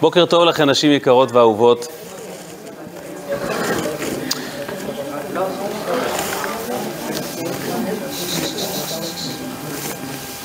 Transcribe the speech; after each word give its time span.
בוקר 0.00 0.26
טוב 0.26 0.44
לכן, 0.44 0.70
נשים 0.70 0.92
יקרות 0.92 1.32
ואהובות. 1.32 1.86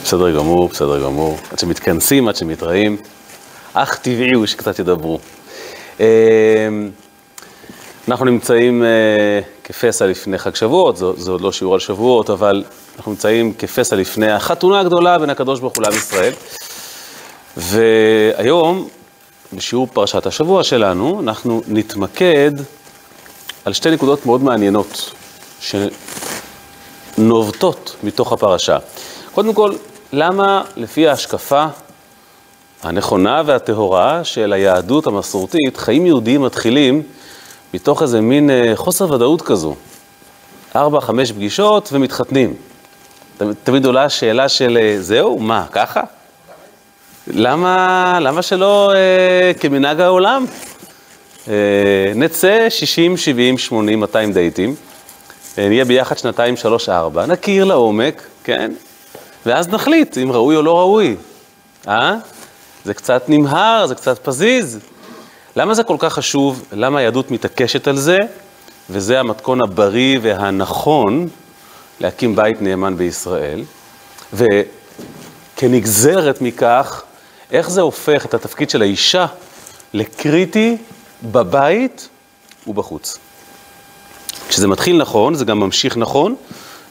בסדר 0.03 0.31
גמור, 0.31 0.67
בסדר 0.67 1.03
גמור. 1.03 1.37
עד 1.51 1.59
שמתכנסים, 1.59 2.27
עד 2.27 2.35
שמתראים. 2.35 2.97
אך 3.73 3.97
טבעי 3.97 4.31
הוא 4.33 4.45
שקצת 4.45 4.79
ידברו. 4.79 5.19
אה, 5.99 6.05
אנחנו 8.07 8.25
נמצאים 8.25 8.83
אה, 8.83 9.39
כפסע 9.63 10.07
לפני 10.07 10.37
חג 10.37 10.55
שבועות, 10.55 10.97
זה 10.97 11.31
עוד 11.31 11.41
לא 11.41 11.51
שיעור 11.51 11.73
על 11.73 11.79
שבועות, 11.79 12.29
אבל 12.29 12.63
אנחנו 12.97 13.11
נמצאים 13.11 13.53
כפסע 13.53 13.95
לפני 13.95 14.31
החתונה 14.31 14.79
הגדולה 14.79 15.19
בין 15.19 15.29
הקדוש 15.29 15.59
ברוך 15.59 15.75
הוא 15.75 15.83
לעם 15.83 15.93
ישראל. 15.93 16.33
והיום, 17.57 18.87
בשיעור 19.53 19.87
פרשת 19.93 20.25
השבוע 20.25 20.63
שלנו, 20.63 21.19
אנחנו 21.19 21.61
נתמקד 21.67 22.51
על 23.65 23.73
שתי 23.73 23.91
נקודות 23.91 24.25
מאוד 24.25 24.43
מעניינות, 24.43 25.11
שנובטות 27.17 27.95
מתוך 28.03 28.33
הפרשה. 28.33 28.77
קודם 29.31 29.53
כל, 29.53 29.73
למה 30.13 30.63
לפי 30.75 31.07
ההשקפה 31.07 31.65
הנכונה 32.83 33.41
והטהורה 33.45 34.23
של 34.23 34.53
היהדות 34.53 35.07
המסורתית, 35.07 35.77
חיים 35.77 36.05
יהודיים 36.05 36.41
מתחילים 36.41 37.03
מתוך 37.73 38.01
איזה 38.01 38.21
מין 38.21 38.49
אה, 38.49 38.71
חוסר 38.75 39.11
ודאות 39.11 39.41
כזו. 39.41 39.75
ארבע, 40.75 41.01
חמש 41.01 41.31
פגישות 41.31 41.89
ומתחתנים. 41.93 42.53
תמיד 43.63 43.85
עולה 43.85 44.03
השאלה 44.03 44.49
של 44.49 44.77
אה, 44.81 44.95
זהו, 44.99 45.39
מה, 45.39 45.65
ככה? 45.71 46.01
למה, 47.33 48.17
למה 48.21 48.41
שלא 48.41 48.93
אה, 48.95 49.51
כמנהג 49.59 49.99
העולם? 49.99 50.45
אה, 51.47 51.53
נצא 52.15 52.69
60, 52.69 53.17
70, 53.17 53.57
80, 53.57 53.99
200 53.99 54.33
דייטים, 54.33 54.75
אה, 55.57 55.67
נהיה 55.67 55.85
ביחד 55.85 56.17
שנתיים, 56.17 56.57
שלוש, 56.57 56.89
ארבע, 56.89 57.25
נכיר 57.25 57.63
לעומק, 57.63 58.23
כן? 58.43 58.71
ואז 59.45 59.69
נחליט 59.69 60.17
אם 60.17 60.31
ראוי 60.31 60.55
או 60.55 60.61
לא 60.61 60.79
ראוי. 60.79 61.15
אה? 61.87 62.15
זה 62.85 62.93
קצת 62.93 63.23
נמהר, 63.27 63.85
זה 63.85 63.95
קצת 63.95 64.25
פזיז. 64.25 64.79
למה 65.55 65.73
זה 65.73 65.83
כל 65.83 65.95
כך 65.99 66.13
חשוב? 66.13 66.63
למה 66.71 66.99
היהדות 66.99 67.31
מתעקשת 67.31 67.87
על 67.87 67.97
זה? 67.97 68.17
וזה 68.89 69.19
המתכון 69.19 69.63
הבריא 69.63 70.19
והנכון 70.21 71.27
להקים 71.99 72.35
בית 72.35 72.61
נאמן 72.61 72.97
בישראל. 72.97 73.63
וכנגזרת 74.33 76.41
מכך, 76.41 77.03
איך 77.51 77.69
זה 77.69 77.81
הופך 77.81 78.25
את 78.25 78.33
התפקיד 78.33 78.69
של 78.69 78.81
האישה 78.81 79.25
לקריטי 79.93 80.77
בבית 81.23 82.09
ובחוץ. 82.67 83.17
כשזה 84.49 84.67
מתחיל 84.67 84.97
נכון, 84.97 85.33
זה 85.33 85.45
גם 85.45 85.59
ממשיך 85.59 85.97
נכון, 85.97 86.35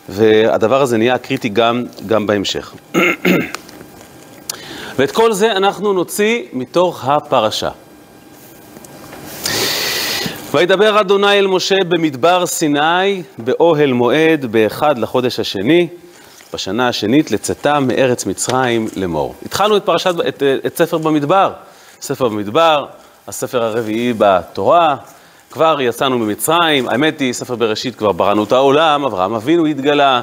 והדבר 0.09 0.83
הזה 0.83 0.99
נהיה 0.99 1.19
קריטי 1.19 1.49
גם, 1.49 1.85
גם 2.07 2.27
בהמשך. 2.27 2.75
ואת 4.97 5.11
כל 5.11 5.33
זה 5.33 5.53
אנחנו 5.53 5.93
נוציא 5.93 6.43
מתוך 6.53 7.05
הפרשה. 7.05 7.71
וידבר 10.53 11.01
אדוני 11.01 11.39
אל 11.39 11.47
משה 11.47 11.77
במדבר 11.89 12.47
סיני, 12.47 13.23
באוהל 13.39 13.93
מועד, 13.93 14.47
באחד 14.47 14.99
לחודש 14.99 15.41
השני, 15.41 15.89
בשנה 16.55 16.89
השנית, 16.89 17.31
לצאתם 17.31 17.85
מארץ 17.89 18.27
מצרים 18.27 18.89
לאמור. 18.97 19.35
התחלנו 19.47 19.77
את 19.77 19.85
פרשת, 19.85 20.15
את, 20.29 20.43
את 20.67 20.77
ספר 20.77 20.99
במדבר. 20.99 21.53
ספר 22.01 22.29
במדבר, 22.29 22.87
הספר 23.29 23.63
הרביעי 23.63 24.13
בתורה, 24.19 24.97
כבר 25.51 25.81
יצאנו 25.81 26.19
ממצרים, 26.19 26.89
האמת 26.89 27.21
היא, 27.21 27.33
ספר 27.33 27.55
בראשית 27.55 27.97
כבר 27.97 28.13
בראנו 28.13 28.45
את 28.45 28.53
העולם, 28.53 29.05
אברהם 29.05 29.35
אבינו 29.35 29.67
התגלה, 29.67 30.21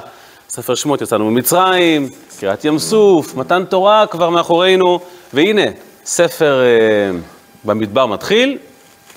ספר 0.49 0.75
שמות 0.75 1.01
יצאנו 1.01 1.31
ממצרים, 1.31 2.09
קריעת 2.39 2.65
ים 2.65 2.79
סוף, 2.79 3.35
מתן 3.35 3.65
תורה 3.65 4.05
כבר 4.07 4.29
מאחורינו, 4.29 4.99
והנה, 5.33 5.65
ספר 6.05 6.61
אה, 6.61 7.19
במדבר 7.63 8.05
מתחיל, 8.05 8.57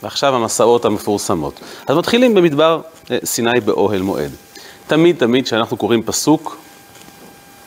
ועכשיו 0.02 0.34
המסעות 0.34 0.84
המפורסמות. 0.84 1.60
אז 1.86 1.96
מתחילים 1.96 2.34
במדבר 2.34 2.80
אה, 3.10 3.18
סיני 3.24 3.60
באוהל 3.60 4.02
מועד. 4.02 4.30
תמיד 4.86 5.16
תמיד 5.18 5.44
כשאנחנו 5.44 5.76
קוראים 5.76 6.02
פסוק 6.02 6.56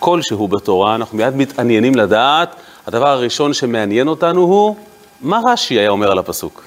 כלשהו 0.05 0.47
בתורה, 0.47 0.95
אנחנו 0.95 1.17
מיד 1.17 1.35
מתעניינים 1.35 1.95
לדעת, 1.95 2.55
הדבר 2.87 3.07
הראשון 3.07 3.53
שמעניין 3.53 4.07
אותנו 4.07 4.41
הוא, 4.41 4.75
מה 5.21 5.39
רש"י 5.45 5.73
היה 5.73 5.89
אומר 5.89 6.11
על 6.11 6.19
הפסוק? 6.19 6.63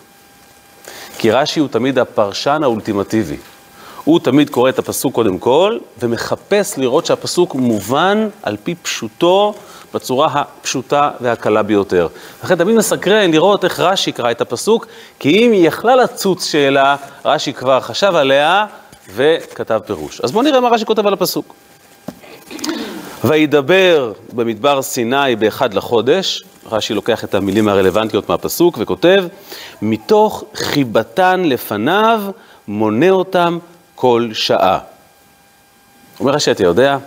כי 1.18 1.30
רש"י 1.30 1.60
הוא 1.60 1.68
תמיד 1.68 1.98
הפרשן 1.98 2.60
האולטימטיבי. 2.62 3.36
הוא 4.04 4.20
תמיד 4.20 4.50
קורא 4.50 4.68
את 4.68 4.78
הפסוק 4.78 5.14
קודם 5.14 5.38
כל, 5.38 5.78
ומחפש 5.98 6.78
לראות 6.78 7.06
שהפסוק 7.06 7.54
מובן 7.54 8.28
על 8.42 8.56
פי 8.64 8.74
פשוטו, 8.74 9.54
בצורה 9.94 10.28
הפשוטה 10.32 11.10
והקלה 11.20 11.62
ביותר. 11.62 12.08
לכן 12.44 12.56
תמיד 12.56 12.76
מסקרן 12.76 13.30
לראות 13.30 13.64
איך 13.64 13.80
רש"י 13.80 14.12
קרא 14.12 14.30
את 14.30 14.40
הפסוק, 14.40 14.86
כי 15.18 15.46
אם 15.46 15.52
היא 15.52 15.68
יכלה 15.68 15.96
לצוץ 15.96 16.44
שאלה, 16.44 16.96
רש"י 17.24 17.52
כבר 17.52 17.80
חשב 17.80 18.14
עליה 18.14 18.66
וכתב 19.14 19.80
פירוש. 19.86 20.20
אז 20.20 20.32
בואו 20.32 20.44
נראה 20.44 20.60
מה 20.60 20.68
רש"י 20.68 20.84
כותב 20.84 21.06
על 21.06 21.12
הפסוק. 21.12 21.54
וידבר 23.28 24.12
במדבר 24.32 24.82
סיני 24.82 25.36
באחד 25.36 25.74
לחודש, 25.74 26.44
רש"י 26.70 26.94
לוקח 26.94 27.24
את 27.24 27.34
המילים 27.34 27.68
הרלוונטיות 27.68 28.28
מהפסוק 28.28 28.78
וכותב, 28.80 29.24
מתוך 29.82 30.44
חיבתן 30.54 31.42
לפניו 31.44 32.22
מונה 32.68 33.10
אותם 33.10 33.58
כל 33.94 34.28
שעה. 34.32 34.78
אומר 36.20 36.32
רש"י, 36.32 36.50
אתה 36.50 36.64
יודע, 36.64 36.98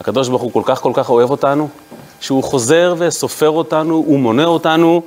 הקדוש 0.00 0.28
ברוך 0.28 0.42
הוא 0.42 0.52
כל 0.52 0.62
כך 0.64 0.80
כל 0.80 0.92
כך 0.94 1.10
אוהב 1.10 1.30
אותנו, 1.30 1.68
שהוא 2.20 2.44
חוזר 2.44 2.94
וסופר 2.98 3.50
אותנו, 3.50 3.94
הוא 3.94 4.18
מונה 4.18 4.44
אותנו 4.44 5.02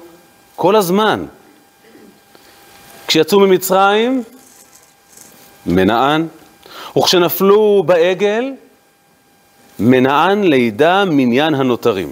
כל 0.56 0.76
הזמן. 0.76 1.26
כשיצאו 3.08 3.40
ממצרים, 3.40 4.24
מנען, 5.66 6.28
וכשנפלו 6.98 7.84
בעגל, 7.86 8.52
מנען 9.80 10.44
לידה 10.44 11.06
מניין 11.06 11.56
הנותרים. 11.56 12.12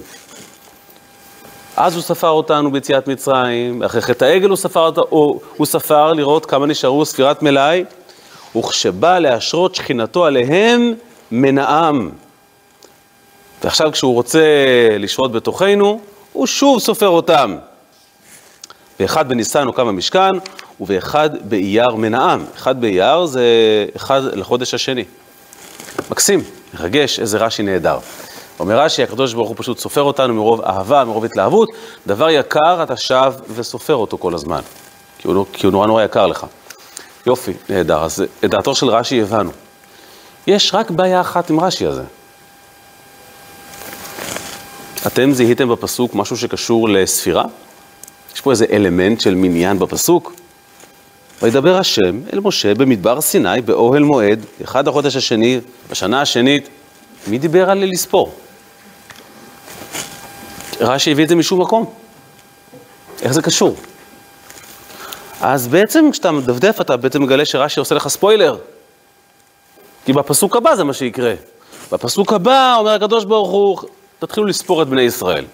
אז 1.78 1.96
הוא 1.96 2.03
ספר 2.03 2.29
אותנו 2.29 2.72
ביציאת 2.72 3.07
מצרים, 3.07 3.84
אחרי 3.84 4.01
חטא 4.01 4.25
העגל 4.25 4.50
הוא 4.50 4.57
ספר, 4.57 4.91
הוא, 5.09 5.41
הוא 5.57 5.68
ספר 5.68 6.13
לראות 6.13 6.46
כמה 6.46 6.66
נשארו 6.66 7.06
ספירת 7.06 7.44
מלאי, 7.44 7.84
וכשבא 8.56 9.19
להשרות 9.19 9.75
שכינתו 9.75 10.25
עליהם, 10.25 10.94
מנעם. 11.31 12.09
ועכשיו 13.63 13.91
כשהוא 13.91 14.13
רוצה 14.13 14.45
לשרות 15.00 15.31
בתוכנו, 15.31 16.00
הוא 16.34 16.47
שוב 16.47 16.80
סופר 16.80 17.07
אותם. 17.07 17.57
באחד 19.00 19.30
בניסן 19.30 19.68
הוקם 19.68 19.88
המשכן, 19.88 20.31
ובאחד 20.81 21.30
באייר 21.50 21.95
מנעם. 21.95 22.45
אחד 22.56 22.81
באייר 22.81 23.25
זה 23.25 23.45
אחד 23.95 24.22
לחודש 24.34 24.74
השני. 24.74 25.03
מקסים, 26.12 26.44
מרגש, 26.73 27.19
איזה 27.19 27.38
רש"י 27.38 27.63
נהדר. 27.63 28.00
אומר 28.59 28.79
רש"י, 28.79 29.03
הקדוש 29.03 29.34
ברוך 29.34 29.50
הוא 29.50 29.56
פשוט 29.59 29.79
סופר 29.79 30.01
אותנו 30.01 30.34
מרוב 30.34 30.61
אהבה, 30.61 31.03
מרוב 31.03 31.25
התלהבות, 31.25 31.69
דבר 32.07 32.29
יקר 32.29 32.84
אתה 32.84 32.97
שב 32.97 33.34
וסופר 33.56 33.95
אותו 33.95 34.17
כל 34.17 34.35
הזמן, 34.35 34.61
כי 35.17 35.28
הוא, 35.28 35.45
כי 35.53 35.66
הוא 35.66 35.72
נורא 35.72 35.88
נורא 35.88 36.03
יקר 36.03 36.28
לך. 36.28 36.45
יופי, 37.25 37.53
נהדר. 37.69 38.03
אז 38.03 38.23
את 38.45 38.50
דעתו 38.50 38.75
של 38.75 38.89
רש"י 38.89 39.22
הבנו. 39.22 39.51
יש 40.47 40.73
רק 40.73 40.91
בעיה 40.91 41.22
אחת 41.22 41.50
עם 41.50 41.59
רש"י 41.59 41.85
הזה. 41.85 42.03
אתם 45.07 45.33
זיהיתם 45.33 45.69
בפסוק 45.69 46.16
משהו 46.16 46.38
שקשור 46.38 46.89
לספירה? 46.89 47.45
יש 48.36 48.42
פה 48.42 48.51
איזה 48.51 48.65
אלמנט 48.71 49.21
של 49.21 49.36
מניין 49.36 49.80
בפסוק? 49.80 50.33
וידבר 51.41 51.77
השם 51.77 52.19
אל 52.33 52.39
משה 52.44 52.74
במדבר 52.74 53.21
סיני 53.21 53.62
באוהל 53.62 54.03
מועד, 54.03 54.45
אחד 54.63 54.88
החודש 54.88 55.15
השני, 55.15 55.59
בשנה 55.91 56.21
השנית. 56.21 56.69
מי 57.27 57.38
דיבר 57.38 57.69
על 57.69 57.85
לספור? 57.85 58.33
רש"י 60.80 61.12
הביא 61.12 61.24
את 61.24 61.30
זה 61.30 61.35
משום 61.35 61.62
מקום. 61.62 61.85
איך 63.21 63.31
זה 63.31 63.41
קשור? 63.41 63.75
אז 65.41 65.68
בעצם 65.68 66.12
כשאתה 66.12 66.31
מדפדף 66.31 66.81
אתה 66.81 66.97
בעצם 66.97 67.24
מגלה 67.24 67.45
שרש"י 67.45 67.79
עושה 67.79 67.95
לך 67.95 68.07
ספוילר. 68.07 68.57
כי 70.06 70.13
בפסוק 70.13 70.56
הבא 70.56 70.75
זה 70.75 70.83
מה 70.83 70.94
שיקרה. 70.94 71.33
בפסוק 71.91 72.33
הבא 72.33 72.75
אומר 72.79 72.91
הקדוש 72.91 73.25
ברוך 73.25 73.50
הוא, 73.50 73.77
תתחילו 74.19 74.45
לספור 74.45 74.81
את 74.81 74.88
בני 74.88 75.01
ישראל. 75.01 75.45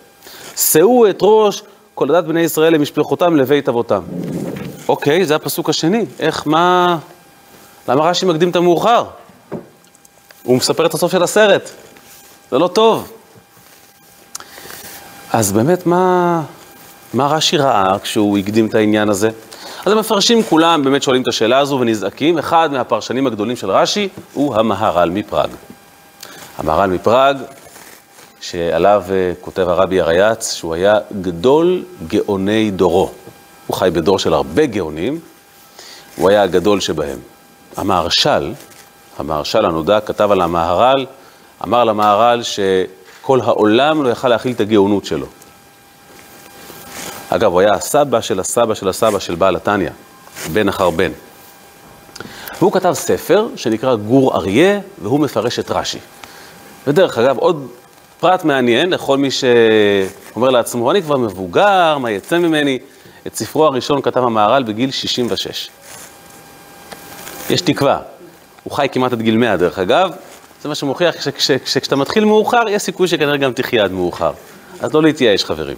שאו 0.57 1.09
את 1.09 1.17
ראש 1.21 1.63
כל 1.95 2.15
עדת 2.15 2.27
בני 2.27 2.41
ישראל 2.41 2.73
למשפחותם 2.73 3.35
לבית 3.35 3.69
אבותם. 3.69 4.01
אוקיי, 4.89 5.25
זה 5.25 5.35
הפסוק 5.35 5.69
השני. 5.69 6.05
איך, 6.19 6.47
מה... 6.47 6.97
למה 7.87 8.03
רש"י 8.03 8.25
מקדים 8.25 8.49
את 8.49 8.55
המאוחר? 8.55 9.03
הוא 10.43 10.57
מספר 10.57 10.85
את 10.85 10.93
הסוף 10.93 11.11
של 11.11 11.23
הסרט. 11.23 11.69
זה 12.51 12.57
לא 12.57 12.67
טוב. 12.67 13.11
אז 15.33 15.51
באמת, 15.51 15.85
מה, 15.85 16.41
מה 17.13 17.27
רש"י 17.27 17.57
ראה 17.57 17.99
כשהוא 17.99 18.37
הקדים 18.37 18.67
את 18.67 18.75
העניין 18.75 19.09
הזה? 19.09 19.29
אז 19.85 19.91
המפרשים 19.91 20.43
כולם 20.43 20.83
באמת 20.83 21.03
שואלים 21.03 21.21
את 21.21 21.27
השאלה 21.27 21.57
הזו 21.59 21.77
ונזעקים. 21.81 22.37
אחד 22.37 22.69
מהפרשנים 22.71 23.27
הגדולים 23.27 23.55
של 23.55 23.71
רש"י 23.71 24.09
הוא 24.33 24.55
המהר"ל 24.55 25.09
מפראג. 25.09 25.49
המהר"ל 26.57 26.89
מפראג, 26.89 27.37
שעליו 28.41 29.03
אה, 29.09 29.31
כותב 29.41 29.69
הרבי 29.69 30.01
הרייץ, 30.01 30.53
שהוא 30.53 30.73
היה 30.73 30.97
גדול 31.21 31.83
גאוני 32.07 32.71
דורו. 32.71 33.11
הוא 33.69 33.77
חי 33.77 33.89
בדור 33.93 34.19
של 34.19 34.33
הרבה 34.33 34.65
גאונים, 34.65 35.19
הוא 36.15 36.29
היה 36.29 36.43
הגדול 36.43 36.79
שבהם. 36.79 37.19
המהרש"ל, 37.77 38.53
המהרש"ל 39.17 39.65
הנודע, 39.65 39.99
כתב 39.99 40.31
על 40.31 40.41
המהר"ל, 40.41 41.05
אמר 41.63 41.83
למהר"ל 41.83 42.41
שכל 42.43 43.41
העולם 43.41 44.03
לא 44.03 44.09
יכל 44.09 44.27
להכיל 44.27 44.51
את 44.51 44.59
הגאונות 44.59 45.05
שלו. 45.05 45.25
אגב, 47.29 47.51
הוא 47.51 47.59
היה 47.59 47.73
הסבא 47.73 48.21
של 48.21 48.39
הסבא 48.39 48.73
של 48.73 48.89
הסבא 48.89 49.19
של 49.19 49.35
בעל 49.35 49.55
התניא, 49.55 49.89
בן 50.53 50.69
אחר 50.69 50.89
בן. 50.89 51.11
והוא 52.59 52.71
כתב 52.71 52.93
ספר 52.93 53.47
שנקרא 53.55 53.95
גור 53.95 54.35
אריה, 54.35 54.79
והוא 55.01 55.19
מפרש 55.19 55.59
את 55.59 55.71
רש"י. 55.71 55.99
ודרך 56.87 57.17
אגב, 57.17 57.37
עוד 57.37 57.67
פרט 58.19 58.43
מעניין 58.43 58.89
לכל 58.89 59.17
מי 59.17 59.29
שאומר 59.31 60.49
לעצמו, 60.49 60.91
אני 60.91 61.01
כבר 61.01 61.17
מבוגר, 61.17 61.97
מה 61.97 62.11
יצא 62.11 62.37
ממני? 62.37 62.79
את 63.29 63.35
ספרו 63.35 63.65
הראשון 63.65 64.01
כתב 64.01 64.23
המהר"ל 64.23 64.63
בגיל 64.63 64.91
66. 64.91 65.69
יש 67.49 67.61
תקווה. 67.61 67.99
הוא 68.63 68.73
חי 68.73 68.87
כמעט 68.91 69.13
עד 69.13 69.21
גיל 69.21 69.37
100 69.37 69.57
דרך 69.57 69.79
אגב, 69.79 70.11
זה 70.61 70.69
מה 70.69 70.75
שמוכיח 70.75 71.15
שכשאתה 71.39 71.95
מתחיל 71.95 72.25
מאוחר, 72.25 72.63
יש 72.69 72.81
סיכוי 72.81 73.07
שכנראה 73.07 73.37
גם 73.37 73.53
תחיה 73.53 73.83
עד 73.83 73.91
מאוחר. 73.91 74.31
אז 74.79 74.93
לא 74.93 75.01
להתייאש, 75.03 75.45
חברים. 75.45 75.77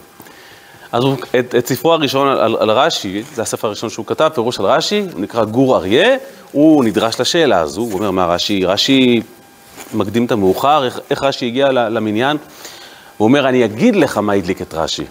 אז 0.92 1.04
הוא, 1.04 1.16
את, 1.40 1.56
את 1.56 1.68
ספרו 1.68 1.94
הראשון 1.94 2.28
על, 2.28 2.58
על 2.60 2.72
רש"י, 2.72 3.24
זה 3.34 3.42
הספר 3.42 3.68
הראשון 3.68 3.90
שהוא 3.90 4.06
כתב, 4.06 4.30
פירוש 4.34 4.60
על 4.60 4.66
רש"י, 4.66 5.06
הוא 5.14 5.22
נקרא 5.22 5.44
גור 5.44 5.78
אריה, 5.78 6.18
הוא 6.52 6.84
נדרש 6.84 7.20
לשאלה 7.20 7.60
הזו, 7.60 7.82
הוא 7.82 7.94
אומר, 7.94 8.12
מה 8.12 8.26
רש"י, 8.26 8.66
רש"י 8.66 9.22
מקדים 9.94 10.26
את 10.26 10.32
המאוחר, 10.32 10.86
איך, 10.86 11.00
איך 11.10 11.24
רש"י 11.24 11.46
הגיע 11.46 11.72
למניין? 11.72 12.38
הוא 13.18 13.26
אומר, 13.28 13.50
אני 13.50 13.66
אגיד 13.66 13.96
לך 13.96 14.18
מה 14.18 14.34
הדליק 14.34 14.62
את 14.62 14.74
רש"י. 14.74 15.06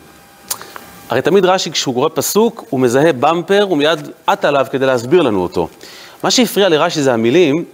הרי 1.10 1.22
תמיד 1.22 1.44
רש"י, 1.44 1.70
כשהוא 1.70 1.94
קורא 1.94 2.08
פסוק, 2.14 2.64
הוא 2.70 2.80
מזהה 2.80 3.12
במפר, 3.12 3.62
הוא 3.62 3.78
מיד 3.78 4.08
עט 4.26 4.44
עליו 4.44 4.66
כדי 4.70 4.86
להסביר 4.86 5.22
לנו 5.22 5.42
אותו. 5.42 5.68
מה 6.22 6.30
שהפריע 6.30 6.68
לרש"י 6.68 7.02
זה 7.02 7.12
המילים, 7.12 7.64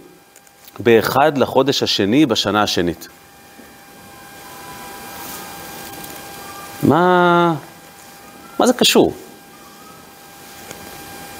באחד 0.79 1.37
לחודש 1.37 1.83
השני 1.83 2.25
בשנה 2.25 2.63
השנית. 2.63 3.07
מה, 6.83 7.53
מה 8.59 8.67
זה 8.67 8.73
קשור? 8.73 9.13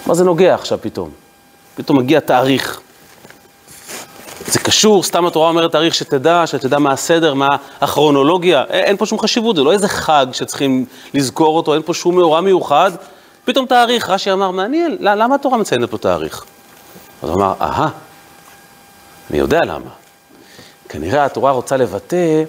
מה 0.06 0.14
זה 0.14 0.24
נוגע 0.24 0.56
עכשיו 0.56 0.80
פתאום? 0.82 1.10
פתאום 1.76 1.98
מגיע 1.98 2.20
תאריך. 2.20 2.82
זה 4.48 4.60
קשור, 4.60 5.04
סתם 5.04 5.26
התורה 5.26 5.50
אומרת 5.50 5.72
תאריך 5.72 5.96
שתדע, 5.96 6.44
שתדע 6.46 6.80
מה 6.80 6.92
הסדר, 6.92 7.34
מה 7.34 7.48
הכרונולוגיה, 7.82 8.64
אין, 8.70 8.98
פה 8.98 9.06
שום 9.06 9.20
חשיבות, 9.20 9.56
זה 9.56 9.64
לא 9.64 9.72
איזה 9.72 9.88
חג 9.88 10.26
שצריכים 10.32 10.86
לזכור 11.14 11.58
אותו, 11.58 11.74
אין 11.74 11.82
פה 11.86 11.94
שום 11.94 12.16
מאורע 12.16 12.42
מיוחד. 12.42 12.92
פתאום 13.46 13.66
תאריך, 13.66 14.10
רש"י 14.10 14.32
אמר, 14.32 14.52
מעניין, 14.52 14.98
למה 15.00 15.36
התורה 15.36 15.58
מציינת 15.58 15.90
פה 15.90 15.98
תאריך? 15.98 16.44
אז 17.24 17.30
הוא 17.30 17.38
אמר, 17.38 17.54
אהה, 17.62 17.90
אני 19.30 19.38
יודע 19.38 19.66
למה. 19.66 19.90
כנראה 20.90 21.26
התורה 21.26 21.52
רוצה 21.52 21.78
לבטא 21.78 22.44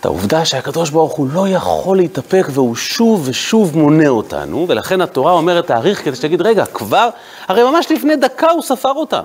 את 0.00 0.04
העובדה 0.04 0.44
שהקדוש 0.44 0.90
ברוך 0.90 1.12
הוא 1.12 1.28
לא 1.32 1.48
יכול 1.48 1.96
להתאפק 1.96 2.46
והוא 2.50 2.76
שוב 2.76 3.22
ושוב 3.24 3.78
מונה 3.78 4.08
אותנו, 4.08 4.66
ולכן 4.68 5.00
התורה 5.00 5.32
אומרת 5.32 5.66
תאריך 5.66 6.04
כדי 6.04 6.16
שתגיד, 6.16 6.42
רגע, 6.42 6.66
כבר, 6.66 7.08
הרי 7.48 7.64
ממש 7.64 7.90
לפני 7.90 8.16
דקה 8.16 8.50
הוא 8.50 8.62
ספר 8.62 8.92
אותם. 8.92 9.22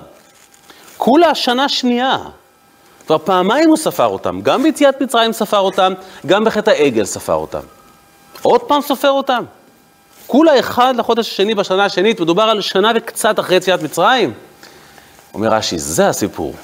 כולה 0.96 1.34
שנה 1.34 1.68
שנייה. 1.68 2.18
כבר 3.06 3.18
פעמיים 3.18 3.68
הוא 3.68 3.76
ספר 3.76 4.06
אותם, 4.06 4.40
גם 4.40 4.62
ביציאת 4.62 5.02
מצרים 5.02 5.32
ספר 5.32 5.58
אותם, 5.58 5.92
גם 6.26 6.44
בחטא 6.44 6.70
העגל 6.70 7.04
ספר 7.04 7.34
אותם. 7.34 7.60
עוד 8.42 8.60
פעם 8.60 8.80
סופר 8.80 9.10
אותם. 9.10 9.44
כולה 10.26 10.58
אחד 10.58 10.94
לחודש 10.96 11.28
השני 11.28 11.54
בשנה 11.54 11.84
השנית, 11.84 12.20
מדובר 12.20 12.42
על 12.42 12.60
שנה 12.60 12.92
וקצת 12.94 13.40
אחרי 13.40 13.56
יציאת 13.56 13.82
מצרים. 13.82 14.32
אומר 15.34 15.48
רש"י, 15.48 15.78
זה 15.78 16.08
הסיפור. 16.08 16.54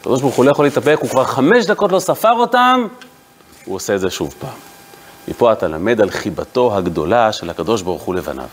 הקדוש 0.00 0.20
ברוך 0.20 0.34
הוא 0.34 0.44
לא 0.44 0.50
יכול 0.50 0.64
להתאפק, 0.64 0.96
הוא 1.00 1.10
כבר 1.10 1.24
חמש 1.24 1.66
דקות 1.66 1.92
לא 1.92 1.98
ספר 1.98 2.32
אותם, 2.32 2.86
הוא 3.64 3.76
עושה 3.76 3.94
את 3.94 4.00
זה 4.00 4.10
שוב 4.10 4.34
פעם. 4.38 4.50
מפה 5.28 5.52
אתה 5.52 5.68
למד 5.68 6.00
על 6.00 6.10
חיבתו 6.10 6.76
הגדולה 6.76 7.32
של 7.32 7.50
הקדוש 7.50 7.82
ברוך 7.82 8.02
הוא 8.02 8.14
לבניו. 8.14 8.48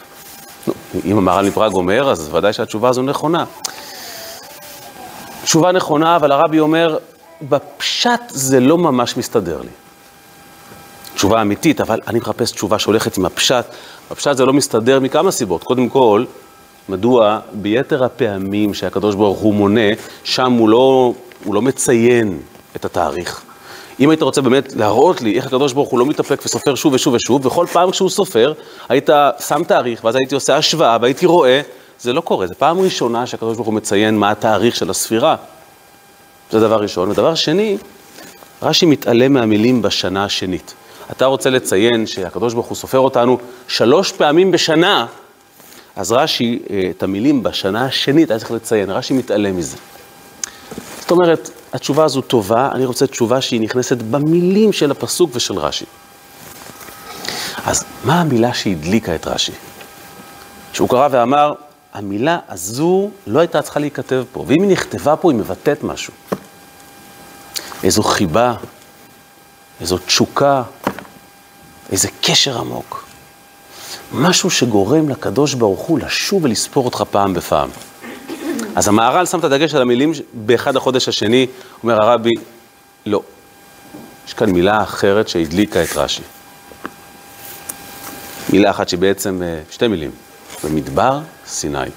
אם 1.05 1.17
המהר"ל 1.17 1.47
מפראג 1.47 1.73
אומר, 1.73 2.11
אז 2.11 2.33
ודאי 2.33 2.53
שהתשובה 2.53 2.89
הזו 2.89 3.01
נכונה. 3.01 3.45
תשובה 5.49 5.71
נכונה, 5.71 6.15
אבל 6.15 6.31
הרבי 6.31 6.59
אומר, 6.59 6.97
בפשט 7.41 8.21
זה 8.29 8.59
לא 8.59 8.77
ממש 8.77 9.17
מסתדר 9.17 9.61
לי. 9.61 9.69
תשובה 11.15 11.41
אמיתית, 11.41 11.81
אבל 11.81 11.99
אני 12.07 12.19
מחפש 12.19 12.51
תשובה 12.51 12.79
שהולכת 12.79 13.17
עם 13.17 13.25
הפשט. 13.25 13.65
הפשט 14.11 14.37
זה 14.37 14.45
לא 14.45 14.53
מסתדר 14.53 14.99
מכמה 14.99 15.31
סיבות. 15.31 15.63
קודם 15.63 15.89
כל, 15.89 16.25
מדוע 16.89 17.39
ביתר 17.53 18.03
הפעמים 18.03 18.73
שהקדוש 18.73 19.15
ברוך 19.15 19.39
הוא 19.39 19.53
מונה, 19.53 19.89
שם 20.23 20.51
הוא 20.51 20.69
לא, 20.69 21.13
הוא 21.43 21.55
לא 21.55 21.61
מציין 21.61 22.39
את 22.75 22.85
התאריך. 22.85 23.41
אם 23.99 24.09
היית 24.09 24.21
רוצה 24.21 24.41
באמת 24.41 24.73
להראות 24.75 25.21
לי 25.21 25.35
איך 25.35 25.45
הקדוש 25.45 25.73
ברוך 25.73 25.89
הוא 25.89 25.99
לא 25.99 26.05
מתאפק 26.05 26.41
וסופר 26.45 26.75
שוב 26.75 26.93
ושוב 26.93 27.13
ושוב, 27.13 27.45
וכל 27.45 27.65
פעם 27.71 27.91
כשהוא 27.91 28.09
סופר, 28.09 28.53
היית 28.89 29.09
שם 29.47 29.63
תאריך, 29.63 30.03
ואז 30.03 30.15
הייתי 30.15 30.35
עושה 30.35 30.57
השוואה, 30.57 30.97
והייתי 31.01 31.25
רואה, 31.25 31.61
זה 32.01 32.13
לא 32.13 32.21
קורה, 32.21 32.47
זו 32.47 32.53
פעם 32.57 32.79
ראשונה 32.79 33.25
שהקדוש 33.25 33.55
ברוך 33.55 33.67
הוא 33.67 33.75
מציין 33.75 34.17
מה 34.17 34.31
התאריך 34.31 34.75
של 34.75 34.89
הספירה. 34.89 35.35
זה 36.51 36.59
דבר 36.59 36.81
ראשון. 36.81 37.11
ודבר 37.11 37.35
שני, 37.35 37.77
רש"י 38.61 38.85
מתעלם 38.85 39.33
מהמילים 39.33 39.81
בשנה 39.81 40.25
השנית. 40.25 40.73
אתה 41.11 41.25
רוצה 41.25 41.49
לציין 41.49 42.07
שהקדוש 42.07 42.53
ברוך 42.53 42.67
הוא 42.67 42.75
סופר 42.75 42.99
אותנו 42.99 43.37
שלוש 43.67 44.11
פעמים 44.11 44.51
בשנה, 44.51 45.05
אז 45.95 46.11
רש"י, 46.11 46.59
אה, 46.69 46.87
את 46.89 47.03
המילים 47.03 47.43
בשנה 47.43 47.85
השנית 47.85 48.31
היה 48.31 48.39
צריך 48.39 48.51
לציין, 48.51 48.89
רש"י 48.89 49.13
מתעלם 49.13 49.57
מזה. 49.57 49.77
זאת 50.99 51.11
אומרת, 51.11 51.49
התשובה 51.73 52.05
הזו 52.05 52.21
טובה, 52.21 52.69
אני 52.71 52.85
רוצה 52.85 53.07
תשובה 53.07 53.41
שהיא 53.41 53.61
נכנסת 53.61 53.97
במילים 53.97 54.73
של 54.73 54.91
הפסוק 54.91 55.31
ושל 55.33 55.59
רש"י. 55.59 55.85
אז 57.65 57.83
מה 58.03 58.21
המילה 58.21 58.53
שהדליקה 58.53 59.15
את 59.15 59.27
רש"י? 59.27 59.51
שהוא 60.73 60.89
קרא 60.89 61.07
ואמר, 61.11 61.53
המילה 61.99 62.39
הזו 62.49 63.09
לא 63.27 63.39
הייתה 63.39 63.61
צריכה 63.61 63.79
להיכתב 63.79 64.23
פה, 64.31 64.45
ואם 64.47 64.61
היא 64.61 64.71
נכתבה 64.71 65.15
פה, 65.15 65.31
היא 65.31 65.39
מבטאת 65.39 65.83
משהו. 65.83 66.13
איזו 67.83 68.03
חיבה, 68.03 68.53
איזו 69.81 69.97
תשוקה, 69.97 70.63
איזה 71.91 72.07
קשר 72.21 72.59
עמוק. 72.59 73.05
משהו 74.13 74.49
שגורם 74.49 75.09
לקדוש 75.09 75.53
ברוך 75.53 75.79
הוא 75.79 75.99
לשוב 75.99 76.43
ולספור 76.43 76.85
אותך 76.85 77.03
פעם 77.11 77.33
בפעם. 77.33 77.69
אז 78.75 78.87
המהר"ל 78.87 79.25
שם 79.25 79.39
את 79.39 79.43
הדגש 79.43 79.73
על 79.73 79.81
המילים 79.81 80.11
באחד 80.33 80.75
החודש 80.75 81.09
השני, 81.09 81.47
אומר 81.83 82.03
הרבי, 82.03 82.33
לא. 83.05 83.21
יש 84.27 84.33
כאן 84.33 84.49
מילה 84.49 84.83
אחרת 84.83 85.27
שהדליקה 85.27 85.83
את 85.83 85.97
רש"י. 85.97 86.21
מילה 88.49 88.69
אחת 88.69 88.89
שבעצם, 88.89 89.41
אה, 89.43 89.61
שתי 89.71 89.87
מילים, 89.87 90.11
במדבר 90.63 91.19
סיני. 91.49 91.89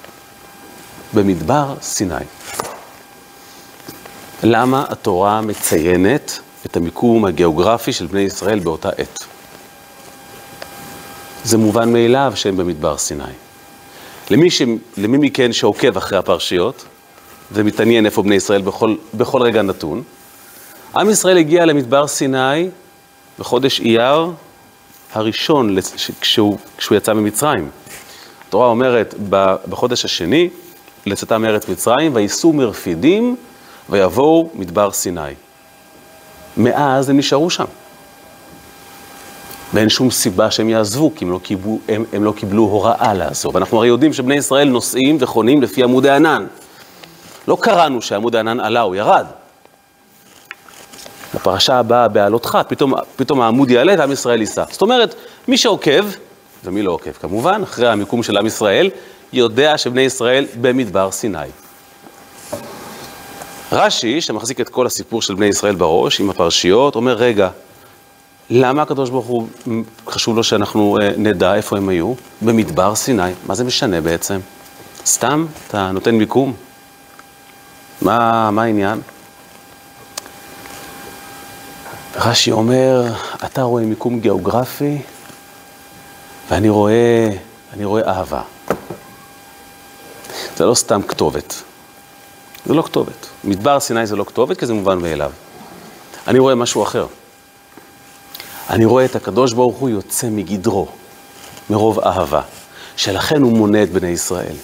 במדבר 1.15 1.75
סיני. 1.83 2.15
למה 4.43 4.85
התורה 4.89 5.41
מציינת 5.41 6.39
את 6.67 6.77
המיקום 6.77 7.25
הגיאוגרפי 7.25 7.93
של 7.93 8.07
בני 8.07 8.21
ישראל 8.21 8.59
באותה 8.59 8.89
עת? 8.89 9.25
זה 11.45 11.59
מובן 11.59 11.93
מאליו 11.93 12.33
שהם 12.35 12.57
במדבר 12.57 12.99
סיני. 12.99 13.25
למי, 14.31 14.51
ש... 14.51 14.63
למי 14.97 15.19
מכן 15.19 15.53
שעוקב 15.53 15.97
אחרי 15.97 16.19
הפרשיות 16.19 16.85
ומתעניין 17.53 18.07
איפה 18.07 18.23
בני 18.23 18.35
ישראל 18.35 18.63
בכל, 18.63 18.97
בכל 19.15 19.43
רגע 19.43 19.63
נתון, 19.63 20.03
עם 20.97 21.11
ישראל 21.11 21.39
הגיע 21.39 21.65
למדבר 21.65 22.07
סיני 22.07 22.69
בחודש 23.39 23.81
אייר 23.81 24.31
הראשון 25.13 25.77
כשהוא, 26.21 26.59
כשהוא 26.79 26.97
יצא 26.97 27.13
ממצרים. 27.13 27.71
התורה 28.53 28.69
אומרת 28.69 29.15
בחודש 29.69 30.05
השני, 30.05 30.49
לצאתם 31.07 31.43
מארץ 31.43 31.69
מצרים, 31.69 32.15
וייסעו 32.15 32.53
מרפידים 32.53 33.37
ויבואו 33.91 34.51
מדבר 34.55 34.91
סיני. 34.91 35.21
מאז 36.57 37.09
הם 37.09 37.17
נשארו 37.17 37.51
שם. 37.51 37.65
ואין 39.75 39.89
שום 39.89 40.11
סיבה 40.11 40.51
שהם 40.51 40.69
יעזבו, 40.69 41.13
כי 41.17 41.25
הם 41.25 41.31
לא, 41.31 41.39
קיבלו, 41.39 41.79
הם, 41.89 42.05
הם 42.13 42.25
לא 42.25 42.33
קיבלו 42.33 42.63
הוראה 42.63 43.15
לעזוב. 43.15 43.57
אנחנו 43.57 43.79
הרי 43.79 43.89
יודעים 43.89 44.13
שבני 44.13 44.35
ישראל 44.35 44.69
נוסעים 44.69 45.17
וחונים 45.21 45.63
לפי 45.63 45.83
עמוד 45.83 46.07
הענן. 46.07 46.47
לא 47.49 47.59
קראנו 47.61 48.03
שעמוד 48.03 48.37
הענן 48.37 48.61
עלה, 48.61 48.81
הוא 48.81 48.97
ירד. 48.97 49.27
בפרשה 51.35 51.79
הבאה, 51.79 52.09
בעלותך, 52.09 52.59
פתאום, 52.69 52.95
פתאום 53.17 53.41
העמוד 53.41 53.71
יעלה 53.71 53.95
ועם 53.99 54.13
ישראל 54.13 54.41
יישא. 54.41 54.65
זאת 54.71 54.83
אומרת, 54.83 55.15
מי 55.49 55.57
שעוקב, 55.57 56.05
ומי 56.65 56.83
לא 56.83 56.93
עוקב 56.93 57.13
כמובן, 57.13 57.63
אחרי 57.63 57.89
המיקום 57.89 58.23
של 58.23 58.37
עם 58.37 58.47
ישראל, 58.47 58.91
יודע 59.33 59.79
שבני 59.79 60.01
ישראל 60.01 60.47
במדבר 60.61 61.11
סיני. 61.11 61.39
רש"י, 63.73 64.21
שמחזיק 64.21 64.61
את 64.61 64.69
כל 64.69 64.87
הסיפור 64.87 65.23
של 65.23 65.35
בני 65.35 65.47
ישראל 65.47 65.75
בראש, 65.75 66.21
עם 66.21 66.31
הפרשיות, 66.31 66.95
אומר, 66.95 67.13
רגע, 67.13 67.49
למה 68.51 68.83
הקדוש 68.83 69.11
ברוך 69.11 69.27
הוא, 69.27 69.47
חשוב 70.09 70.37
לו 70.37 70.45
שאנחנו 70.45 70.99
אה, 71.01 71.11
נדע 71.17 71.55
איפה 71.55 71.77
הם 71.77 71.89
היו? 71.89 72.15
במדבר 72.43 72.95
סיני. 72.95 73.33
מה 73.47 73.55
זה 73.55 73.65
משנה 73.65 74.01
בעצם? 74.01 74.41
סתם 75.07 75.47
אתה 75.69 75.91
נותן 75.91 76.15
מיקום? 76.15 76.55
מה, 78.03 78.51
מה 78.51 78.63
העניין? 78.63 79.01
רש"י 82.17 82.53
אומר, 82.53 83.13
אתה 83.45 83.63
רואה 83.63 83.83
מיקום 83.83 84.21
גיאוגרפי, 84.21 84.99
ואני 86.53 86.69
רואה, 86.69 87.29
אני 87.73 87.85
רואה 87.85 88.03
אהבה. 88.09 88.43
זה 90.57 90.65
לא 90.65 90.75
סתם 90.75 91.03
כתובת. 91.03 91.63
זה 92.67 92.75
לא 92.75 92.83
כתובת. 92.83 93.27
מדבר 93.45 93.81
סיני 93.81 94.07
זה 94.07 94.17
לא 94.17 94.25
כתובת, 94.25 94.59
כי 94.59 94.67
זה 94.67 94.73
מובן 94.73 94.99
מאליו. 94.99 95.33
אני 96.27 96.39
רואה 96.39 96.55
משהו 96.55 96.83
אחר. 96.83 97.07
אני 98.71 98.85
רואה 98.85 99.05
את 99.05 99.17
הקדוש 99.17 99.53
ברוך 99.53 99.77
הוא 99.77 99.89
יוצא 99.89 100.29
מגדרו, 100.31 100.89
מרוב 101.71 102.01
אהבה, 102.01 102.43
שלכן 102.97 103.43
הוא 103.43 103.53
מונה 103.53 103.83
את 103.83 103.91
בני 103.91 104.09
ישראל. 104.09 104.57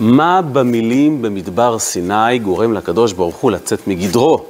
מה 0.00 0.42
במילים 0.42 1.22
במדבר 1.22 1.78
סיני 1.78 2.38
גורם 2.38 2.72
לקדוש 2.72 3.12
ברוך 3.12 3.36
הוא 3.36 3.50
לצאת 3.50 3.86
מגדרו? 3.86 4.46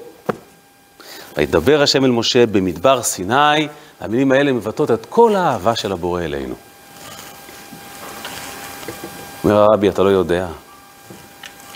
וידבר 1.37 1.83
השם 1.83 2.05
אל 2.05 2.11
משה 2.11 2.47
במדבר 2.47 3.03
סיני, 3.03 3.69
המילים 4.05 4.33
האלה 4.33 4.53
מבטאות 4.53 4.91
את 4.91 5.07
כל 5.07 5.37
האהבה 5.37 5.77
של 5.77 5.93
הבורא 5.93 6.23
אלינו. 6.23 6.55
אומר 9.45 9.57
הרבי, 9.57 9.89
אתה 9.89 10.03
לא 10.03 10.09
יודע. 10.09 10.47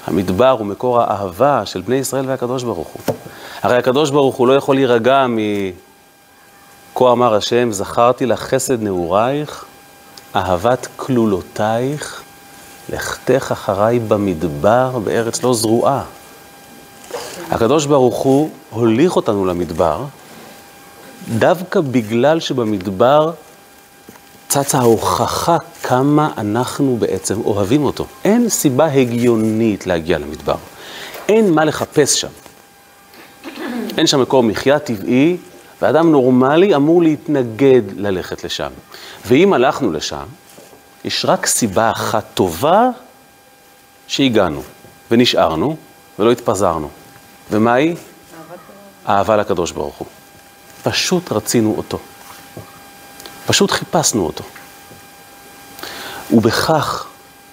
המדבר 0.06 0.50
הוא 0.50 0.66
מקור 0.66 1.00
האהבה 1.00 1.66
של 1.66 1.80
בני 1.80 1.97
ישראל 1.97 2.28
והקדוש 2.28 2.62
ברוך 2.62 2.88
הוא. 2.88 3.14
הרי 3.62 3.76
הקדוש 3.76 4.11
ברוך 4.11 4.37
הוא 4.37 4.49
לא 4.49 4.52
יכול 4.52 4.76
להירגע 4.76 5.26
מ... 5.26 5.38
כה 6.94 7.12
אמר 7.12 7.35
השם, 7.35 7.73
זכרתי 7.73 8.26
לך 8.26 8.40
חסד 8.40 8.82
נעורייך, 8.82 9.64
אהבת 10.37 10.88
כלולותייך, 10.97 12.23
לכתך 12.88 13.49
אחריי 13.52 13.99
במדבר 13.99 14.99
בארץ 15.04 15.42
לא 15.42 15.54
זרועה. 15.54 16.02
הקדוש 17.50 17.87
ברוך 17.87 18.16
הוא 18.16 18.50
הוליך 18.70 19.16
אותנו 19.16 19.47
למדבר, 19.47 20.04
דווקא 21.28 21.80
בגלל 21.80 22.40
שבמדבר 22.40 23.32
צצה 24.49 24.78
ההוכחה 24.78 25.56
כמה 25.82 26.30
אנחנו 26.37 26.97
בעצם 26.97 27.40
אוהבים 27.40 27.85
אותו. 27.85 28.06
אין 28.25 28.49
סיבה 28.49 28.87
הגיונית 28.87 29.87
להגיע 29.87 30.18
למדבר. 30.18 30.56
אין 31.28 31.52
מה 31.52 31.64
לחפש 31.64 32.20
שם. 32.20 32.28
אין 33.99 34.06
שם 34.06 34.20
מקור 34.20 34.42
מחיה 34.42 34.78
טבעי, 34.78 35.37
ואדם 35.82 36.12
נורמלי 36.12 36.76
אמור 36.76 37.02
להתנגד 37.02 37.82
ללכת 37.97 38.44
לשם. 38.44 38.70
ואם 39.26 39.52
הלכנו 39.52 39.92
לשם, 39.92 40.25
יש 41.04 41.25
רק 41.25 41.47
סיבה 41.47 41.90
אחת 41.90 42.25
טובה 42.35 42.88
שהגענו, 44.06 44.62
ונשארנו, 45.11 45.76
ולא 46.18 46.32
התפזרנו. 46.32 46.88
ומהי? 47.50 47.94
אהבה 49.08 49.37
לקדוש 49.37 49.73
ברוך 49.73 49.97
הוא. 49.97 50.06
פשוט 50.82 51.32
רצינו 51.32 51.75
אותו. 51.76 51.99
פשוט 53.47 53.70
חיפשנו 53.70 54.26
אותו. 54.26 54.44
ובכך 56.30 57.06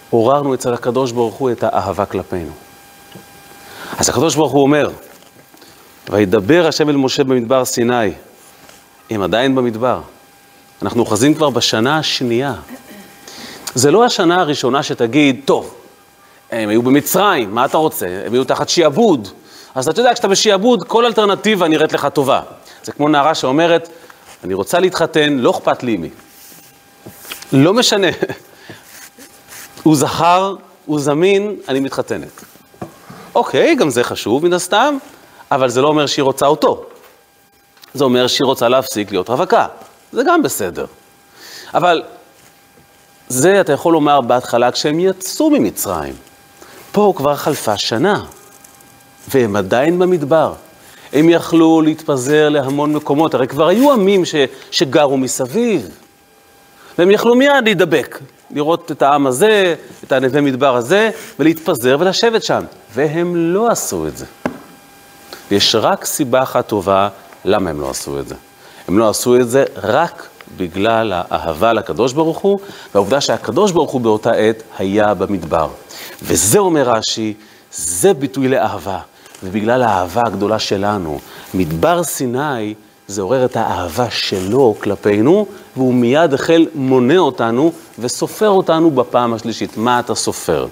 עוררנו 0.09 0.53
אצל 0.53 0.73
הקדוש 0.73 1.11
ברוך 1.11 1.35
הוא 1.35 1.51
את 1.51 1.63
האהבה 1.63 2.05
כלפינו. 2.05 2.51
אז 3.97 4.09
הקדוש 4.09 4.35
ברוך 4.35 4.51
הוא 4.51 4.61
אומר, 4.61 4.89
וידבר 6.09 6.67
השם 6.67 6.89
אל 6.89 6.95
משה 6.95 7.23
במדבר 7.23 7.65
סיני, 7.65 8.11
הם 9.09 9.21
עדיין 9.21 9.55
במדבר. 9.55 10.01
אנחנו 10.81 11.01
אוחזים 11.01 11.33
כבר 11.33 11.49
בשנה 11.49 11.97
השנייה. 11.97 12.53
זה 13.75 13.91
לא 13.91 14.05
השנה 14.05 14.41
הראשונה 14.41 14.83
שתגיד, 14.83 15.41
טוב, 15.45 15.73
הם 16.51 16.69
היו 16.69 16.81
במצרים, 16.81 17.55
מה 17.55 17.65
אתה 17.65 17.77
רוצה? 17.77 18.07
הם 18.25 18.33
היו 18.33 18.43
תחת 18.43 18.69
שיעבוד. 18.69 19.27
אז 19.75 19.89
אתה 19.89 19.99
יודע, 20.01 20.13
כשאתה 20.13 20.27
בשיעבוד, 20.27 20.83
כל 20.87 21.05
אלטרנטיבה 21.05 21.67
נראית 21.67 21.93
לך 21.93 22.07
טובה. 22.13 22.41
זה 22.85 22.91
כמו 22.91 23.09
נערה 23.09 23.35
שאומרת, 23.35 23.89
אני 24.43 24.53
רוצה 24.53 24.79
להתחתן, 24.79 25.33
לא 25.33 25.51
אכפת 25.51 25.83
לי 25.83 25.97
מי. 25.97 26.09
לא 27.51 27.73
משנה. 27.73 28.07
הוא 29.83 29.95
זכר, 29.95 30.55
הוא 30.85 30.99
זמין, 30.99 31.55
אני 31.67 31.79
מתחתנת. 31.79 32.43
אוקיי, 33.35 33.75
גם 33.75 33.89
זה 33.89 34.03
חשוב 34.03 34.45
מן 34.45 34.53
הסתם, 34.53 34.97
אבל 35.51 35.69
זה 35.69 35.81
לא 35.81 35.87
אומר 35.87 36.05
שהיא 36.05 36.23
רוצה 36.23 36.45
אותו. 36.45 36.85
זה 37.93 38.03
אומר 38.03 38.27
שהיא 38.27 38.45
רוצה 38.45 38.67
להפסיק 38.67 39.11
להיות 39.11 39.29
רווקה. 39.29 39.67
זה 40.11 40.21
גם 40.27 40.43
בסדר. 40.43 40.85
אבל 41.73 42.03
זה 43.27 43.61
אתה 43.61 43.73
יכול 43.73 43.93
לומר 43.93 44.21
בהתחלה 44.21 44.71
כשהם 44.71 44.99
יצאו 44.99 45.49
ממצרים. 45.49 46.13
פה 46.91 47.13
כבר 47.17 47.35
חלפה 47.35 47.77
שנה, 47.77 48.23
והם 49.27 49.55
עדיין 49.55 49.99
במדבר. 49.99 50.53
הם 51.15 51.29
יכלו 51.29 51.81
להתפזר 51.81 52.49
להמון 52.49 52.93
מקומות, 52.93 53.33
הרי 53.33 53.47
כבר 53.47 53.67
היו 53.67 53.91
עמים 53.91 54.25
ש, 54.25 54.35
שגרו 54.71 55.17
מסביב. 55.17 55.89
והם 56.97 57.11
יכלו 57.11 57.35
מיד 57.35 57.63
להידבק, 57.63 58.19
לראות 58.51 58.91
את 58.91 59.01
העם 59.01 59.27
הזה, 59.27 59.75
את 60.03 60.11
הנווה 60.11 60.41
מדבר 60.41 60.75
הזה, 60.75 61.09
ולהתפזר 61.39 61.97
ולשבת 61.99 62.43
שם. 62.43 62.63
והם 62.93 63.35
לא 63.35 63.67
עשו 63.67 64.07
את 64.07 64.17
זה. 64.17 64.25
ויש 65.51 65.75
רק 65.75 66.05
סיבה 66.05 66.43
אחת 66.43 66.67
טובה 66.67 67.09
למה 67.45 67.69
הם 67.69 67.81
לא 67.81 67.89
עשו 67.89 68.19
את 68.19 68.27
זה. 68.27 68.35
הם 68.87 68.99
לא 68.99 69.09
עשו 69.09 69.35
את 69.35 69.49
זה 69.49 69.65
רק 69.75 70.27
בגלל 70.57 71.13
האהבה 71.15 71.73
לקדוש 71.73 72.13
ברוך 72.13 72.37
הוא, 72.37 72.59
והעובדה 72.93 73.21
שהקדוש 73.21 73.71
ברוך 73.71 73.91
הוא 73.91 74.01
באותה 74.01 74.31
עת 74.31 74.63
היה 74.77 75.13
במדבר. 75.13 75.67
וזה 76.23 76.59
אומר 76.59 76.89
רש"י, 76.89 77.33
זה 77.73 78.13
ביטוי 78.13 78.47
לאהבה. 78.47 78.99
ובגלל 79.45 79.83
האהבה 79.83 80.21
הגדולה 80.25 80.59
שלנו, 80.59 81.19
מדבר 81.53 82.03
סיני 82.03 82.73
זה 83.07 83.21
עורר 83.21 83.45
את 83.45 83.55
האהבה 83.55 84.09
שלו 84.09 84.75
כלפינו, 84.79 85.45
והוא 85.75 85.93
מיד 85.93 86.33
החל 86.33 86.65
מונה 86.75 87.17
אותנו 87.17 87.71
וסופר 87.99 88.49
אותנו 88.49 88.91
בפעם 88.91 89.33
השלישית. 89.33 89.77
מה 89.77 89.99
אתה 89.99 90.15
סופר? 90.15 90.67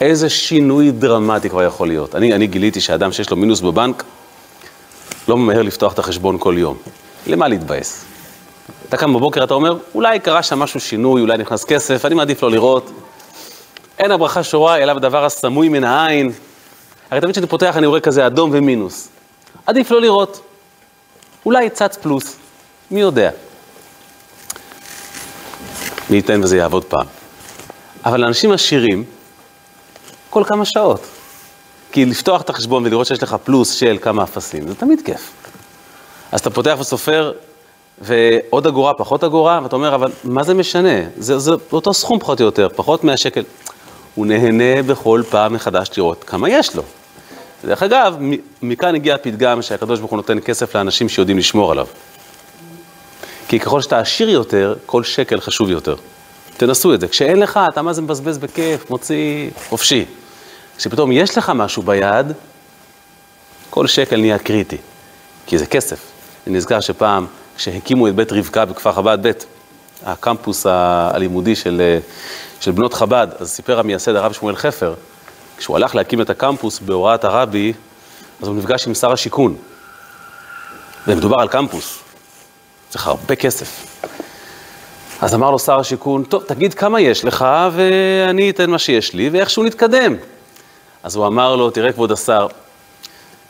איזה 0.00 0.28
שינוי 0.28 0.90
דרמטי 0.90 1.50
כבר 1.50 1.62
יכול 1.62 1.88
להיות. 1.88 2.14
אני, 2.14 2.34
אני 2.34 2.46
גיליתי 2.46 2.80
שאדם 2.80 3.12
שיש 3.12 3.30
לו 3.30 3.36
מינוס 3.36 3.60
בבנק, 3.60 4.04
לא 5.28 5.36
ממהר 5.36 5.62
לפתוח 5.62 5.92
את 5.92 5.98
החשבון 5.98 6.36
כל 6.40 6.54
יום. 6.58 6.76
למה 7.26 7.48
להתבאס? 7.48 8.04
אתה 8.88 8.96
קם 8.96 9.14
בבוקר, 9.14 9.44
אתה 9.44 9.54
אומר, 9.54 9.78
אולי 9.94 10.18
קרה 10.18 10.42
שם 10.42 10.58
משהו 10.58 10.80
שינוי, 10.80 11.22
אולי 11.22 11.38
נכנס 11.38 11.64
כסף, 11.64 12.04
אני 12.04 12.14
מעדיף 12.14 12.42
לא 12.42 12.50
לראות. 12.50 12.90
אין 13.98 14.10
הברכה 14.10 14.42
שורה, 14.42 14.78
אלא 14.78 14.94
בדבר 14.94 15.24
הסמוי 15.24 15.68
מן 15.68 15.84
העין. 15.84 16.32
הרי 17.14 17.20
תמיד 17.20 17.32
כשאני 17.32 17.46
פותח 17.46 17.76
אני 17.76 17.86
רואה 17.86 18.00
כזה 18.00 18.26
אדום 18.26 18.50
ומינוס. 18.52 19.08
עדיף 19.66 19.90
לא 19.90 20.00
לראות. 20.00 20.40
אולי 21.46 21.70
צץ 21.70 21.96
פלוס, 21.96 22.36
מי 22.90 23.00
יודע. 23.00 23.30
מי 26.10 26.16
ייתן 26.16 26.42
וזה 26.42 26.56
יעבוד 26.56 26.84
פעם. 26.84 27.06
אבל 28.04 28.24
אנשים 28.24 28.52
עשירים, 28.52 29.04
כל 30.30 30.44
כמה 30.46 30.64
שעות. 30.64 31.00
כי 31.92 32.04
לפתוח 32.04 32.42
את 32.42 32.50
החשבון 32.50 32.86
ולראות 32.86 33.06
שיש 33.06 33.22
לך 33.22 33.36
פלוס 33.44 33.70
של 33.72 33.98
כמה 34.00 34.22
אפסים, 34.22 34.68
זה 34.68 34.74
תמיד 34.74 35.00
כיף. 35.04 35.32
אז 36.32 36.40
אתה 36.40 36.50
פותח 36.50 36.76
וסופר, 36.80 37.32
ועוד 37.98 38.66
אגורה, 38.66 38.94
פחות 38.94 39.24
אגורה, 39.24 39.60
ואתה 39.62 39.76
אומר, 39.76 39.94
אבל 39.94 40.12
מה 40.24 40.44
זה 40.44 40.54
משנה? 40.54 41.00
זה, 41.18 41.38
זה 41.38 41.50
אותו 41.72 41.94
סכום 41.94 42.18
פחות 42.18 42.40
או 42.40 42.44
יותר, 42.44 42.68
פחות 42.76 43.04
100 43.04 43.16
שקל. 43.16 43.42
הוא 44.14 44.26
נהנה 44.26 44.82
בכל 44.82 45.22
פעם 45.30 45.52
מחדש 45.52 45.90
לראות 45.96 46.24
כמה 46.24 46.50
יש 46.50 46.76
לו. 46.76 46.82
דרך 47.66 47.82
אגב, 47.82 48.16
מכאן 48.62 48.94
הגיע 48.94 49.14
הפתגם 49.14 49.62
שהקדוש 49.62 49.98
ברוך 49.98 50.10
הוא 50.10 50.16
נותן 50.16 50.40
כסף 50.40 50.76
לאנשים 50.76 51.08
שיודעים 51.08 51.38
לשמור 51.38 51.72
עליו. 51.72 51.86
כי 53.48 53.60
ככל 53.60 53.80
שאתה 53.80 53.98
עשיר 53.98 54.30
יותר, 54.30 54.74
כל 54.86 55.04
שקל 55.04 55.40
חשוב 55.40 55.70
יותר. 55.70 55.94
תנסו 56.56 56.94
את 56.94 57.00
זה. 57.00 57.08
כשאין 57.08 57.40
לך, 57.40 57.60
אתה 57.68 57.82
מה 57.82 57.92
זה 57.92 58.02
מבזבז 58.02 58.38
בכיף, 58.38 58.90
מוציא 58.90 59.50
חופשי. 59.68 60.04
כשפתאום 60.76 61.12
יש 61.12 61.38
לך 61.38 61.52
משהו 61.54 61.82
ביד, 61.82 62.26
כל 63.70 63.86
שקל 63.86 64.16
נהיה 64.20 64.38
קריטי, 64.38 64.76
כי 65.46 65.58
זה 65.58 65.66
כסף. 65.66 65.98
אני 66.46 66.56
נזכר 66.56 66.80
שפעם, 66.80 67.26
כשהקימו 67.56 68.08
את 68.08 68.14
בית 68.14 68.32
רבקה 68.32 68.64
בכפר 68.64 68.92
חב"ד 68.92 69.26
ב', 69.26 69.30
הקמפוס 70.04 70.66
הלימודי 70.66 71.56
של, 71.56 71.98
של 72.60 72.70
בנות 72.70 72.94
חב"ד, 72.94 73.26
אז 73.38 73.50
סיפר 73.50 73.78
המייסד 73.80 74.16
הרב 74.16 74.32
שמואל 74.32 74.56
חפר, 74.56 74.94
כשהוא 75.64 75.76
הלך 75.76 75.94
להקים 75.94 76.20
את 76.20 76.30
הקמפוס 76.30 76.78
בהוראת 76.78 77.24
הרבי, 77.24 77.72
אז 78.42 78.48
הוא 78.48 78.56
נפגש 78.56 78.86
עם 78.86 78.94
שר 78.94 79.12
השיכון. 79.12 79.56
ומדובר 81.06 81.40
על 81.40 81.48
קמפוס, 81.48 81.98
צריך 82.88 83.06
הרבה 83.06 83.36
כסף. 83.36 83.86
אז 85.20 85.34
אמר 85.34 85.50
לו 85.50 85.58
שר 85.58 85.78
השיכון, 85.78 86.24
טוב, 86.24 86.42
תגיד 86.46 86.74
כמה 86.74 87.00
יש 87.00 87.24
לך, 87.24 87.46
ואני 87.72 88.50
אתן 88.50 88.70
מה 88.70 88.78
שיש 88.78 89.14
לי, 89.14 89.28
ואיכשהו 89.28 89.64
נתקדם. 89.64 90.16
אז 91.02 91.16
הוא 91.16 91.26
אמר 91.26 91.56
לו, 91.56 91.70
תראה 91.70 91.92
כבוד 91.92 92.12
השר, 92.12 92.46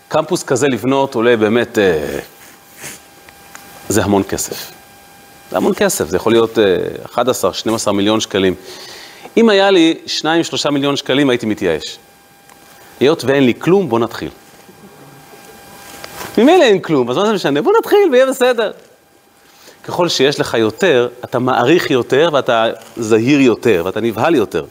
קמפוס 0.08 0.42
כזה 0.42 0.68
לבנות 0.68 1.14
עולה 1.14 1.36
באמת, 1.36 1.78
אה, 1.78 2.18
זה 3.88 4.04
המון 4.04 4.22
כסף. 4.22 4.70
זה 5.50 5.56
המון 5.56 5.74
כסף, 5.74 6.08
זה 6.08 6.16
יכול 6.16 6.32
להיות 6.32 6.58
אה, 6.58 7.22
11-12 7.88 7.92
מיליון 7.92 8.20
שקלים. 8.20 8.54
אם 9.36 9.48
היה 9.48 9.70
לי 9.70 9.94
2-3 10.66 10.70
מיליון 10.70 10.96
שקלים, 10.96 11.30
הייתי 11.30 11.46
מתייאש. 11.46 11.98
היות 13.00 13.24
ואין 13.24 13.44
לי 13.44 13.54
כלום, 13.58 13.88
בוא 13.88 13.98
נתחיל. 13.98 14.30
ממילא 16.38 16.62
אין 16.62 16.80
כלום, 16.80 17.10
אז 17.10 17.16
מה 17.16 17.26
זה 17.26 17.32
משנה? 17.32 17.62
בוא 17.62 17.72
נתחיל 17.78 18.08
ויהיה 18.12 18.26
בסדר. 18.26 18.72
ככל 19.84 20.08
שיש 20.08 20.40
לך 20.40 20.54
יותר, 20.54 21.08
אתה 21.24 21.38
מעריך 21.38 21.90
יותר 21.90 22.30
ואתה 22.32 22.66
זהיר 22.96 23.40
יותר 23.40 23.82
ואתה 23.84 24.00
נבהל 24.00 24.34
יותר. 24.34 24.64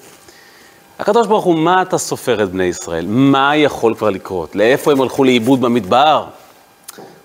הקדוש 0.99 1.27
ברוך 1.27 1.45
הוא, 1.45 1.55
מה 1.55 1.81
אתה 1.81 1.97
סופר 1.97 2.43
את 2.43 2.51
בני 2.51 2.63
ישראל? 2.63 3.05
מה 3.07 3.55
יכול 3.55 3.95
כבר 3.95 4.09
לקרות? 4.09 4.55
לאיפה 4.55 4.91
הם 4.91 5.01
הלכו 5.01 5.23
לאיבוד 5.23 5.61
במדבר? 5.61 6.25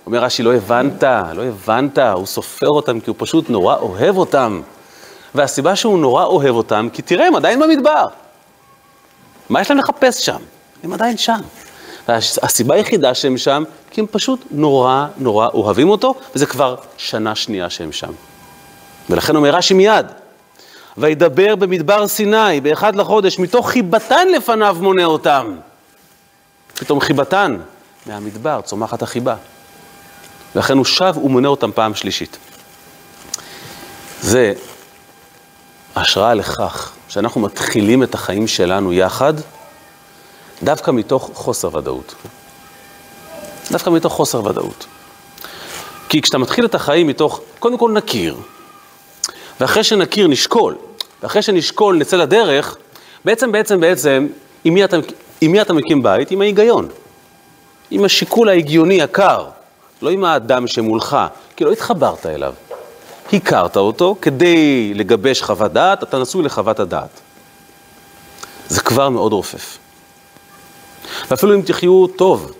אומר 0.07 0.19
רש"י, 0.19 0.43
לא 0.43 0.55
הבנת, 0.55 1.03
לא 1.35 1.43
הבנת, 1.45 1.99
הוא 1.99 2.27
סופר 2.27 2.69
אותם 2.69 3.01
כי 3.01 3.11
הוא 3.11 3.17
פשוט 3.19 3.51
נורא 3.51 3.77
אוהב 3.77 4.17
אותם. 4.17 4.61
והסיבה 5.39 5.77
שהוא 5.77 5.99
נורא 5.99 6.25
אוהב 6.25 6.55
אותם, 6.55 6.89
כי 6.93 7.03
תראה, 7.03 7.27
הם 7.27 7.37
עדיין 7.37 7.61
במדבר. 7.61 8.07
מה 9.49 9.61
יש 9.61 9.71
להם 9.71 9.79
לחפש 9.79 10.27
שם? 10.27 10.39
הם 10.83 10.93
עדיין 10.93 11.17
שם. 11.17 11.41
הסיבה 12.43 12.75
היחידה 12.75 13.15
שהם 13.15 13.39
שם, 13.39 13.65
כי 13.91 14.01
הם 14.01 14.07
פשוט 14.11 14.45
נורא 14.51 15.07
נורא 15.17 15.49
אוהבים 15.49 15.91
אותו, 15.91 16.15
וזה 16.35 16.47
כבר 16.47 16.77
שנה 16.97 17.35
שנייה 17.35 17.71
שהם 17.71 17.93
שם. 17.93 18.13
ולכן 19.11 19.37
אומר 19.37 19.55
רש"י 19.55 19.75
מיד, 19.75 20.07
וידבר 20.97 21.57
במדבר 21.57 22.09
סיני 22.09 22.61
באחד 22.61 22.97
לחודש, 22.97 23.39
מתוך 23.39 23.71
חיבתן 23.71 24.29
לפניו 24.29 24.77
מונה 24.81 25.05
אותם. 25.05 25.57
פתאום 26.75 27.01
חיבתן, 27.01 27.57
מהמדבר 28.07 28.61
צומחת 28.65 29.03
החיבה. 29.03 29.35
ולכן 30.55 30.77
הוא 30.77 30.85
שב 30.85 31.15
ומונה 31.25 31.49
אותם 31.49 31.71
פעם 31.73 31.95
שלישית. 31.95 32.37
זה 34.21 34.53
השראה 35.97 36.35
לכך 36.35 36.93
שאנחנו 37.09 37.41
מתחילים 37.41 38.03
את 38.03 38.15
החיים 38.15 38.47
שלנו 38.47 38.93
יחד, 38.93 39.35
דווקא 40.63 40.91
מתוך 40.91 41.31
חוסר 41.35 41.77
ודאות. 41.77 42.15
דווקא 43.71 43.91
מתוך 43.91 44.13
חוסר 44.13 44.45
ודאות. 44.45 44.87
כי 46.09 46.23
כשאתה 46.23 46.39
מתחיל 46.39 46.65
את 46.65 46.75
החיים 46.75 47.07
מתוך, 47.07 47.41
קודם 47.59 47.79
כל 47.79 47.91
נכיר, 47.91 48.37
ואחרי 49.61 49.85
שנכיר 49.85 50.27
נשקול, 50.29 50.77
ואחרי 51.23 51.43
שנשקול 51.43 51.97
נצא 51.97 52.17
לדרך, 52.17 52.77
בעצם, 53.25 53.53
בעצם, 53.53 53.81
בעצם, 53.81 54.27
עם 54.65 54.75
מי 54.75 54.85
אתה, 54.85 54.97
עם 55.41 55.53
מי 55.53 55.63
אתה 55.63 55.73
מקים 55.73 56.03
בית? 56.03 56.31
עם 56.31 56.41
ההיגיון. 56.41 56.89
עם 57.91 58.05
השיקול 58.05 58.49
ההגיוני 58.49 59.03
הקר, 59.03 59.45
לא 60.03 60.11
עם 60.11 60.25
האדם 60.25 60.67
שמולך, 60.67 61.17
כי 61.57 61.65
לא 61.65 61.73
התחברת 61.73 62.27
אליו. 62.27 62.55
הכרת 63.33 63.77
אותו 63.77 64.17
כדי 64.23 64.93
לגבש 64.95 65.43
חוות 65.43 65.73
דעת, 65.73 66.03
אתה 66.03 66.19
נשוי 66.19 66.43
לחוות 66.43 66.81
הדעת. 66.81 67.21
זה 68.69 68.81
כבר 68.81 69.09
מאוד 69.09 69.33
רופף. 69.33 69.79
ואפילו 71.31 71.55
אם 71.55 71.63
תחיו 71.63 72.07
טוב, 72.07 72.53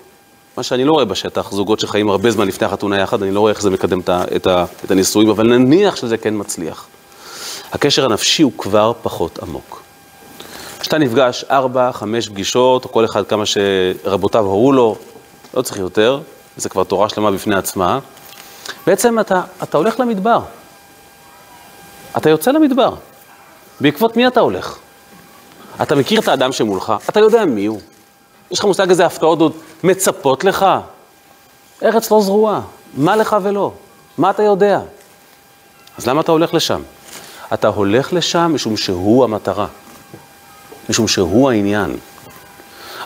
מה 0.57 0.63
שאני 0.63 0.85
לא 0.85 0.93
רואה 0.93 1.05
בשטח, 1.05 1.51
זוגות 1.53 1.81
שחיים 1.81 2.11
הרבה 2.11 2.31
זמן 2.31 2.49
לפני 2.49 2.67
החתונה 2.67 2.99
יחד, 2.99 3.23
אני 3.23 3.31
לא 3.31 3.41
רואה 3.41 3.53
איך 3.53 3.63
זה 3.63 3.71
מקדם 3.71 4.01
את, 4.37 4.91
הנישואים, 4.91 5.29
אבל 5.31 5.47
נניח 5.47 5.97
שזה 5.97 6.17
כן 6.17 6.35
מצליח. 6.37 6.87
הקשר 7.73 8.05
הנפשי 8.05 8.43
הוא 8.43 8.53
כבר 8.59 8.93
פחות 9.03 9.39
עמוק. 9.43 9.83
כשאתה 10.81 10.99
נפגש 10.99 11.45
ארבע, 11.51 11.93
חמש 11.93 12.29
פגישות, 12.29 12.85
או 12.85 12.93
כל 12.93 13.05
אחד 13.05 13.27
כמה 13.27 13.45
שרבותיו 13.47 14.45
הורו 14.45 14.73
לו, 14.73 14.97
לא 15.55 15.63
צריך 15.63 15.79
יותר, 15.79 16.21
זה 16.57 16.69
כבר 16.69 16.85
תורה 16.85 17.09
שלמה 17.09 17.31
בפני 17.31 17.55
עצמה, 17.55 17.99
בעצם 18.87 19.21
אתה, 19.21 19.43
אתה 19.63 19.79
הולך 19.79 20.01
למדבר. 20.01 20.41
אתה 22.17 22.31
יוצא 22.31 22.51
למדבר. 22.51 22.95
בעקבות 23.81 24.17
מי 24.17 24.27
אתה 24.27 24.41
הולך? 24.41 24.79
אתה 25.83 25.95
מכיר 25.95 26.21
את 26.21 26.29
האדם 26.29 26.53
שמולך, 26.53 26.93
אתה 27.09 27.21
יודע 27.21 27.45
מי 27.45 27.67
הוא. 27.67 27.81
יש 28.51 28.59
לך 28.59 28.65
מושג 28.65 28.91
איזה 28.91 29.07
הפתעות 29.07 29.41
עוד 29.41 29.53
מצפות 29.85 30.45
לך? 30.45 30.67
ארץ 31.83 32.11
לא 32.11 32.21
זרועה, 32.21 32.61
מה 32.95 33.17
לך 33.17 33.37
ולא? 33.43 33.73
מה 34.19 34.31
אתה 34.31 34.43
יודע? 34.43 34.81
אז 35.99 36.07
למה 36.07 36.21
אתה 36.21 36.33
הולך 36.33 36.55
לשם? 36.55 36.83
אתה 37.55 37.69
הולך 37.69 38.13
לשם 38.13 38.51
משום 38.55 38.77
שהוא 38.77 39.25
המטרה, 39.25 39.67
משום 40.89 41.09
שהוא 41.09 41.51
העניין. 41.51 41.97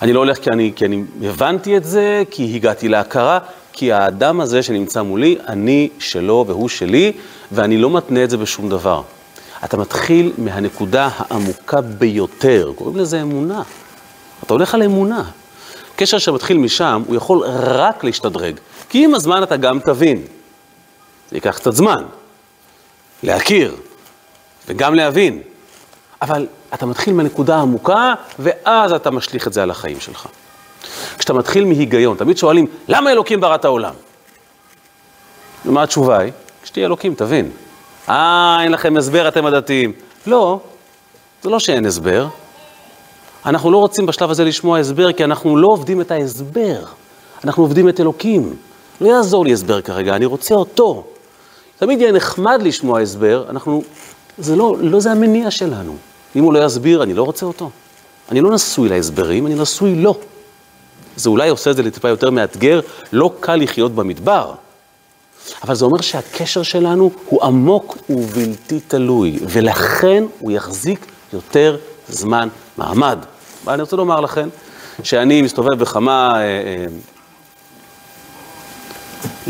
אני 0.03 0.12
לא 0.12 0.18
הולך 0.18 0.38
כי 0.38 0.51
אני, 0.51 0.72
כי 0.77 0.85
אני 0.85 1.05
הבנתי 1.22 1.77
את 1.77 1.85
זה, 1.85 2.22
כי 2.31 2.53
הגעתי 2.57 2.88
להכרה, 2.88 3.38
כי 3.72 3.92
האדם 3.92 4.40
הזה 4.40 4.62
שנמצא 4.62 5.02
מולי, 5.02 5.37
אני 5.48 5.88
שלו 5.98 6.44
והוא 6.48 6.68
שלי, 6.68 7.12
ואני 7.52 7.78
לא 7.78 7.90
מתנה 7.90 8.24
את 8.24 8.30
זה 8.30 8.37
בשום 8.37 8.68
דבר. 8.68 9.02
אתה 9.64 9.76
מתחיל 9.76 10.32
מהנקודה 10.38 11.08
העמוקה 11.16 11.80
ביותר, 11.80 12.72
קוראים 12.76 12.96
לזה 12.96 13.22
אמונה. 13.22 13.62
אתה 14.42 14.54
הולך 14.54 14.74
על 14.74 14.82
אמונה. 14.82 15.24
קשר 15.96 16.18
שמתחיל 16.18 16.58
משם, 16.58 17.02
הוא 17.06 17.16
יכול 17.16 17.46
רק 17.61 18.04
להשתדרג. 18.04 18.61
כי 18.88 19.04
עם 19.04 19.14
הזמן 19.14 19.42
אתה 19.42 19.56
גם 19.56 19.80
תבין. 19.80 20.22
זה 21.30 21.37
ייקח 21.37 21.56
קצת 21.56 21.72
זמן. 21.72 22.04
להכיר, 23.22 23.76
וגם 24.68 24.94
להבין. 24.94 25.42
אבל 26.22 26.46
אתה 26.74 26.87
מתחיל 26.87 27.14
מהנקודה 27.14 27.56
העמוקה, 27.56 28.14
ואז 28.38 28.92
אתה 28.92 29.11
משליך 29.11 29.46
את 29.46 29.52
זה 29.52 29.62
על 29.62 29.70
החיים 29.70 30.00
שלך. 30.00 30.26
כשאתה 31.18 31.33
מתחיל 31.33 31.64
מהיגיון, 31.64 32.16
תמיד 32.16 32.38
שואלים, 32.38 32.66
למה 32.88 33.12
אלוקים 33.12 33.40
ברא 33.40 33.55
את 33.55 33.64
העולם? 33.64 33.95
ומה 35.66 35.83
התשובה 35.83 36.18
היא? 36.18 36.33
כשתהיה 36.62 36.87
אלוקים, 36.87 37.14
תבין. 37.14 37.51
אה, 38.09 38.59
אין 38.62 38.73
לכם 38.73 38.97
הסבר, 38.97 39.29
אתם 39.29 39.47
הדתיים. 39.47 39.92
לא, 40.27 40.61
זה 41.42 41.51
לא 41.51 41.59
שאין 41.59 41.87
הסבר. 41.87 42.27
אנחנו 43.47 43.71
לא 43.71 43.79
רוצים 43.79 44.07
בשלב 44.07 44.31
הזה 44.31 44.45
לשמוע 44.45 44.79
הסבר, 44.79 45.12
כי 45.12 45.25
אנחנו 45.25 45.57
לא 45.57 45.68
עובדים 45.68 46.01
את 46.01 46.11
ההסבר. 46.11 46.85
אנחנו 47.45 47.62
עובדים 47.62 47.88
את 47.88 48.01
אלוקים. 48.01 48.57
לא 49.01 49.09
יעזור 49.09 49.45
לי 49.45 49.53
הסבר 49.53 49.81
כרגע, 49.81 50.16
אני 50.16 50.27
רוצה 50.27 50.55
אותו. 50.55 51.05
תמיד 51.79 52.01
יהיה 52.01 52.12
נחמד 52.12 52.61
לשמוע 52.62 53.01
הסבר, 53.01 53.45
אנחנו, 53.51 53.83
זה 54.38 54.57
לא, 54.57 54.77
לא 54.81 55.01
זה 55.01 55.12
המניע 55.12 55.51
שלנו. 55.51 55.97
אם 56.37 56.45
הוא 56.45 56.53
לא 56.53 56.64
יסביר, 56.64 57.03
אני 57.03 57.14
לא 57.14 57.23
רוצה 57.23 57.47
אותו. 57.47 57.71
אני 58.31 58.40
לא 58.40 58.51
נשוי 58.51 58.88
להסברים, 58.88 59.47
אני 59.47 59.55
נשוי 59.55 59.95
לו. 59.95 60.18
זה 61.16 61.29
אולי 61.29 61.48
עושה 61.48 61.70
את 61.70 61.77
זה 61.77 61.83
לטיפה 61.83 62.09
יותר 62.09 62.31
מאתגר, 62.31 62.81
לא 63.12 63.33
קל 63.40 63.57
לחיות 63.57 63.94
במדבר. 63.94 64.53
אבל 65.64 65.75
זה 65.75 65.85
אומר 65.85 66.01
שהקשר 66.01 66.62
שלנו 66.62 67.11
הוא 67.27 67.42
עמוק 67.42 67.98
ובלתי 68.11 68.81
תלוי, 68.88 69.38
ולכן 69.42 70.25
הוא 70.38 70.53
יחזיק 70.53 71.07
יותר 71.33 71.77
זמן 72.09 72.48
מעמד. 72.77 73.18
ואני 73.64 73.83
רוצה 73.83 73.96
לומר 73.96 74.20
לכם, 74.20 74.48
שאני 75.03 75.42
מסתובב 75.42 75.75
בכמה 75.79 76.35
אה, 76.37 76.87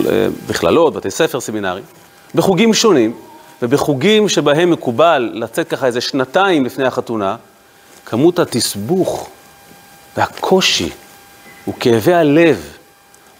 אה, 0.06 0.26
בכללות, 0.46 0.94
בתי 0.94 1.10
ספר, 1.10 1.40
סמינרים, 1.40 1.84
בחוגים 2.34 2.74
שונים, 2.74 3.16
ובחוגים 3.62 4.28
שבהם 4.28 4.70
מקובל 4.70 5.30
לצאת 5.34 5.68
ככה 5.68 5.86
איזה 5.86 6.00
שנתיים 6.00 6.64
לפני 6.64 6.84
החתונה, 6.84 7.36
כמות 8.06 8.38
התסבוך 8.38 9.30
והקושי 10.16 10.90
וכאבי 11.68 12.14
הלב 12.14 12.76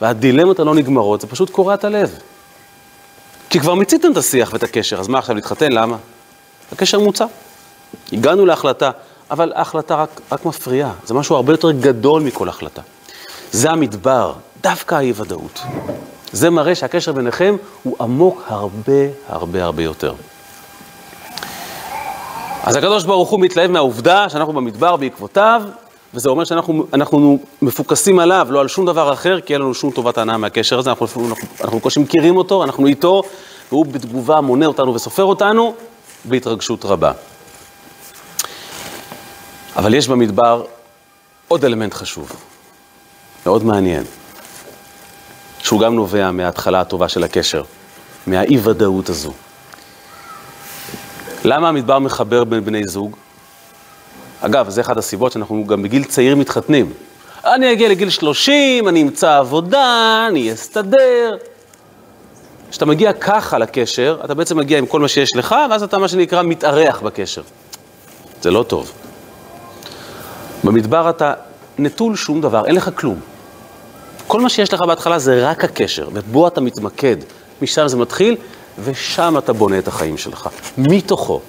והדילמות 0.00 0.60
הלא 0.60 0.74
נגמרות, 0.74 1.20
זה 1.20 1.26
פשוט 1.26 1.50
קורע 1.50 1.74
את 1.74 1.84
הלב. 1.84 2.18
כי 3.50 3.60
כבר 3.60 3.74
מיציתם 3.74 4.12
את 4.12 4.16
השיח 4.16 4.52
ואת 4.52 4.62
הקשר, 4.62 5.00
אז 5.00 5.08
מה 5.08 5.18
עכשיו 5.18 5.36
להתחתן? 5.36 5.72
למה? 5.72 5.96
הקשר 6.72 7.00
מוצע. 7.00 7.26
הגענו 8.12 8.46
להחלטה, 8.46 8.90
אבל 9.30 9.52
ההחלטה 9.54 9.94
רק, 9.94 10.20
רק 10.32 10.44
מפריעה, 10.44 10.92
זה 11.04 11.14
משהו 11.14 11.36
הרבה 11.36 11.52
יותר 11.52 11.70
גדול 11.70 12.22
מכל 12.22 12.48
החלטה. 12.48 12.82
זה 13.52 13.70
המדבר, 13.70 14.32
דווקא 14.62 14.94
האי-ודאות. 14.94 15.62
זה 16.32 16.50
מראה 16.50 16.74
שהקשר 16.74 17.12
ביניכם 17.12 17.56
הוא 17.82 17.96
עמוק 18.00 18.44
הרבה 18.46 18.92
הרבה 19.28 19.64
הרבה 19.64 19.82
יותר. 19.82 20.14
אז 22.62 22.76
הקדוש 22.76 23.04
ברוך 23.04 23.30
הוא 23.30 23.40
מתלהב 23.40 23.70
מהעובדה 23.70 24.28
שאנחנו 24.28 24.52
במדבר 24.52 24.96
בעקבותיו, 24.96 25.62
וזה 26.14 26.28
אומר 26.28 26.44
שאנחנו 26.44 27.38
מפוקסים 27.62 28.18
עליו, 28.18 28.46
לא 28.50 28.60
על 28.60 28.68
שום 28.68 28.86
דבר 28.86 29.12
אחר, 29.12 29.40
כי 29.40 29.54
אין 29.54 29.60
לנו 29.60 29.74
שום 29.74 29.90
טובת 29.90 30.18
הנאה 30.18 30.36
מהקשר 30.36 30.78
הזה, 30.78 30.90
אנחנו, 30.90 31.06
אנחנו, 31.28 31.48
אנחנו 31.60 31.78
בקושי 31.78 32.00
מכירים 32.00 32.36
אותו, 32.36 32.64
אנחנו 32.64 32.86
איתו, 32.86 33.22
והוא 33.68 33.86
בתגובה 33.86 34.40
מונה 34.40 34.66
אותנו 34.66 34.94
וסופר 34.94 35.24
אותנו 35.24 35.74
בהתרגשות 36.24 36.84
רבה. 36.84 37.12
אבל 39.76 39.94
יש 39.94 40.08
במדבר 40.08 40.64
עוד 41.48 41.64
אלמנט 41.64 41.94
חשוב, 41.94 42.32
מאוד 43.46 43.64
מעניין, 43.64 44.04
שהוא 45.58 45.80
גם 45.80 45.94
נובע 45.94 46.30
מההתחלה 46.30 46.80
הטובה 46.80 47.08
של 47.08 47.24
הקשר, 47.24 47.62
מהאי-ודאות 48.26 49.08
הזו. 49.08 49.32
למה 51.44 51.68
המדבר 51.68 51.98
מחבר 51.98 52.44
בין 52.44 52.64
בני 52.64 52.84
זוג? 52.86 53.16
אגב, 54.44 54.68
זה 54.68 54.80
אחת 54.80 54.96
הסיבות 54.96 55.32
שאנחנו 55.32 55.66
גם 55.66 55.82
בגיל 55.82 56.04
צעיר 56.04 56.36
מתחתנים. 56.36 56.92
אני 57.44 57.72
אגיע 57.72 57.88
לגיל 57.88 58.10
30, 58.10 58.88
אני 58.88 59.02
אמצא 59.02 59.38
עבודה, 59.38 60.24
אני 60.28 60.52
אסתדר. 60.52 61.36
כשאתה 62.70 62.86
מגיע 62.86 63.12
ככה 63.12 63.58
לקשר, 63.58 64.20
אתה 64.24 64.34
בעצם 64.34 64.58
מגיע 64.58 64.78
עם 64.78 64.86
כל 64.86 65.00
מה 65.00 65.08
שיש 65.08 65.36
לך, 65.36 65.54
ואז 65.70 65.82
אתה 65.82 65.98
מה 65.98 66.08
שנקרא 66.08 66.42
מתארח 66.42 67.00
בקשר. 67.00 67.42
זה 68.42 68.50
לא 68.50 68.62
טוב. 68.62 68.92
במדבר 70.64 71.10
אתה 71.10 71.32
נטול 71.78 72.16
שום 72.16 72.40
דבר, 72.40 72.66
אין 72.66 72.74
לך 72.74 72.90
כלום. 72.94 73.20
כל 74.26 74.40
מה 74.40 74.48
שיש 74.48 74.72
לך 74.72 74.80
בהתחלה 74.80 75.18
זה 75.18 75.50
רק 75.50 75.64
הקשר, 75.64 76.08
ובו 76.12 76.48
אתה 76.48 76.60
מתמקד. 76.60 77.16
משם 77.62 77.88
זה 77.88 77.96
מתחיל, 77.96 78.36
ושם 78.84 79.34
אתה 79.38 79.52
בונה 79.52 79.78
את 79.78 79.88
החיים 79.88 80.18
שלך, 80.18 80.48
מתוכו. 80.78 81.40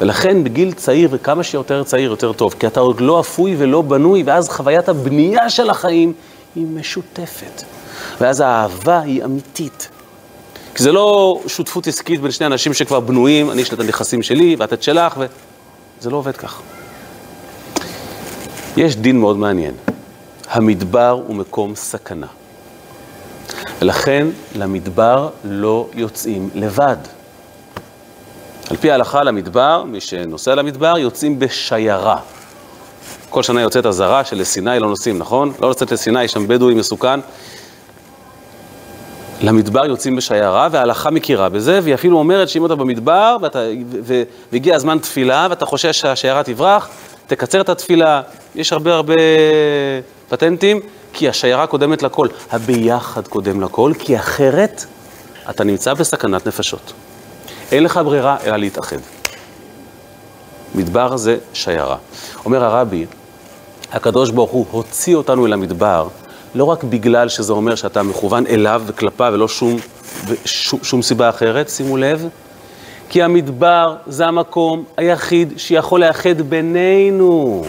ולכן 0.00 0.44
בגיל 0.44 0.72
צעיר, 0.72 1.08
וכמה 1.12 1.42
שיותר 1.42 1.84
צעיר 1.84 2.10
יותר 2.10 2.32
טוב, 2.32 2.54
כי 2.58 2.66
אתה 2.66 2.80
עוד 2.80 3.00
לא 3.00 3.20
אפוי 3.20 3.54
ולא 3.58 3.82
בנוי, 3.82 4.22
ואז 4.22 4.48
חוויית 4.48 4.88
הבנייה 4.88 5.50
של 5.50 5.70
החיים 5.70 6.12
היא 6.54 6.66
משותפת. 6.66 7.62
ואז 8.20 8.40
האהבה 8.40 9.00
היא 9.00 9.24
אמיתית. 9.24 9.88
כי 10.74 10.82
זה 10.82 10.92
לא 10.92 11.40
שותפות 11.46 11.86
עסקית 11.86 12.20
בין 12.20 12.30
שני 12.30 12.46
אנשים 12.46 12.74
שכבר 12.74 13.00
בנויים, 13.00 13.50
אני 13.50 13.62
יש 13.62 13.70
לי 13.70 13.74
את 13.74 13.80
הנכסים 13.80 14.22
שלי 14.22 14.56
ואת 14.58 14.72
את 14.72 14.82
שלך, 14.82 15.16
וזה 15.18 16.10
לא 16.10 16.16
עובד 16.16 16.36
כך. 16.36 16.60
יש 18.76 18.96
דין 18.96 19.20
מאוד 19.20 19.36
מעניין. 19.36 19.74
המדבר 20.50 21.20
הוא 21.26 21.36
מקום 21.36 21.74
סכנה. 21.74 22.26
ולכן 23.80 24.26
למדבר 24.54 25.28
לא 25.44 25.88
יוצאים 25.94 26.50
לבד. 26.54 26.96
על 28.70 28.76
פי 28.76 28.90
ההלכה 28.90 29.22
למדבר, 29.22 29.84
מי 29.86 30.00
שנוסע 30.00 30.54
למדבר, 30.54 30.98
יוצאים 30.98 31.38
בשיירה. 31.38 32.16
כל 33.30 33.42
שנה 33.42 33.60
יוצאת 33.60 33.86
אזהרה 33.86 34.24
שלסיני 34.24 34.78
לא 34.78 34.88
נוסעים, 34.88 35.18
נכון? 35.18 35.52
לא 35.60 35.70
לצאת 35.70 35.92
לסיני, 35.92 36.28
שם 36.28 36.48
בדואי 36.48 36.74
מסוכן. 36.74 37.20
למדבר 39.40 39.86
יוצאים 39.86 40.16
בשיירה, 40.16 40.68
וההלכה 40.70 41.10
מכירה 41.10 41.48
בזה, 41.48 41.80
והיא 41.82 41.94
אפילו 41.94 42.18
אומרת 42.18 42.48
שאם 42.48 42.66
אתה 42.66 42.74
במדבר, 42.74 43.36
ואתה, 43.40 43.58
והגיע 44.52 44.76
הזמן 44.76 44.98
תפילה, 44.98 45.46
ואתה 45.50 45.66
חושש 45.66 46.00
שהשיירה 46.00 46.42
תברח, 46.42 46.88
תקצר 47.26 47.60
את 47.60 47.68
התפילה. 47.68 48.22
יש 48.54 48.72
הרבה 48.72 48.94
הרבה 48.94 49.14
פטנטים, 50.28 50.80
כי 51.12 51.28
השיירה 51.28 51.66
קודמת 51.66 52.02
לכל. 52.02 52.28
הביחד 52.50 53.28
קודם 53.28 53.60
לכל, 53.60 53.92
כי 53.98 54.16
אחרת 54.16 54.84
אתה 55.50 55.64
נמצא 55.64 55.94
בסכנת 55.94 56.46
נפשות. 56.46 56.92
אין 57.72 57.84
לך 57.84 58.00
ברירה 58.04 58.36
אלא 58.44 58.56
להתאחד. 58.56 58.96
מדבר 60.74 61.16
זה 61.16 61.38
שיירה. 61.52 61.96
אומר 62.44 62.64
הרבי, 62.64 63.06
הקדוש 63.92 64.30
ברוך 64.30 64.50
הוא 64.50 64.66
הוציא 64.70 65.16
אותנו 65.16 65.46
אל 65.46 65.52
המדבר, 65.52 66.08
לא 66.54 66.64
רק 66.64 66.84
בגלל 66.84 67.28
שזה 67.28 67.52
אומר 67.52 67.74
שאתה 67.74 68.02
מכוון 68.02 68.46
אליו 68.46 68.82
וכלפיו 68.86 69.30
ולא 69.34 69.48
שום, 69.48 69.76
שום, 70.44 70.80
שום 70.82 71.02
סיבה 71.02 71.28
אחרת, 71.28 71.68
שימו 71.68 71.96
לב, 71.96 72.28
כי 73.08 73.22
המדבר 73.22 73.96
זה 74.06 74.26
המקום 74.26 74.84
היחיד 74.96 75.52
שיכול 75.56 76.00
לאחד 76.00 76.40
בינינו. 76.40 77.64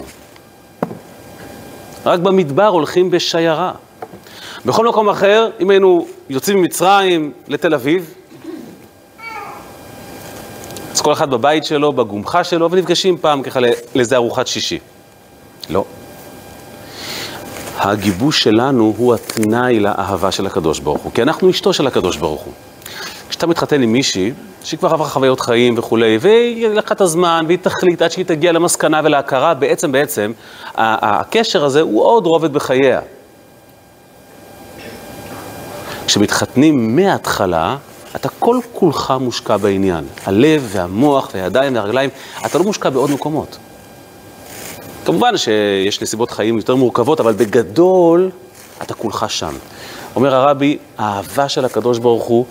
רק 2.05 2.19
במדבר 2.19 2.67
הולכים 2.67 3.11
בשיירה. 3.11 3.71
בכל 4.65 4.87
מקום 4.87 5.09
אחר, 5.09 5.49
אם 5.59 5.69
היינו 5.69 6.07
יוצאים 6.29 6.57
ממצרים 6.57 7.31
לתל 7.47 7.73
אביב, 7.73 8.13
אז 10.93 11.01
כל 11.01 11.13
אחד 11.13 11.31
בבית 11.31 11.65
שלו, 11.65 11.93
בגומחה 11.93 12.43
שלו, 12.43 12.71
ונפגשים 12.71 13.17
פעם 13.17 13.43
ככה 13.43 13.59
לאיזה 13.95 14.15
ארוחת 14.15 14.47
שישי. 14.47 14.79
לא. 15.69 15.85
הגיבוש 17.77 18.43
שלנו 18.43 18.93
הוא 18.97 19.13
התנאי 19.13 19.79
לאהבה 19.79 20.31
של 20.31 20.45
הקדוש 20.45 20.79
ברוך 20.79 21.01
הוא, 21.01 21.11
כי 21.11 21.21
אנחנו 21.21 21.49
אשתו 21.49 21.73
של 21.73 21.87
הקדוש 21.87 22.17
ברוך 22.17 22.41
הוא. 22.41 22.53
כשאתה 23.29 23.47
מתחתן 23.47 23.81
עם 23.81 23.91
מישהי, 23.91 24.31
שהיא 24.63 24.79
כבר 24.79 24.93
עברה 24.93 25.09
חוויות 25.09 25.39
חיים 25.39 25.77
וכולי, 25.77 26.17
והיא 26.21 26.67
לקחה 26.67 26.93
את 26.93 27.01
הזמן, 27.01 27.45
והיא 27.47 27.57
תחליט 27.61 28.01
עד 28.01 28.11
שהיא 28.11 28.25
תגיע 28.25 28.51
למסקנה 28.51 29.01
ולהכרה, 29.03 29.53
בעצם, 29.53 29.91
בעצם, 29.91 30.31
הקשר 30.75 31.65
הזה 31.65 31.81
הוא 31.81 32.03
עוד 32.03 32.25
רובד 32.25 32.53
בחייה. 32.53 32.99
כשמתחתנים 36.07 36.95
מההתחלה, 36.95 37.77
אתה 38.15 38.29
כל 38.29 38.59
כולך 38.73 39.13
מושקע 39.19 39.57
בעניין. 39.57 40.05
הלב 40.25 40.69
והמוח 40.71 41.29
והידיים 41.33 41.75
והרגליים, 41.75 42.09
אתה 42.45 42.57
לא 42.57 42.63
מושקע 42.63 42.89
בעוד 42.89 43.11
מקומות. 43.11 43.57
כמובן 45.05 45.37
שיש 45.37 46.01
נסיבות 46.01 46.31
חיים 46.31 46.57
יותר 46.57 46.75
מורכבות, 46.75 47.19
אבל 47.19 47.33
בגדול, 47.33 48.29
אתה 48.81 48.93
כולך 48.93 49.25
שם. 49.29 49.53
אומר 50.15 50.35
הרבי, 50.35 50.77
האהבה 50.97 51.49
של 51.49 51.65
הקדוש 51.65 51.97
ברוך 51.97 52.23
הוא 52.23 52.45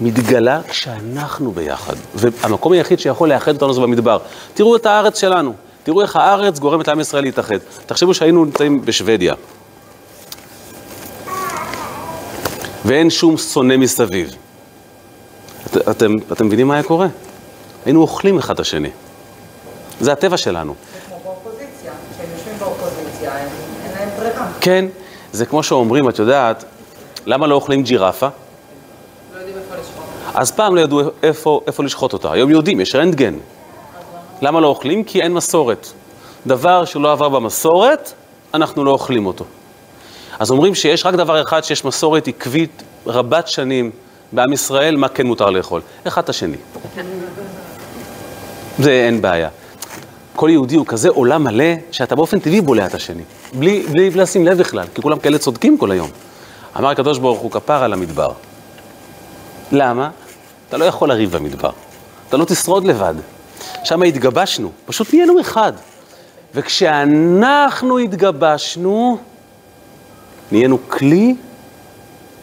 מתגלה 0.00 0.60
כשאנחנו 0.68 1.52
ביחד. 1.52 1.94
והמקום 2.14 2.72
היחיד 2.72 2.98
שיכול 2.98 3.28
לאחד 3.28 3.54
אותנו 3.54 3.74
זה 3.74 3.80
במדבר. 3.80 4.18
תראו 4.54 4.76
את 4.76 4.86
הארץ 4.86 5.20
שלנו, 5.20 5.52
תראו 5.82 6.02
איך 6.02 6.16
הארץ 6.16 6.58
גורמת 6.58 6.88
לעם 6.88 7.00
ישראל 7.00 7.24
להתאחד. 7.24 7.58
תחשבו 7.86 8.14
שהיינו 8.14 8.44
נמצאים 8.44 8.84
בשוודיה, 8.84 9.34
ואין 12.84 13.10
שום 13.10 13.36
שונא 13.36 13.76
מסביב. 13.76 14.36
את, 15.66 15.88
אתם, 15.88 16.14
אתם 16.32 16.46
מבינים 16.46 16.68
מה 16.68 16.74
היה 16.74 16.82
קורה? 16.82 17.06
היינו 17.84 18.00
אוכלים 18.00 18.38
אחד 18.38 18.54
את 18.54 18.60
השני. 18.60 18.90
זה 20.00 20.12
הטבע 20.12 20.36
שלנו. 20.36 20.74
כן, 24.60 24.84
זה 25.32 25.46
כמו 25.46 25.62
שאומרים, 25.62 26.08
את 26.08 26.18
יודעת, 26.18 26.64
למה 27.26 27.46
לא 27.46 27.54
אוכלים 27.54 27.82
ג'ירפה? 27.82 28.28
לא 29.34 29.38
יודעים 29.38 29.56
איפה 29.58 29.74
לשחוט. 29.74 30.04
אז 30.34 30.50
פעם 30.50 30.74
לא 30.76 30.80
ידעו 30.80 31.00
איפה, 31.22 31.60
איפה 31.66 31.84
לשחוט 31.84 32.12
אותה, 32.12 32.32
היום 32.32 32.50
יודעים, 32.50 32.80
יש 32.80 32.94
רנטגן. 32.94 33.34
למה 34.42 34.60
לא 34.60 34.66
אוכלים? 34.66 35.04
כי 35.04 35.22
אין 35.22 35.32
מסורת. 35.34 35.86
דבר 36.46 36.84
שלא 36.84 37.12
עבר 37.12 37.28
במסורת, 37.28 38.12
אנחנו 38.54 38.84
לא 38.84 38.90
אוכלים 38.90 39.26
אותו. 39.26 39.44
אז 40.38 40.50
אומרים 40.50 40.74
שיש 40.74 41.06
רק 41.06 41.14
דבר 41.14 41.42
אחד 41.42 41.64
שיש 41.64 41.84
מסורת 41.84 42.28
עקבית 42.28 42.82
רבת 43.06 43.48
שנים 43.48 43.90
בעם 44.32 44.52
ישראל, 44.52 44.96
מה 44.96 45.08
כן 45.08 45.26
מותר 45.26 45.50
לאכול. 45.50 45.80
אחד 46.04 46.22
את 46.22 46.28
השני. 46.28 46.56
זה 48.78 48.90
אין 48.90 49.22
בעיה. 49.22 49.48
כל 50.36 50.48
יהודי 50.52 50.76
הוא 50.76 50.86
כזה 50.86 51.08
עולם 51.08 51.44
מלא, 51.44 51.74
שאתה 51.90 52.14
באופן 52.14 52.38
טבעי 52.38 52.60
בולע 52.60 52.86
את 52.86 52.94
השני. 52.94 53.22
בלי, 53.52 53.82
בלי 53.90 54.10
לשים 54.10 54.46
לב 54.46 54.58
בכלל, 54.58 54.86
כי 54.94 55.02
כולם 55.02 55.18
כאלה 55.18 55.38
צודקים 55.38 55.78
כל 55.78 55.90
היום. 55.90 56.10
אמר 56.78 56.88
הקדוש 56.88 57.18
ברוך 57.18 57.40
הוא 57.40 57.50
כפר 57.50 57.82
על 57.82 57.92
המדבר. 57.92 58.32
למה? 59.72 60.10
אתה 60.68 60.76
לא 60.76 60.84
יכול 60.84 61.08
לריב 61.08 61.36
במדבר. 61.36 61.70
אתה 62.28 62.36
לא 62.36 62.44
תשרוד 62.44 62.84
לבד. 62.84 63.14
שם 63.84 64.02
התגבשנו, 64.02 64.72
פשוט 64.86 65.14
נהיינו 65.14 65.40
אחד. 65.40 65.72
וכשאנחנו 66.54 67.98
התגבשנו, 67.98 69.18
נהיינו 70.52 70.78
כלי 70.88 71.34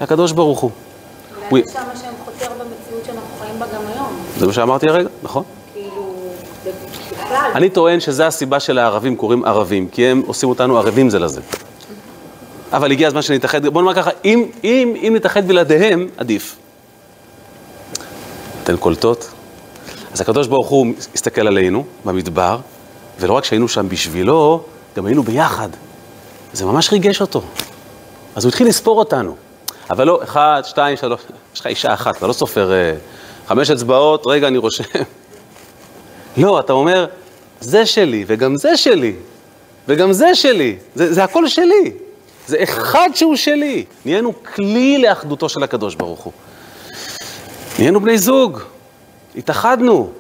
לקדוש 0.02 0.32
ברוך 0.32 0.60
הוא. 0.60 0.72
זה 1.66 1.72
שם 1.74 1.80
השם 1.94 2.12
חותר 2.26 2.52
במציאות 2.52 3.06
שאנחנו 3.06 3.36
חיים 3.40 3.60
בה 3.60 3.66
גם 3.76 3.82
היום. 3.94 4.20
זה 4.38 4.48
מה 4.48 4.54
שאמרתי 4.54 4.90
הרגע, 4.90 5.10
נכון? 5.24 5.44
כאילו. 5.74 6.14
אני 7.56 7.70
טוען 7.70 8.00
שזו 8.00 8.24
הסיבה 8.24 8.60
שלערבים 8.60 9.16
קוראים 9.16 9.46
ערבים, 9.46 9.90
כי 9.90 10.08
הם 10.08 10.24
עושים 10.28 10.50
אותנו 10.50 10.78
ערבים 10.78 11.10
זה 11.10 11.20
לזה. 11.20 11.42
אבל 12.72 12.92
הגיע 12.92 13.08
הזמן 13.08 13.22
שנתאחד, 13.22 13.68
בוא 13.68 13.82
נאמר 13.82 13.94
ככה, 13.94 14.10
אם, 14.26 14.46
אם, 14.64 14.94
אם 14.96 15.14
נתאחד 15.16 15.48
בלעדיהם, 15.48 16.08
עדיף. 16.18 16.56
אתן 18.64 18.78
קולטות? 18.78 19.32
אז 20.14 20.22
הקדוש 20.22 20.48
ברוך 20.48 20.68
הוא 20.68 20.88
הסתכל 21.16 21.48
עלינו 21.48 21.86
במדבר, 22.06 22.58
ולא 23.20 23.34
רק 23.34 23.44
שהיינו 23.44 23.68
שם 23.68 23.90
בשבילו, 23.90 24.64
גם 24.98 25.06
היינו 25.06 25.24
ביחד. 25.24 25.70
זה 26.54 26.66
ממש 26.66 26.92
ריגש 26.92 27.22
אותו. 27.22 27.42
אז 28.36 28.44
הוא 28.44 28.50
התחיל 28.50 28.68
לספור 28.68 29.00
אותנו. 29.00 29.36
אבל 29.90 30.08
לא, 30.08 30.24
אחד, 30.24 30.62
שתיים, 30.66 30.98
שלוש, 30.98 31.22
יש 31.54 31.60
לך 31.60 31.68
אישה 31.68 31.94
אחת, 31.94 32.18
אתה 32.18 32.28
לא 32.28 32.34
סופר 32.34 32.74
אה, 32.74 32.94
חמש 33.48 33.72
אצבעות, 33.72 34.24
רגע, 34.26 34.48
אני 34.48 34.58
רושם. 34.58 34.84
לא, 36.38 36.60
אתה 36.60 36.74
אומר, 36.74 37.06
זה 37.60 37.86
שלי, 37.86 38.26
וגם 38.28 38.56
זה 38.56 38.78
שלי, 38.78 39.14
וגם 39.88 40.14
זה 40.14 40.36
שלי, 40.36 40.76
זה, 40.96 41.14
זה 41.14 41.24
הכל 41.24 41.48
שלי. 41.48 41.92
זה 42.48 42.58
אחד 42.64 43.10
שהוא 43.16 43.36
שלי. 43.36 43.86
נהיינו 44.06 44.34
כלי 44.44 44.98
לאחדותו 44.98 45.50
של 45.50 45.64
הקדוש 45.64 45.96
ברוך 45.96 46.20
הוא. 46.20 46.34
נהיינו 47.80 48.00
בני 48.00 48.18
זוג, 48.18 48.60
התאחדנו. 49.36 50.12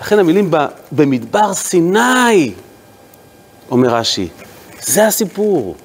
לכן 0.00 0.18
המילים 0.18 0.50
ב, 0.50 0.56
במדבר 0.92 1.54
סיני, 1.54 2.52
אומר 3.70 3.94
רש"י, 3.94 4.28
זה 4.80 5.06
הסיפור. 5.06 5.76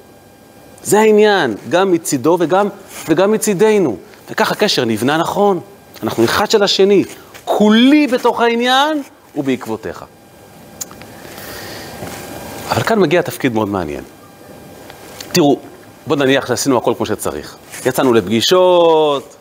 זה 0.82 1.00
העניין, 1.00 1.54
גם 1.68 1.92
מצידו 1.92 2.36
וגם, 2.40 2.68
וגם 3.08 3.32
מצידנו. 3.32 3.96
וכך 4.30 4.52
הקשר 4.52 4.84
נבנה 4.84 5.16
נכון. 5.16 5.60
אנחנו 6.02 6.24
אחד 6.24 6.50
של 6.50 6.62
השני, 6.62 7.04
כולי 7.44 8.06
בתוך 8.06 8.40
העניין 8.40 9.02
ובעקבותיך. 9.36 10.04
אבל 12.70 12.82
כאן 12.82 12.98
מגיע 12.98 13.22
תפקיד 13.22 13.54
מאוד 13.54 13.68
מעניין. 13.68 14.04
תראו, 15.32 15.58
בואו 16.06 16.18
נניח 16.18 16.46
שעשינו 16.46 16.78
הכל 16.78 16.94
כמו 16.96 17.06
שצריך. 17.06 17.56
יצאנו 17.86 18.12
לפגישות, 18.12 19.36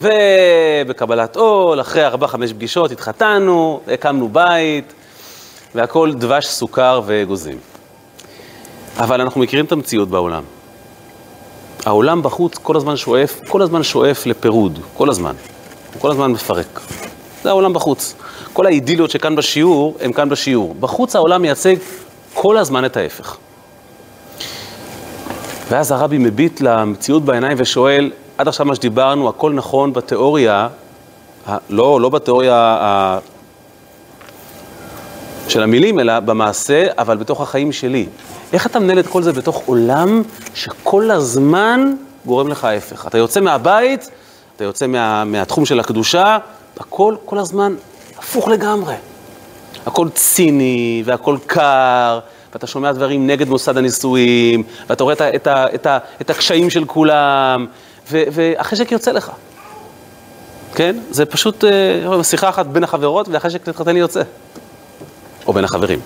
ובקבלת 0.00 1.36
עול, 1.36 1.80
אחרי 1.80 2.04
ארבע-חמש 2.04 2.52
פגישות 2.52 2.90
התחתנו, 2.90 3.80
הקמנו 3.92 4.28
בית, 4.28 4.92
והכל 5.74 6.12
דבש, 6.14 6.46
סוכר 6.46 7.00
ואגוזים. 7.06 7.58
אבל 8.96 9.20
אנחנו 9.20 9.40
מכירים 9.40 9.64
את 9.64 9.72
המציאות 9.72 10.08
בעולם. 10.08 10.42
העולם 11.86 12.22
בחוץ 12.22 12.58
כל 12.58 12.76
הזמן 12.76 12.96
שואף, 12.96 13.40
כל 13.48 13.62
הזמן 13.62 13.82
שואף 13.82 14.26
לפירוד, 14.26 14.78
כל 14.94 15.10
הזמן. 15.10 15.34
הוא 15.92 16.00
כל 16.00 16.10
הזמן 16.10 16.32
מפרק. 16.32 16.80
זה 17.42 17.48
העולם 17.48 17.72
בחוץ. 17.72 18.14
כל 18.52 18.66
האידיליות 18.66 19.10
שכאן 19.10 19.36
בשיעור, 19.36 19.96
הם 20.00 20.12
כאן 20.12 20.28
בשיעור. 20.28 20.74
בחוץ 20.80 21.16
העולם 21.16 21.42
מייצג 21.42 21.76
כל 22.34 22.56
הזמן 22.56 22.84
את 22.84 22.96
ההפך. 22.96 23.36
ואז 25.68 25.92
הרבי 25.92 26.18
מביט 26.18 26.60
למציאות 26.60 27.24
בעיניים 27.24 27.56
ושואל, 27.60 28.10
עד 28.38 28.48
עכשיו 28.48 28.66
מה 28.66 28.74
שדיברנו, 28.74 29.28
הכל 29.28 29.52
נכון 29.52 29.92
בתיאוריה, 29.92 30.68
לא, 31.70 32.00
לא 32.00 32.08
בתיאוריה 32.08 33.18
של 35.48 35.62
המילים, 35.62 36.00
אלא 36.00 36.20
במעשה, 36.20 36.86
אבל 36.98 37.16
בתוך 37.16 37.40
החיים 37.40 37.72
שלי. 37.72 38.06
איך 38.52 38.66
אתה 38.66 38.78
מנהל 38.78 38.98
את 38.98 39.06
כל 39.06 39.22
זה 39.22 39.32
בתוך 39.32 39.62
עולם 39.66 40.22
שכל 40.54 41.10
הזמן 41.10 41.94
גורם 42.26 42.48
לך 42.48 42.64
ההפך? 42.64 43.06
אתה 43.06 43.18
יוצא 43.18 43.40
מהבית, 43.40 44.10
אתה 44.56 44.64
יוצא 44.64 44.86
מה, 44.86 45.24
מהתחום 45.24 45.66
של 45.66 45.80
הקדושה, 45.80 46.38
הכל 46.80 47.16
כל 47.24 47.38
הזמן 47.38 47.74
הפוך 48.18 48.48
לגמרי. 48.48 48.94
הכל 49.86 50.08
ציני 50.14 51.02
והכל 51.06 51.36
קר, 51.46 52.18
ואתה 52.52 52.66
שומע 52.66 52.92
דברים 52.92 53.26
נגד 53.26 53.48
מוסד 53.48 53.76
הנישואים, 53.76 54.62
ואתה 54.88 55.04
רואה 55.04 55.14
את, 55.14 55.20
ה, 55.20 55.34
את, 55.34 55.46
ה, 55.46 55.66
את, 55.74 55.86
ה, 55.86 55.98
את 56.20 56.30
הקשיים 56.30 56.70
של 56.70 56.84
כולם, 56.84 57.66
והחשק 58.10 58.92
יוצא 58.92 59.12
לך. 59.12 59.30
כן? 60.74 60.96
זה 61.10 61.26
פשוט 61.26 61.64
אה, 61.64 62.24
שיחה 62.24 62.48
אחת 62.48 62.66
בין 62.66 62.84
החברות, 62.84 63.28
והחשק 63.28 63.66
להתחתן 63.66 63.96
יוצא. 63.96 64.22
או 65.46 65.52
בין 65.52 65.64
החברים. 65.64 66.00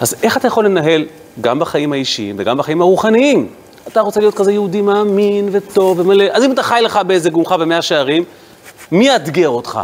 אז 0.00 0.14
איך 0.22 0.36
אתה 0.36 0.46
יכול 0.46 0.64
לנהל 0.64 1.04
גם 1.40 1.58
בחיים 1.58 1.92
האישיים 1.92 2.36
וגם 2.38 2.58
בחיים 2.58 2.80
הרוחניים? 2.80 3.48
אתה 3.88 4.00
רוצה 4.00 4.20
להיות 4.20 4.34
כזה 4.34 4.52
יהודי 4.52 4.82
מאמין 4.82 5.48
וטוב 5.52 5.98
ומלא, 5.98 6.24
אז 6.32 6.44
אם 6.44 6.52
אתה 6.52 6.62
חי 6.62 6.80
לך 6.82 7.00
באיזה 7.06 7.30
גומחה 7.30 7.56
במאה 7.56 7.82
שערים, 7.82 8.24
מי 8.92 9.06
יאתגר 9.06 9.48
אותך? 9.48 9.80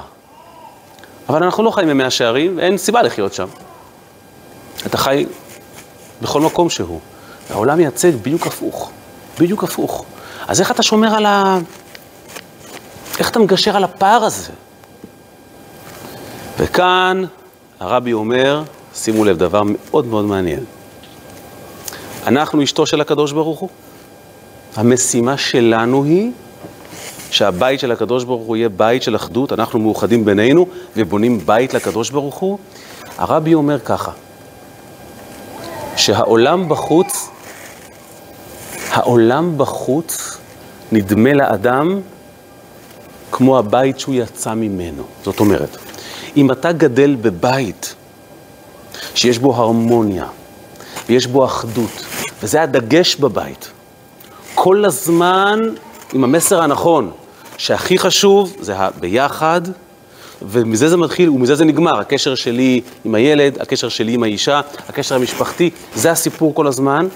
אבל 1.28 1.42
אנחנו 1.42 1.62
לא 1.62 1.70
חיים 1.70 1.88
במאה 1.88 2.10
שערים, 2.10 2.56
ואין 2.56 2.78
סיבה 2.78 3.02
לחיות 3.02 3.34
שם. 3.34 3.46
אתה 4.86 4.98
חי 4.98 5.26
בכל 6.22 6.40
מקום 6.40 6.70
שהוא. 6.70 7.00
העולם 7.50 7.78
מייצג 7.78 8.14
בדיוק 8.14 8.46
הפוך, 8.46 8.90
בדיוק 9.40 9.64
הפוך. 9.64 10.04
אז 10.48 10.60
איך 10.60 10.70
אתה 10.70 10.82
שומר 10.82 11.14
על 11.14 11.26
ה... 11.26 11.58
איך 13.18 13.30
אתה 13.30 13.38
מגשר 13.38 13.76
על 13.76 13.84
הפער 13.84 14.24
הזה? 14.24 14.52
וכאן 16.58 17.24
הרבי 17.80 18.12
אומר, 18.12 18.62
שימו 18.94 19.24
לב, 19.24 19.38
דבר 19.38 19.62
מאוד 19.64 20.06
מאוד 20.06 20.24
מעניין. 20.24 20.64
אנחנו 22.26 22.62
אשתו 22.62 22.86
של 22.86 23.00
הקדוש 23.00 23.32
ברוך 23.32 23.60
הוא. 23.60 23.68
המשימה 24.76 25.36
שלנו 25.36 26.04
היא 26.04 26.30
שהבית 27.30 27.80
של 27.80 27.92
הקדוש 27.92 28.24
ברוך 28.24 28.46
הוא 28.46 28.56
יהיה 28.56 28.68
בית 28.68 29.02
של 29.02 29.16
אחדות, 29.16 29.52
אנחנו 29.52 29.78
מאוחדים 29.78 30.24
בינינו 30.24 30.66
ובונים 30.96 31.38
בית 31.46 31.74
לקדוש 31.74 32.10
ברוך 32.10 32.34
הוא. 32.34 32.58
הרבי 33.18 33.54
אומר 33.54 33.80
ככה, 33.80 34.10
שהעולם 35.96 36.68
בחוץ, 36.68 37.28
העולם 38.90 39.58
בחוץ 39.58 40.38
נדמה 40.92 41.32
לאדם 41.34 42.00
כמו 43.32 43.58
הבית 43.58 44.00
שהוא 44.00 44.14
יצא 44.14 44.54
ממנו. 44.54 45.02
זאת 45.24 45.40
אומרת, 45.40 45.76
אם 46.36 46.50
אתה 46.50 46.72
גדל 46.72 47.16
בבית 47.22 47.94
שיש 49.20 49.38
בו 49.38 49.54
הרמוניה 49.54 50.26
ויש 51.08 51.26
בו 51.26 51.44
אחדות, 51.44 52.04
וזה 52.42 52.62
הדגש 52.62 53.16
בבית, 53.16 53.70
כל 54.54 54.84
הזמן 54.84 55.60
עם 56.12 56.24
המסר 56.24 56.62
הנכון, 56.62 57.10
שהכי 57.56 57.98
חשוב 57.98 58.56
זה 58.60 58.76
הביחד, 58.76 59.60
ומזה 60.42 60.88
זה 60.88 60.96
מתחיל 60.96 61.30
ומזה 61.30 61.54
זה 61.54 61.64
נגמר, 61.64 62.00
הקשר 62.00 62.34
שלי 62.34 62.80
עם 63.04 63.14
הילד, 63.14 63.60
הקשר 63.60 63.88
שלי 63.88 64.12
עם 64.12 64.22
האישה, 64.22 64.60
הקשר 64.88 65.14
המשפחתי, 65.14 65.70
זה 65.94 66.10
הסיפור 66.10 66.54
כל 66.54 66.66
הזמן. 66.66 67.08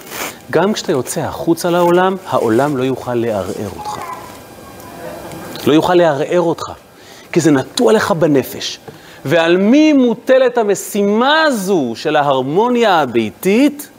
גם 0.51 0.73
כשאתה 0.73 0.91
יוצא 0.91 1.21
החוצה 1.21 1.69
לעולם, 1.69 2.15
העולם 2.27 2.77
לא 2.77 2.83
יוכל 2.83 3.15
לערער 3.15 3.69
אותך. 3.77 3.97
לא 5.67 5.73
יוכל 5.73 5.95
לערער 5.95 6.41
אותך, 6.41 6.65
כי 7.31 7.39
זה 7.39 7.51
נטוע 7.51 7.93
לך 7.93 8.11
בנפש. 8.11 8.79
ועל 9.25 9.57
מי 9.57 9.93
מוטלת 9.93 10.57
המשימה 10.57 11.41
הזו 11.41 11.93
של 11.95 12.15
ההרמוניה 12.15 13.01
הביתית, 13.01 13.89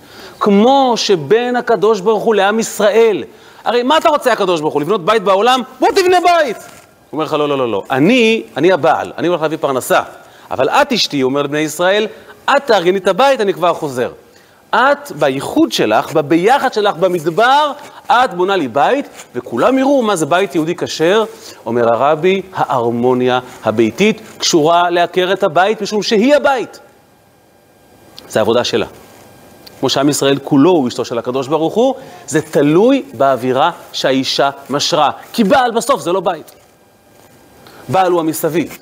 כמו 0.40 0.92
שבין 0.96 1.56
הקדוש 1.56 2.00
ברוך 2.00 2.24
הוא 2.24 2.34
לעם 2.34 2.58
ישראל. 2.58 3.24
הרי 3.64 3.82
מה 3.82 3.98
אתה 3.98 4.08
רוצה, 4.08 4.32
הקדוש 4.32 4.60
ברוך 4.60 4.74
הוא, 4.74 4.82
לבנות 4.82 5.04
בית 5.04 5.22
בעולם? 5.22 5.60
בוא 5.80 5.88
תבנה 5.88 6.16
בית! 6.20 6.56
הוא 6.56 6.64
אומר 7.12 7.24
לך, 7.24 7.32
לא, 7.32 7.48
לא, 7.48 7.58
לא, 7.58 7.70
לא. 7.70 7.82
אני, 7.90 8.42
אני 8.56 8.72
הבעל, 8.72 9.12
אני 9.18 9.28
הולך 9.28 9.42
להביא 9.42 9.58
פרנסה. 9.60 10.02
אבל 10.50 10.68
את 10.68 10.92
אשתי, 10.92 11.22
אומר 11.22 11.42
לבני 11.42 11.58
ישראל, 11.58 12.06
את 12.44 12.66
תארגני 12.66 12.98
את 12.98 13.08
הבית, 13.08 13.40
אני 13.40 13.54
כבר 13.54 13.74
חוזר. 13.74 14.10
את, 14.74 15.12
בייחוד 15.12 15.72
שלך, 15.72 16.12
בביחד 16.12 16.72
שלך 16.72 16.96
במדבר, 16.96 17.72
את 18.06 18.34
בונה 18.34 18.56
לי 18.56 18.68
בית, 18.68 19.08
וכולם 19.34 19.78
יראו 19.78 20.02
מה 20.02 20.16
זה 20.16 20.26
בית 20.26 20.54
יהודי 20.54 20.74
כשר. 20.76 21.24
אומר 21.66 21.94
הרבי, 21.94 22.42
ההרמוניה 22.54 23.40
הביתית 23.64 24.20
קשורה 24.38 24.90
לעקרת 24.90 25.42
הבית, 25.42 25.82
משום 25.82 26.02
שהיא 26.02 26.36
הבית. 26.36 26.80
זה 28.28 28.40
העבודה 28.40 28.64
שלה. 28.64 28.86
כמו 29.80 29.88
שעם 29.88 30.08
ישראל 30.08 30.38
כולו 30.44 30.70
הוא 30.70 30.88
אשתו 30.88 31.04
של 31.04 31.18
הקדוש 31.18 31.48
ברוך 31.48 31.74
הוא, 31.74 31.94
זה 32.26 32.42
תלוי 32.42 33.02
באווירה 33.14 33.70
שהאישה 33.92 34.50
משרה. 34.70 35.10
כי 35.32 35.44
בעל 35.44 35.70
בסוף 35.70 36.00
זה 36.00 36.12
לא 36.12 36.20
בית. 36.20 36.52
בעל 37.88 38.12
הוא 38.12 38.20
המסביב, 38.20 38.78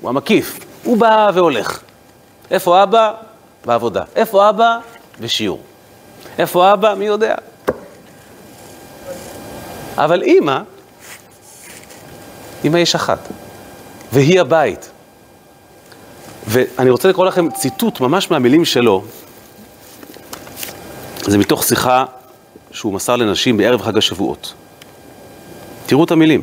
הוא 0.00 0.08
המקיף, 0.08 0.58
הוא 0.84 0.96
בא 0.96 1.30
והולך. 1.34 1.80
איפה 2.50 2.82
אבא? 2.82 3.12
בעבודה. 3.64 4.02
איפה 4.16 4.48
אבא? 4.48 4.78
בשיעור. 5.20 5.60
איפה 6.38 6.72
אבא? 6.72 6.94
מי 6.94 7.04
יודע. 7.04 7.34
אבל 9.96 10.22
אימא, 10.22 10.58
אימא 12.64 12.78
יש 12.78 12.94
אחת, 12.94 13.28
והיא 14.12 14.40
הבית. 14.40 14.90
ואני 16.46 16.90
רוצה 16.90 17.08
לקרוא 17.08 17.26
לכם 17.26 17.50
ציטוט 17.50 18.00
ממש 18.00 18.30
מהמילים 18.30 18.64
שלו. 18.64 19.04
זה 21.26 21.38
מתוך 21.38 21.64
שיחה 21.64 22.04
שהוא 22.70 22.92
מסר 22.92 23.16
לנשים 23.16 23.56
בערב 23.56 23.82
חג 23.82 23.98
השבועות. 23.98 24.54
תראו 25.86 26.04
את 26.04 26.10
המילים. 26.10 26.42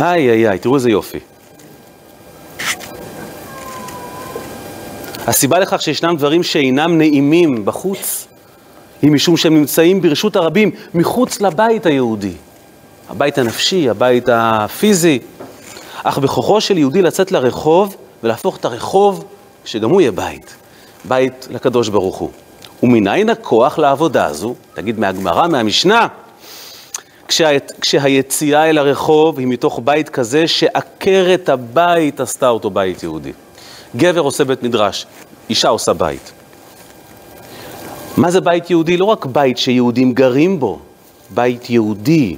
איי 0.00 0.30
איי 0.30 0.48
איי, 0.48 0.58
תראו 0.58 0.74
איזה 0.74 0.90
יופי. 0.90 1.18
הסיבה 5.30 5.58
לכך 5.58 5.82
שישנם 5.82 6.16
דברים 6.16 6.42
שאינם 6.42 6.98
נעימים 6.98 7.64
בחוץ, 7.64 8.26
היא 9.02 9.10
משום 9.10 9.36
שהם 9.36 9.54
נמצאים 9.54 10.02
ברשות 10.02 10.36
הרבים 10.36 10.70
מחוץ 10.94 11.40
לבית 11.40 11.86
היהודי. 11.86 12.32
הבית 13.08 13.38
הנפשי, 13.38 13.90
הבית 13.90 14.28
הפיזי. 14.32 15.18
אך 16.02 16.18
בכוחו 16.18 16.60
של 16.60 16.78
יהודי 16.78 17.02
לצאת 17.02 17.32
לרחוב 17.32 17.96
ולהפוך 18.22 18.56
את 18.56 18.64
הרחוב, 18.64 19.24
שגם 19.64 19.90
הוא 19.90 20.00
יהיה 20.00 20.12
בית. 20.12 20.54
בית 21.04 21.48
לקדוש 21.50 21.88
ברוך 21.88 22.16
הוא. 22.16 22.30
ומניין 22.82 23.28
הכוח 23.28 23.78
לעבודה 23.78 24.26
הזו, 24.26 24.54
תגיד 24.74 24.98
מהגמרא, 24.98 25.48
מהמשנה, 25.48 26.06
כשה, 27.28 27.50
כשהיציאה 27.80 28.70
אל 28.70 28.78
הרחוב 28.78 29.38
היא 29.38 29.46
מתוך 29.46 29.80
בית 29.84 30.08
כזה 30.08 30.48
שעקרת 30.48 31.48
הבית 31.48 32.20
עשתה 32.20 32.48
אותו 32.48 32.70
בית 32.70 33.02
יהודי. 33.02 33.32
גבר 33.96 34.20
עושה 34.20 34.44
בית 34.44 34.62
מדרש, 34.62 35.06
אישה 35.50 35.68
עושה 35.68 35.92
בית. 35.92 36.32
מה 38.16 38.30
זה 38.30 38.40
בית 38.40 38.70
יהודי? 38.70 38.96
לא 38.96 39.04
רק 39.04 39.26
בית 39.26 39.58
שיהודים 39.58 40.12
גרים 40.12 40.60
בו, 40.60 40.78
בית 41.30 41.70
יהודי. 41.70 42.36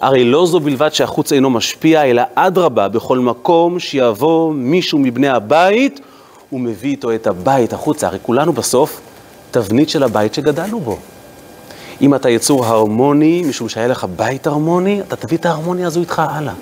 הרי 0.00 0.24
לא 0.24 0.46
זו 0.46 0.60
בלבד 0.60 0.94
שהחוץ 0.94 1.32
אינו 1.32 1.50
משפיע, 1.50 2.04
אלא 2.04 2.22
אדרבה, 2.34 2.88
בכל 2.88 3.18
מקום 3.18 3.78
שיבוא 3.78 4.52
מישהו 4.54 4.98
מבני 4.98 5.28
הבית, 5.28 6.00
הוא 6.50 6.60
מביא 6.60 6.90
איתו 6.90 7.14
את 7.14 7.26
הבית 7.26 7.72
החוצה. 7.72 8.06
הרי 8.06 8.18
כולנו 8.22 8.52
בסוף 8.52 9.00
תבנית 9.50 9.88
של 9.88 10.02
הבית 10.02 10.34
שגדלנו 10.34 10.80
בו. 10.80 10.98
אם 12.00 12.14
אתה 12.14 12.30
יצור 12.30 12.66
הרמוני, 12.66 13.42
משום 13.48 13.68
שהיה 13.68 13.88
לך 13.88 14.06
בית 14.16 14.46
הרמוני, 14.46 15.00
אתה 15.00 15.16
תביא 15.16 15.38
את 15.38 15.46
ההרמוניה 15.46 15.86
הזו 15.86 16.00
איתך 16.00 16.22
הלאה. 16.26 16.52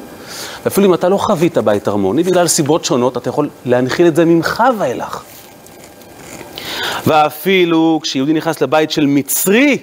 ואפילו 0.64 0.87
אם 0.87 0.95
אתה 0.95 1.09
לא 1.09 1.17
חווית 1.17 1.59
בית 1.59 1.88
הרמוני, 1.88 2.23
בגלל 2.23 2.49
סיבות 2.49 2.85
שונות, 2.85 3.17
אתה 3.17 3.29
יכול 3.29 3.49
להנחיל 3.64 4.07
את 4.07 4.17
זה 4.17 4.25
ממך 4.25 4.62
ואילך. 4.79 5.23
ואפילו 7.07 8.01
כשיהודי 8.03 8.33
נכנס 8.33 8.61
לבית 8.61 8.91
של 8.91 9.07
מצרי, 9.07 9.79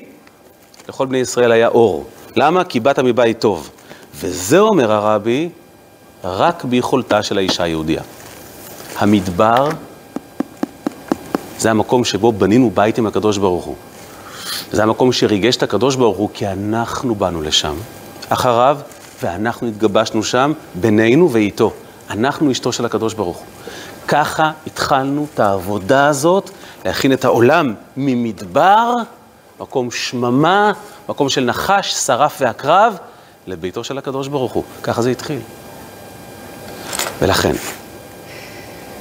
לכל 0.90 1.06
בני 1.06 1.18
ישראל 1.18 1.52
היה 1.52 1.68
אור. 1.68 2.06
למה? 2.36 2.64
כי 2.64 2.80
באת 2.80 3.00
מבית 3.00 3.40
טוב. 3.40 3.70
וזה 4.16 4.60
אומר 4.60 4.92
הרבי, 4.92 5.50
רק 6.24 6.64
ביכולתה 6.64 7.24
של 7.24 7.38
האישה 7.38 7.64
היהודייה. 7.64 8.02
המדבר 8.98 9.70
זה 11.58 11.72
המקום 11.72 12.04
שבו 12.04 12.32
בנינו 12.32 12.72
בית 12.74 12.98
עם 12.98 13.08
הקדוש 13.08 13.38
ברוך 13.38 13.66
הוא. 13.66 13.76
זה 14.72 14.84
המקום 14.84 15.12
שריגש 15.12 15.56
את 15.56 15.64
הקדוש 15.64 15.96
ברוך 15.96 16.18
הוא, 16.18 16.30
כי 16.34 16.48
אנחנו 16.48 17.16
באנו 17.16 17.42
לשם, 17.42 17.76
אחריו, 18.30 18.78
ואנחנו 19.22 19.68
התגבשנו 19.68 20.24
שם 20.24 20.54
בינינו 20.76 21.32
ואיתו. 21.32 21.74
אנחנו 22.10 22.52
אשתו 22.52 22.72
של 22.72 22.86
הקדוש 22.86 23.14
ברוך 23.14 23.38
הוא. 23.38 23.46
ככה 24.08 24.52
התחלנו 24.68 25.28
את 25.34 25.40
העבודה 25.40 26.08
הזאת, 26.08 26.50
להכין 26.86 27.14
את 27.14 27.26
העולם 27.26 27.74
ממדבר, 27.98 28.94
מקום 29.60 29.92
שממה, 29.92 30.72
מקום 31.10 31.30
של 31.30 31.44
נחש, 31.44 31.94
שרף 31.94 32.38
ועקרב, 32.42 32.98
לביתו 33.48 33.84
של 33.84 33.98
הקדוש 33.98 34.28
ברוך 34.28 34.54
הוא. 34.54 34.64
ככה 34.84 35.02
זה 35.02 35.10
התחיל. 35.10 35.40
ולכן, 37.22 37.54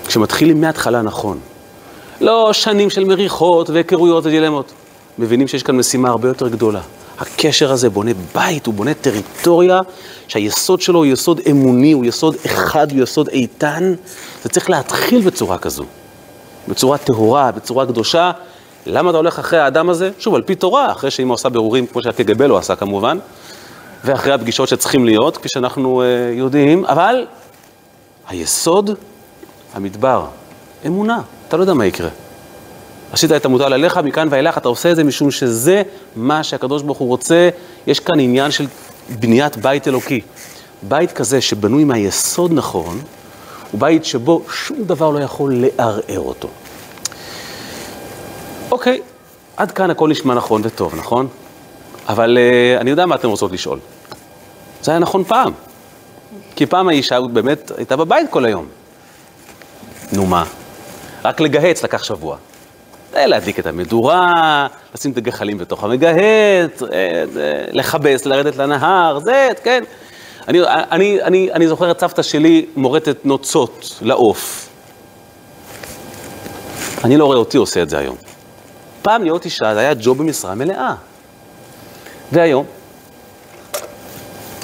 כשמתחילים 0.06 0.60
מההתחלה 0.60 1.02
נכון, 1.02 1.38
לא 2.20 2.52
שנים 2.52 2.90
של 2.90 3.04
מריחות 3.04 3.70
והיכרויות 3.70 4.26
ודילמות, 4.26 4.72
מבינים 5.18 5.48
שיש 5.48 5.62
כאן 5.62 5.76
משימה 5.76 6.08
הרבה 6.08 6.28
יותר 6.28 6.48
גדולה. 6.48 6.80
הקשר 7.18 7.72
הזה 7.72 7.90
בונה 7.90 8.10
בית, 8.34 8.66
הוא 8.66 8.74
בונה 8.74 8.94
טריטוריה 8.94 9.80
שהיסוד 10.28 10.80
שלו 10.80 10.98
הוא 10.98 11.06
יסוד 11.06 11.40
אמוני, 11.50 11.92
הוא 11.92 12.04
יסוד 12.04 12.36
אחד, 12.46 12.92
הוא 12.92 13.02
יסוד 13.02 13.28
איתן. 13.28 13.94
זה 14.42 14.48
צריך 14.48 14.70
להתחיל 14.70 15.20
בצורה 15.20 15.58
כזו, 15.58 15.84
בצורה 16.68 16.98
טהורה, 16.98 17.52
בצורה 17.52 17.86
קדושה. 17.86 18.30
למה 18.86 19.10
אתה 19.10 19.18
הולך 19.18 19.38
אחרי 19.38 19.58
האדם 19.58 19.90
הזה? 19.90 20.10
שוב, 20.18 20.34
על 20.34 20.42
פי 20.42 20.54
תורה, 20.54 20.92
אחרי 20.92 21.10
שאמא 21.10 21.32
עושה 21.32 21.48
בירורים, 21.48 21.86
כמו 21.86 22.02
שהקג"ב 22.02 22.42
לא 22.42 22.58
עשה 22.58 22.76
כמובן, 22.76 23.18
ואחרי 24.04 24.32
הפגישות 24.32 24.68
שצריכים 24.68 25.04
להיות, 25.04 25.36
כפי 25.36 25.48
שאנחנו 25.48 26.02
uh, 26.02 26.38
יודעים, 26.38 26.84
אבל 26.84 27.26
היסוד, 28.28 28.90
המדבר, 29.74 30.26
אמונה, 30.86 31.20
אתה 31.48 31.56
לא 31.56 31.62
יודע 31.62 31.74
מה 31.74 31.86
יקרה. 31.86 32.08
עשית 33.14 33.32
את 33.32 33.44
המוטל 33.44 33.72
עליך, 33.72 33.96
מכאן 33.96 34.28
ואילך 34.30 34.58
אתה 34.58 34.68
עושה 34.68 34.90
את 34.90 34.96
זה 34.96 35.04
משום 35.04 35.30
שזה 35.30 35.82
מה 36.16 36.44
שהקדוש 36.44 36.82
ברוך 36.82 36.98
הוא 36.98 37.08
רוצה. 37.08 37.48
יש 37.86 38.00
כאן 38.00 38.20
עניין 38.20 38.50
של 38.50 38.66
בניית 39.18 39.56
בית 39.56 39.88
אלוקי. 39.88 40.20
בית 40.82 41.12
כזה 41.12 41.40
שבנוי 41.40 41.84
מהיסוד 41.84 42.52
נכון, 42.52 43.00
הוא 43.70 43.80
בית 43.80 44.04
שבו 44.04 44.42
שום 44.52 44.84
דבר 44.84 45.10
לא 45.10 45.18
יכול 45.18 45.54
לערער 45.56 46.18
אותו. 46.18 46.48
אוקיי, 48.70 49.00
עד 49.56 49.70
כאן 49.70 49.90
הכל 49.90 50.08
נשמע 50.08 50.34
נכון 50.34 50.62
וטוב, 50.64 50.94
נכון? 50.94 51.28
אבל 52.08 52.38
uh, 52.38 52.80
אני 52.80 52.90
יודע 52.90 53.06
מה 53.06 53.14
אתן 53.14 53.28
רוצות 53.28 53.52
לשאול. 53.52 53.78
זה 54.82 54.90
היה 54.90 54.98
נכון 55.00 55.24
פעם. 55.24 55.52
כי 56.56 56.66
פעם 56.66 56.88
האישה 56.88 57.20
באמת 57.20 57.70
הייתה 57.76 57.96
בבית 57.96 58.30
כל 58.30 58.44
היום. 58.44 58.66
נו 60.12 60.26
מה? 60.26 60.44
רק 61.24 61.40
לגהץ 61.40 61.84
לקח 61.84 62.02
שבוע. 62.02 62.36
להדליק 63.16 63.58
את 63.58 63.66
המדורה, 63.66 64.66
לשים 64.94 65.12
את 65.12 65.16
הגחלים 65.16 65.58
בתוך 65.58 65.84
המגהץ, 65.84 66.82
אה, 66.92 67.24
לכבס, 67.72 68.26
לרדת 68.26 68.56
לנהר, 68.56 69.18
זה, 69.18 69.48
כן. 69.62 69.84
אני, 70.48 70.60
אני, 70.66 71.22
אני, 71.22 71.52
אני 71.52 71.68
זוכר 71.68 71.90
את 71.90 72.00
סבתא 72.00 72.22
שלי 72.22 72.66
מורטת 72.76 73.24
נוצות 73.24 73.98
לעוף. 74.02 74.68
אני 77.04 77.16
לא 77.16 77.24
רואה 77.24 77.36
אותי 77.36 77.56
עושה 77.56 77.82
את 77.82 77.90
זה 77.90 77.98
היום. 77.98 78.16
פעם 79.02 79.22
להיות 79.22 79.44
אישה 79.44 79.74
זה 79.74 79.80
היה 79.80 79.94
ג'וב 80.00 80.18
במשרה 80.18 80.54
מלאה. 80.54 80.94
והיום? 82.32 82.66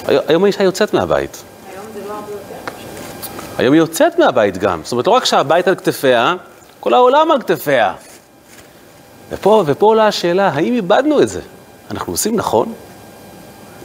היום 0.07 0.43
האישה 0.43 0.63
יוצאת 0.63 0.93
מהבית. 0.93 1.43
היום 1.73 1.85
זה 1.93 1.99
לא 2.07 2.13
הרבה 2.13 2.31
יותר. 2.31 2.55
היום 3.57 3.73
היא 3.73 3.81
יוצאת 3.81 4.19
מהבית 4.19 4.57
גם. 4.57 4.81
זאת 4.83 4.91
אומרת, 4.91 5.07
לא 5.07 5.11
רק 5.11 5.25
שהבית 5.25 5.67
על 5.67 5.75
כתפיה, 5.75 6.35
כל 6.79 6.93
העולם 6.93 7.31
על 7.31 7.41
כתפיה. 7.41 7.93
ופה, 9.31 9.63
ופה 9.65 9.85
עולה 9.85 10.07
השאלה, 10.07 10.47
האם 10.47 10.73
איבדנו 10.73 11.21
את 11.21 11.29
זה? 11.29 11.41
אנחנו 11.91 12.13
עושים 12.13 12.35
נכון? 12.35 12.73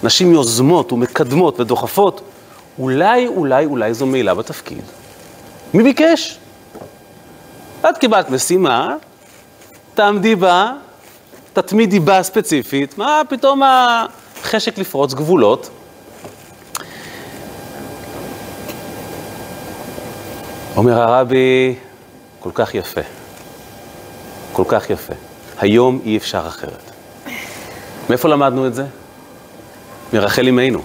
נשים 0.03 0.33
יוזמות 0.33 0.93
ומקדמות 0.93 1.61
ודוחפות, 1.61 2.21
אולי, 2.79 3.27
אולי, 3.27 3.65
אולי 3.65 3.95
זו 3.95 4.07
מעילה 4.07 4.35
בתפקיד. 4.35 4.83
מי 5.75 5.83
ביקש? 5.83 6.39
את 7.81 7.99
קיבלת 7.99 8.31
משימה, 8.31 8.97
תעמדי 9.95 10.35
בה, 10.35 10.73
תתמידי 11.53 12.01
בה 12.01 12.23
ספציפית, 12.23 12.99
מה 12.99 13.23
פתאום 13.29 13.63
החשק 13.63 14.79
לפרוץ 14.79 15.15
גבולות? 15.15 15.71
אומר 20.77 21.03
הרבי, 21.03 21.75
כל 22.41 22.51
כך 22.55 22.75
יפה, 22.75 23.01
כל 24.53 24.65
כך 24.69 24.91
יפה. 24.91 25.26
היום 25.59 26.01
אי 26.05 26.17
אפשר 26.17 26.45
אחרת. 26.49 26.91
מאיפה 28.11 28.29
למדנו 28.29 28.67
את 28.67 28.75
זה? 28.75 28.85
מרחל 30.13 30.49
אמנו. 30.49 30.83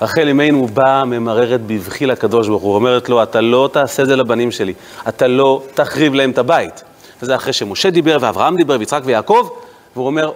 רחל 0.00 0.28
אמנו 0.28 0.66
באה, 0.66 1.04
ממררת 1.04 1.60
בבכי 1.66 2.06
לקדוש 2.06 2.48
ברוך 2.48 2.62
הוא, 2.62 2.74
אומרת 2.74 3.08
לו, 3.08 3.22
אתה 3.22 3.40
לא 3.40 3.70
תעשה 3.72 4.04
זה 4.04 4.16
לבנים 4.16 4.50
שלי, 4.50 4.74
אתה 5.08 5.26
לא 5.26 5.62
תחריב 5.74 6.14
להם 6.14 6.30
את 6.30 6.38
הבית. 6.38 6.84
וזה 7.22 7.36
אחרי 7.36 7.52
שמשה 7.52 7.90
דיבר, 7.90 8.18
ואברהם 8.20 8.56
דיבר, 8.56 8.76
ויצחק 8.78 9.00
ויעקב, 9.04 9.48
והוא 9.96 10.06
אומר, 10.06 10.32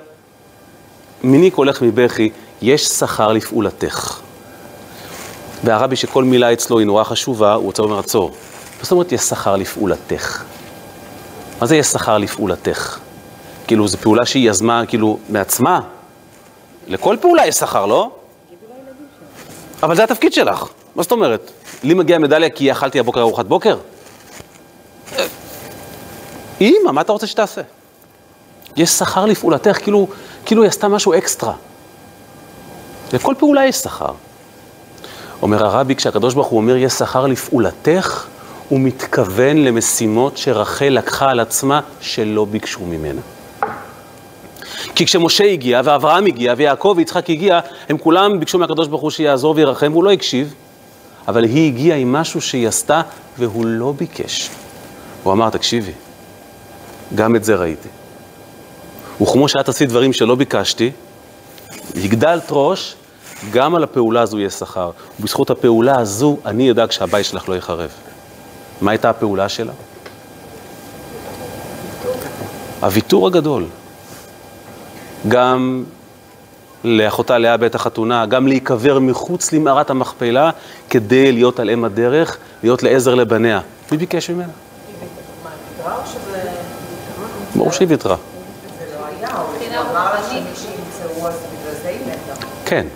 מיני 1.23 1.51
קולך 1.51 1.83
מבכי, 1.83 2.31
יש 2.63 2.85
שכר 2.85 3.33
לפעולתך. 3.33 4.21
והרבי 5.65 5.97
שכל 5.97 6.25
מילה 6.25 6.53
אצלו 6.53 6.79
היא 6.79 6.87
נורא 6.87 7.05
חשובה, 7.05 7.55
הוא 7.55 7.65
רוצה 7.65 7.83
לומר 7.83 7.99
עצור. 7.99 8.33
זאת 8.83 8.93
אומרת, 8.93 9.13
יש 9.13 9.21
שכר 9.21 9.57
לפעולתך. 9.57 10.43
מה 11.61 11.67
זה 11.67 11.77
יש 11.77 11.87
שכר 11.87 12.19
לפעולתך? 12.19 12.99
כאילו, 13.67 13.89
זו 13.89 13.99
פעולה 13.99 14.27
שהיא 14.27 14.51
יזמה, 14.51 14.83
כאילו, 14.87 15.19
מעצמה. 15.29 15.81
לכל 16.89 17.17
פעולה 17.21 17.47
יש 17.47 17.55
שכר, 17.55 17.87
לא? 17.87 18.11
אבל 19.83 19.97
זה 19.97 20.05
התפקיד 20.05 20.33
שלך. 20.33 20.65
מה 20.97 21.03
זאת 21.03 21.13
אומרת? 21.13 21.51
לי 21.83 21.95
מגיעה 21.95 22.19
מדליה 22.19 22.51
כי 22.51 22.73
אכלתי 22.73 22.99
הבוקר 22.99 23.21
ארוחת 23.21 23.47
בוקר? 23.47 23.77
אימא, 26.61 26.91
מה 26.93 27.01
אתה 27.01 27.13
רוצה 27.13 27.27
שתעשה? 27.27 27.61
יש 28.77 28.91
שכר 28.91 29.27
לפעולתך, 29.27 29.79
כאילו, 29.83 30.09
כאילו 30.47 30.63
היא 30.63 30.69
עשתה 30.69 30.89
משהו 30.89 31.15
אקסטרה. 31.15 31.55
לכל 33.13 33.35
פעולה 33.39 33.67
יש 33.67 33.77
שכר. 33.77 34.13
אומר 35.43 35.65
הרבי, 35.67 35.97
כשהקדוש 35.97 36.35
ברוך 36.35 36.47
הוא 36.47 36.57
אומר 36.57 36.77
יש 36.77 36.93
שכר 36.93 37.27
לפעולתך, 37.27 38.27
הוא 38.69 38.81
מתכוון 38.81 39.57
למשימות 39.57 40.37
שרחל 40.37 40.89
לקחה 40.89 41.31
על 41.31 41.41
עצמה 41.41 41.81
שלא 42.01 42.45
ביקשו 42.45 42.81
ממנה. 42.81 43.21
כי 44.95 45.07
כשמשה 45.07 45.45
הגיע, 45.45 45.81
ואברהם 45.85 46.27
הגיע, 46.27 46.55
ויעקב 46.57 46.95
ויצחק 46.97 47.31
הגיע, 47.31 47.61
הם 47.89 47.99
כולם 47.99 48.41
ביקשו 48.41 48.59
מהקדוש 48.59 48.89
ברוך 48.89 49.03
הוא 49.03 49.11
שיעזור 49.11 49.55
וירחם, 49.57 49.93
והוא 49.93 50.05
לא 50.05 50.13
הקשיב, 50.13 50.55
אבל 51.29 51.45
היא 51.45 51.67
הגיעה 51.67 51.99
עם 51.99 52.13
משהו 52.13 52.41
שהיא 52.41 52.69
עשתה, 52.69 53.03
והוא 53.39 53.67
לא 53.67 53.93
ביקש. 53.97 54.51
הוא 55.23 55.33
אמר, 55.33 55.51
תקשיבי, 55.51 55.93
גם 57.15 57.37
את 57.37 57.45
זה 57.45 57.55
ראיתי. 57.55 57.89
וכמו 59.23 59.49
שאת 59.49 59.69
עשית 59.69 59.89
דברים 59.89 60.13
שלא 60.13 60.35
ביקשתי, 60.35 60.91
הגדלת 61.97 62.47
ראש, 62.51 62.95
גם 63.51 63.75
על 63.75 63.85
הפעולה 63.85 64.21
הזו 64.21 64.41
יש 64.41 64.53
שכר. 64.53 64.91
ובזכות 65.21 65.51
הפעולה 65.51 65.99
הזו, 65.99 66.37
אני 66.47 66.71
אדאג 66.71 66.91
שהבית 66.91 67.27
שלך 67.27 67.49
לא 67.49 67.55
ייחרב. 67.55 67.91
מה 68.81 68.91
הייתה 68.91 69.11
הפעולה 69.11 69.49
שלה? 69.49 69.73
הוויתור 72.81 73.27
הגדול. 73.27 73.65
גם 75.29 75.85
לאחותה 76.85 77.39
לאה 77.39 77.57
בית 77.57 77.75
החתונה, 77.75 78.27
גם 78.27 78.47
להיקבר 78.47 78.99
מחוץ 78.99 79.53
למערת 79.53 79.91
המכפלה, 79.91 80.51
כדי 80.91 81.33
להיות 81.33 81.61
על 81.61 81.71
אם 81.71 81.85
הדרך, 81.85 82.39
להיות 82.63 82.83
לעזר 82.83 83.15
לבניה. 83.15 83.61
מי 83.93 83.99
ביקש 83.99 84.31
ממנה? 84.31 84.53
ברור 87.55 87.73
שהיא 87.73 87.89
ויתרה. 87.89 88.17
כן, 92.65 92.87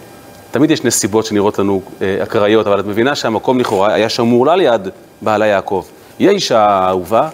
תמיד 0.51 0.71
יש 0.71 0.85
נסיבות 0.85 1.27
שנראות 1.27 1.59
לנו 1.59 1.83
אה, 2.03 2.23
אקראיות, 2.23 2.67
אבל 2.67 2.81
את 2.81 2.87
מבינה 2.87 3.15
שהמקום 3.15 3.61
לכאורה 3.61 3.95
היה 3.95 4.09
שמור 4.09 4.47
לה 4.47 4.57
ליד 4.57 4.89
בעלה 5.23 5.47
יעקב. 5.47 5.85
היא 6.19 6.29
האישה 6.29 6.61
האהובה, 6.61 7.29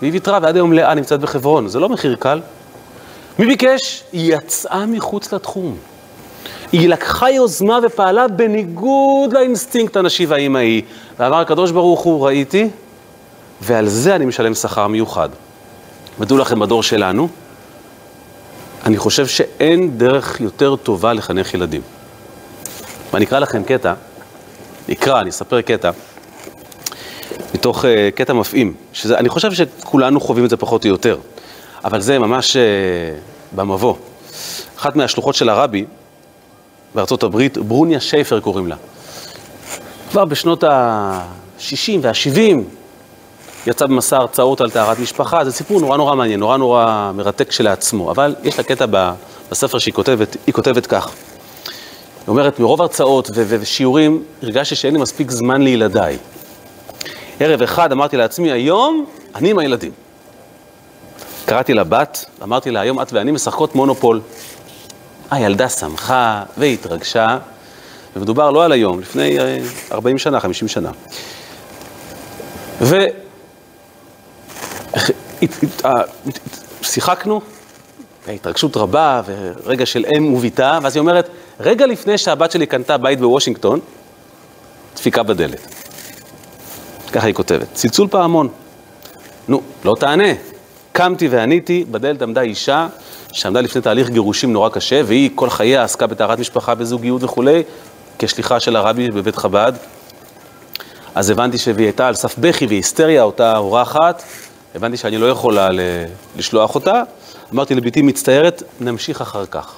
והיא 0.00 0.12
ויתרה, 0.12 0.38
ועד 0.42 0.56
היום 0.56 0.72
לאה 0.72 0.94
נמצאת 0.94 1.20
בחברון. 1.20 1.68
זה 1.68 1.80
לא 1.80 1.88
מחיר 1.88 2.16
קל. 2.18 2.40
מי 3.38 3.46
ביקש? 3.46 4.02
היא 4.12 4.34
יצאה 4.34 4.86
מחוץ 4.86 5.32
לתחום. 5.32 5.76
היא 6.72 6.88
לקחה 6.88 7.30
יוזמה 7.30 7.78
ופעלה 7.82 8.28
בניגוד 8.28 9.32
לאינסטינקט 9.32 9.96
הנשי 9.96 10.26
והאימהי. 10.26 10.82
ואמר 11.18 11.40
הקדוש 11.40 11.70
ברוך 11.70 12.00
הוא, 12.00 12.26
ראיתי, 12.26 12.68
ועל 13.60 13.88
זה 13.88 14.16
אני 14.16 14.24
משלם 14.24 14.54
שכר 14.54 14.86
מיוחד. 14.86 15.28
ודעו 16.20 16.38
לכם, 16.38 16.58
בדור 16.60 16.82
שלנו, 16.82 17.28
אני 18.84 18.98
חושב 18.98 19.26
שאין 19.26 19.98
דרך 19.98 20.40
יותר 20.40 20.76
טובה 20.76 21.12
לחנך 21.12 21.54
ילדים. 21.54 21.82
ואני 23.12 23.24
אקרא 23.24 23.38
לכם 23.38 23.64
קטע, 23.64 23.94
נקרא, 24.88 25.20
אני 25.20 25.30
אספר 25.30 25.60
קטע, 25.60 25.90
מתוך 27.54 27.84
uh, 27.84 27.88
קטע 28.14 28.32
מפעים, 28.32 28.74
שזה, 28.92 29.18
אני 29.18 29.28
חושב 29.28 29.52
שכולנו 29.52 30.20
חווים 30.20 30.44
את 30.44 30.50
זה 30.50 30.56
פחות 30.56 30.84
או 30.84 30.90
יותר, 30.90 31.18
אבל 31.84 32.00
זה 32.00 32.18
ממש 32.18 32.56
uh, 32.56 33.56
במבוא. 33.56 33.94
אחת 34.78 34.96
מהשלוחות 34.96 35.34
של 35.34 35.48
הרבי 35.48 35.84
בארצות 36.94 37.22
הברית, 37.22 37.58
ברוניה 37.58 38.00
שייפר 38.00 38.40
קוראים 38.40 38.66
לה. 38.66 38.76
כבר 40.10 40.24
בשנות 40.24 40.64
ה-60 40.64 41.92
וה-70 42.02 42.58
יצא 43.66 43.86
במסע 43.86 44.16
הרצאות 44.16 44.60
על 44.60 44.70
טהרת 44.70 44.98
משפחה, 44.98 45.44
זה 45.44 45.52
סיפור 45.52 45.80
נורא 45.80 45.96
נורא 45.96 46.14
מעניין, 46.14 46.40
נורא 46.40 46.56
נורא 46.56 47.12
מרתק 47.14 47.48
כשלעצמו, 47.48 48.10
אבל 48.10 48.34
יש 48.44 48.58
לה 48.58 48.64
קטע 48.64 48.86
בספר 49.50 49.78
שהיא 49.78 49.94
כותבת, 49.94 50.36
היא 50.46 50.54
כותבת 50.54 50.86
כך. 50.86 51.06
היא 51.06 51.12
אומרת, 52.28 52.60
מרוב 52.60 52.82
הרצאות 52.82 53.30
ושיעורים 53.34 54.22
הרגשתי 54.42 54.74
שאין 54.74 54.94
לי 54.94 55.00
מספיק 55.00 55.30
זמן 55.30 55.62
לילדיי. 55.62 56.16
ערב 57.40 57.62
אחד 57.62 57.92
אמרתי 57.92 58.16
לעצמי, 58.16 58.52
היום 58.52 59.06
אני 59.34 59.50
עם 59.50 59.58
הילדים. 59.58 59.92
קראתי 61.48 61.74
לבת, 61.74 62.24
אמרתי 62.42 62.70
לה, 62.70 62.80
היום 62.80 63.02
את 63.02 63.12
ואני 63.12 63.32
משחקות 63.32 63.74
מונופול. 63.74 64.20
הילדה 65.30 65.68
שמחה 65.68 66.42
והתרגשה, 66.56 67.38
ומדובר 68.16 68.50
לא 68.50 68.64
על 68.64 68.72
היום, 68.72 69.00
לפני 69.00 69.38
40 69.92 70.16
אה, 70.16 70.20
שנה, 70.20 70.40
50 70.40 70.68
שנה. 70.68 70.90
ושיחקנו, 76.80 77.40
התרגשות 78.28 78.76
רבה, 78.76 79.22
ורגע 79.26 79.86
של 79.86 80.04
אם 80.16 80.34
וביתה, 80.34 80.78
ואז 80.82 80.96
היא 80.96 81.00
אומרת, 81.00 81.28
רגע 81.60 81.86
לפני 81.86 82.18
שהבת 82.18 82.50
שלי 82.50 82.66
קנתה 82.66 82.96
בית 82.96 83.20
בוושינגטון, 83.20 83.80
דפיקה 84.96 85.22
בדלת. 85.22 85.74
ככה 87.12 87.26
היא 87.26 87.34
כותבת, 87.34 87.68
צלצול 87.72 88.08
פעמון. 88.08 88.48
נו, 89.48 89.60
לא 89.84 89.96
תענה. 90.00 90.57
קמתי 90.98 91.28
ועניתי, 91.28 91.84
בדלת 91.90 92.22
עמדה 92.22 92.40
אישה 92.40 92.88
שעמדה 93.32 93.60
לפני 93.60 93.82
תהליך 93.82 94.10
גירושים 94.10 94.52
נורא 94.52 94.68
קשה, 94.68 95.00
והיא 95.06 95.30
כל 95.34 95.50
חייה 95.50 95.82
עסקה 95.82 96.06
בטהרת 96.06 96.38
משפחה, 96.38 96.74
בזוגיות 96.74 97.22
וכולי, 97.22 97.62
כשליחה 98.18 98.60
של 98.60 98.76
הרבי 98.76 99.10
בבית 99.10 99.36
חב"ד. 99.36 99.72
אז 101.14 101.30
הבנתי 101.30 101.58
שהיא 101.58 101.74
הייתה 101.78 102.08
על 102.08 102.14
סף 102.14 102.38
בכי 102.38 102.66
והיסטריה, 102.66 103.22
אותה 103.22 103.56
אורחת, 103.56 104.22
הבנתי 104.74 104.96
שאני 104.96 105.18
לא 105.18 105.26
יכולה 105.26 105.68
לשלוח 106.36 106.74
אותה. 106.74 107.02
אמרתי 107.54 107.74
לבתי 107.74 108.02
מצטערת, 108.02 108.62
נמשיך 108.80 109.20
אחר 109.20 109.46
כך. 109.46 109.74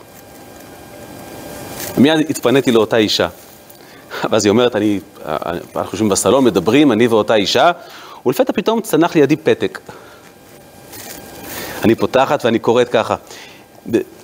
מיד 1.99 2.19
התפניתי 2.31 2.73
לאותה 2.73 2.97
אישה. 2.97 3.29
ואז 4.31 4.45
היא 4.45 4.51
אומרת, 4.51 4.77
אני, 4.77 5.01
אנחנו 5.77 5.93
יושבים 5.93 6.09
בסלון, 6.09 6.45
מדברים, 6.45 6.93
אני 6.93 7.07
ואותה 7.07 7.35
אישה, 7.35 7.73
ולפתע 8.27 8.53
פתאום 8.53 8.81
צנח 8.81 9.17
לידי 9.17 9.37
פתק. 9.37 9.79
אני 11.85 11.95
פותחת 11.95 12.45
ואני 12.45 12.59
קוראת 12.59 12.89
ככה, 12.89 13.15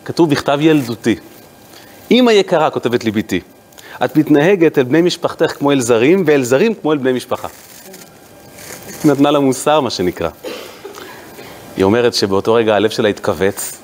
כתוב 0.04 0.30
בכתב 0.30 0.59
ילדותי. 0.61 1.16
אמא 2.11 2.30
יקרה, 2.30 2.70
כותבת 2.70 3.04
לי 3.04 3.11
בתי, 3.11 3.40
את 4.04 4.16
מתנהגת 4.16 4.78
אל 4.78 4.82
בני 4.82 5.02
משפחתך 5.02 5.52
כמו 5.59 5.72
אל 5.72 5.80
זרים, 5.80 6.24
ואל 6.26 6.44
זרים 6.44 6.74
כמו 6.74 6.92
אל 6.92 6.98
בני 6.98 7.12
משפחה. 7.12 7.48
נתנה 9.04 9.30
לה 9.30 9.40
מוסר, 9.40 9.80
מה 9.80 9.90
שנקרא. 9.90 10.28
היא 11.76 11.84
אומרת 11.84 12.14
שבאותו 12.14 12.54
רגע 12.54 12.74
הלב 12.74 12.90
שלה 12.90 13.09
התכווץ, 13.09 13.78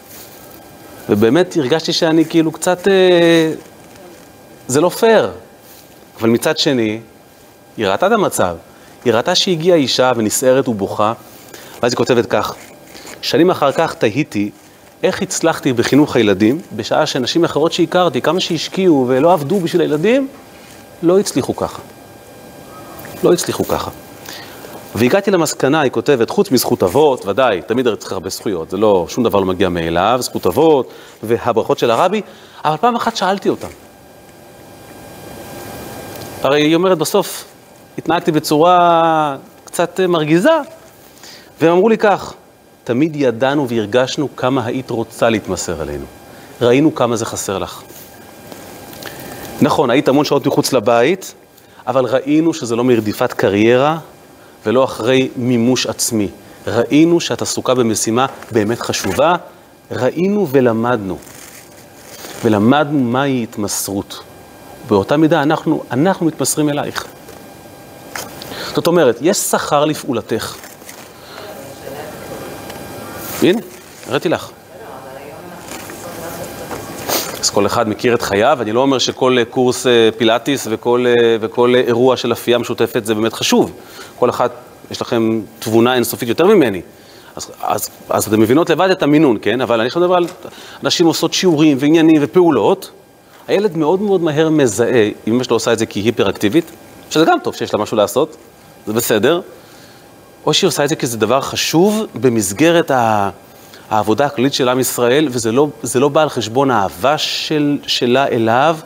ובאמת 1.09 1.57
הרגשתי 1.57 1.93
שאני 1.93 2.25
כאילו 2.25 2.53
קצת... 2.53 2.89
אה, 2.89 3.53
זה 4.67 4.81
לא 4.81 4.89
פייר. 4.89 5.31
אבל 6.21 6.29
מצד 6.29 6.59
שני, 6.59 7.01
היא 7.77 7.87
ראתה 7.87 8.07
את 8.07 8.13
המצב. 8.13 8.57
היא 9.05 9.13
ראתה 9.13 9.35
שהגיעה 9.35 9.77
אישה 9.77 10.13
ונסערת 10.17 10.69
ובוכה, 10.69 11.13
ואז 11.83 11.93
היא 11.93 11.97
כותבת 11.97 12.27
כך: 12.27 12.55
שנים 13.23 13.51
אחר 13.51 13.73
כך 13.73 13.95
תהיתי 13.95 14.51
איך 15.03 15.23
הצלחתי 15.23 15.73
בחינוך 15.73 16.17
הילדים, 16.17 16.61
בשעה 16.77 17.07
שנשים 17.07 17.45
אחרות 17.45 17.73
שהכרתי, 17.73 18.21
כמה 18.21 18.41
שהשקיעו 18.41 19.05
ולא 19.09 19.33
עבדו 19.33 19.61
בשביל 19.61 19.83
הילדים, 19.83 20.29
לא 21.03 21.19
הצליחו 21.19 21.57
ככה. 21.57 21.83
לא 23.23 23.33
הצליחו 23.33 23.65
ככה. 23.65 23.91
והגעתי 24.95 25.31
למסקנה, 25.31 25.81
היא 25.81 25.93
כותבת, 25.93 26.31
חוץ 26.31 26.51
מזכות 26.51 26.83
אבות, 26.83 27.27
ודאי, 27.27 27.63
תמיד 27.67 27.95
צריך 27.95 28.13
הרבה 28.13 28.29
זכויות, 28.29 28.71
זה 28.71 28.77
לא, 28.77 29.07
שום 29.09 29.25
דבר 29.25 29.41
לא 29.41 29.47
מגיע 29.47 29.69
מאליו, 29.69 30.19
זכות 30.23 30.47
אבות 30.47 30.93
והברכות 31.23 31.79
של 31.79 31.91
הרבי, 31.91 32.23
אבל 32.65 32.77
פעם 32.77 32.97
אחת 32.97 33.17
שאלתי 33.17 33.49
אותם, 33.49 33.69
הרי 36.43 36.63
היא 36.63 36.75
אומרת, 36.75 36.99
בסוף 36.99 37.45
התנהגתי 37.99 38.33
בצורה 38.33 39.37
קצת 39.65 40.01
מרגיזה, 40.09 40.51
והם 41.61 41.73
אמרו 41.73 41.89
לי 41.89 41.99
כך, 41.99 42.35
תמיד 42.85 43.17
ידענו 43.17 43.69
והרגשנו 43.69 44.37
כמה 44.37 44.67
היית 44.67 44.91
רוצה 44.91 45.31
להתמסר 45.31 45.83
אלינו. 45.83 46.05
ראינו 46.61 46.95
כמה 46.95 47.17
זה 47.17 47.27
חסר 47.27 47.59
לך. 47.59 47.83
נכון, 49.61 49.91
היית 49.91 50.09
המון 50.09 50.25
שעות 50.25 50.47
מחוץ 50.47 50.73
לבית, 50.73 51.35
אבל 51.87 52.05
ראינו 52.05 52.55
שזה 52.55 52.77
לא 52.77 52.85
מרדיפת 52.85 53.33
קריירה 53.33 53.99
ולא 54.67 54.85
אחרי 54.85 55.29
מימוש 55.37 55.87
עצמי. 55.87 56.29
ראינו 56.67 57.21
שאת 57.21 57.43
עסוקה 57.43 57.75
במשימה 57.75 58.27
באמת 58.51 58.81
חשובה, 58.81 59.35
ראינו 59.91 60.49
ולמדנו. 60.51 61.19
ולמדנו 62.45 62.99
מהי 62.99 63.43
התמסרות. 63.43 64.21
באותה 64.89 65.17
מידה 65.17 65.43
אנחנו, 65.43 65.83
אנחנו 65.91 66.27
מתמסרים 66.27 66.69
אלייך. 66.69 67.07
זאת 68.75 68.87
אומרת, 68.87 69.19
יש 69.21 69.37
שכר 69.37 69.85
לפעולתך. 69.85 70.57
הנה, 73.43 73.61
הראיתי 74.09 74.29
לך. 74.29 74.51
אז 77.41 77.51
כל 77.51 77.67
אחד 77.67 77.89
מכיר 77.89 78.15
את 78.15 78.23
חייו, 78.23 78.59
אני 78.61 78.73
לא 78.73 78.81
אומר 78.81 78.99
שכל 78.99 79.37
קורס 79.51 79.87
אה, 79.87 80.09
פילאטיס 80.19 80.67
וכל, 80.71 81.05
אה, 81.07 81.37
וכל 81.41 81.75
אירוע 81.75 82.17
של 82.17 82.33
אפייה 82.33 82.59
משותפת 82.59 83.05
זה 83.05 83.15
באמת 83.15 83.33
חשוב. 83.33 83.73
כל 84.19 84.31
אחד, 84.31 84.49
יש 84.91 85.01
לכם 85.01 85.41
תבונה 85.59 85.95
אינסופית 85.95 86.29
יותר 86.29 86.47
ממני. 86.47 86.81
אז, 87.37 87.51
אז, 87.63 87.89
אז 88.09 88.27
אתם 88.27 88.41
מבינות 88.41 88.71
לבד 88.71 88.91
את 88.91 89.03
המינון, 89.03 89.37
כן? 89.43 89.61
אבל 89.61 89.81
אני 89.81 89.87
עכשיו 89.87 90.03
מדבר 90.03 90.15
על 90.15 90.27
אנשים 90.85 91.07
עושות 91.07 91.35
שיעורים 91.35 91.77
ועניינים 91.81 92.17
ופעולות, 92.21 92.91
הילד 93.49 93.77
מאוד 93.77 94.03
מאוד 94.03 94.23
מהר 94.23 94.51
מזהה, 94.51 95.05
אם 95.27 95.33
אמא 95.33 95.45
שלו 95.45 95.57
עושה 95.57 95.73
את 95.73 95.79
זה 95.79 95.87
כי 95.87 96.01
היא 96.01 96.05
היפראקטיבית, 96.05 96.65
שזה 97.11 97.25
גם 97.25 97.39
טוב 97.43 97.55
שיש 97.55 97.75
לה 97.75 97.81
משהו 97.81 97.97
לעשות, 97.97 98.37
זה 98.87 98.93
בסדר, 98.93 99.41
או 100.47 100.55
שהיא 100.55 100.69
עושה 100.69 100.85
את 100.85 100.89
זה 100.89 100.97
כי 100.97 101.07
זה 101.07 101.19
דבר 101.19 101.41
חשוב 101.41 102.07
במסגרת 102.15 102.91
העבודה 103.91 104.27
הכללית 104.27 104.55
של 104.55 104.69
עם 104.69 104.81
ישראל, 104.81 105.29
וזה 105.31 105.53
לא, 105.53 105.69
לא 105.95 106.09
בא 106.09 106.23
על 106.23 106.29
חשבון 106.29 106.71
האהבה 106.71 107.19
של, 107.19 107.79
שלה 107.87 108.27
אליו, 108.27 108.77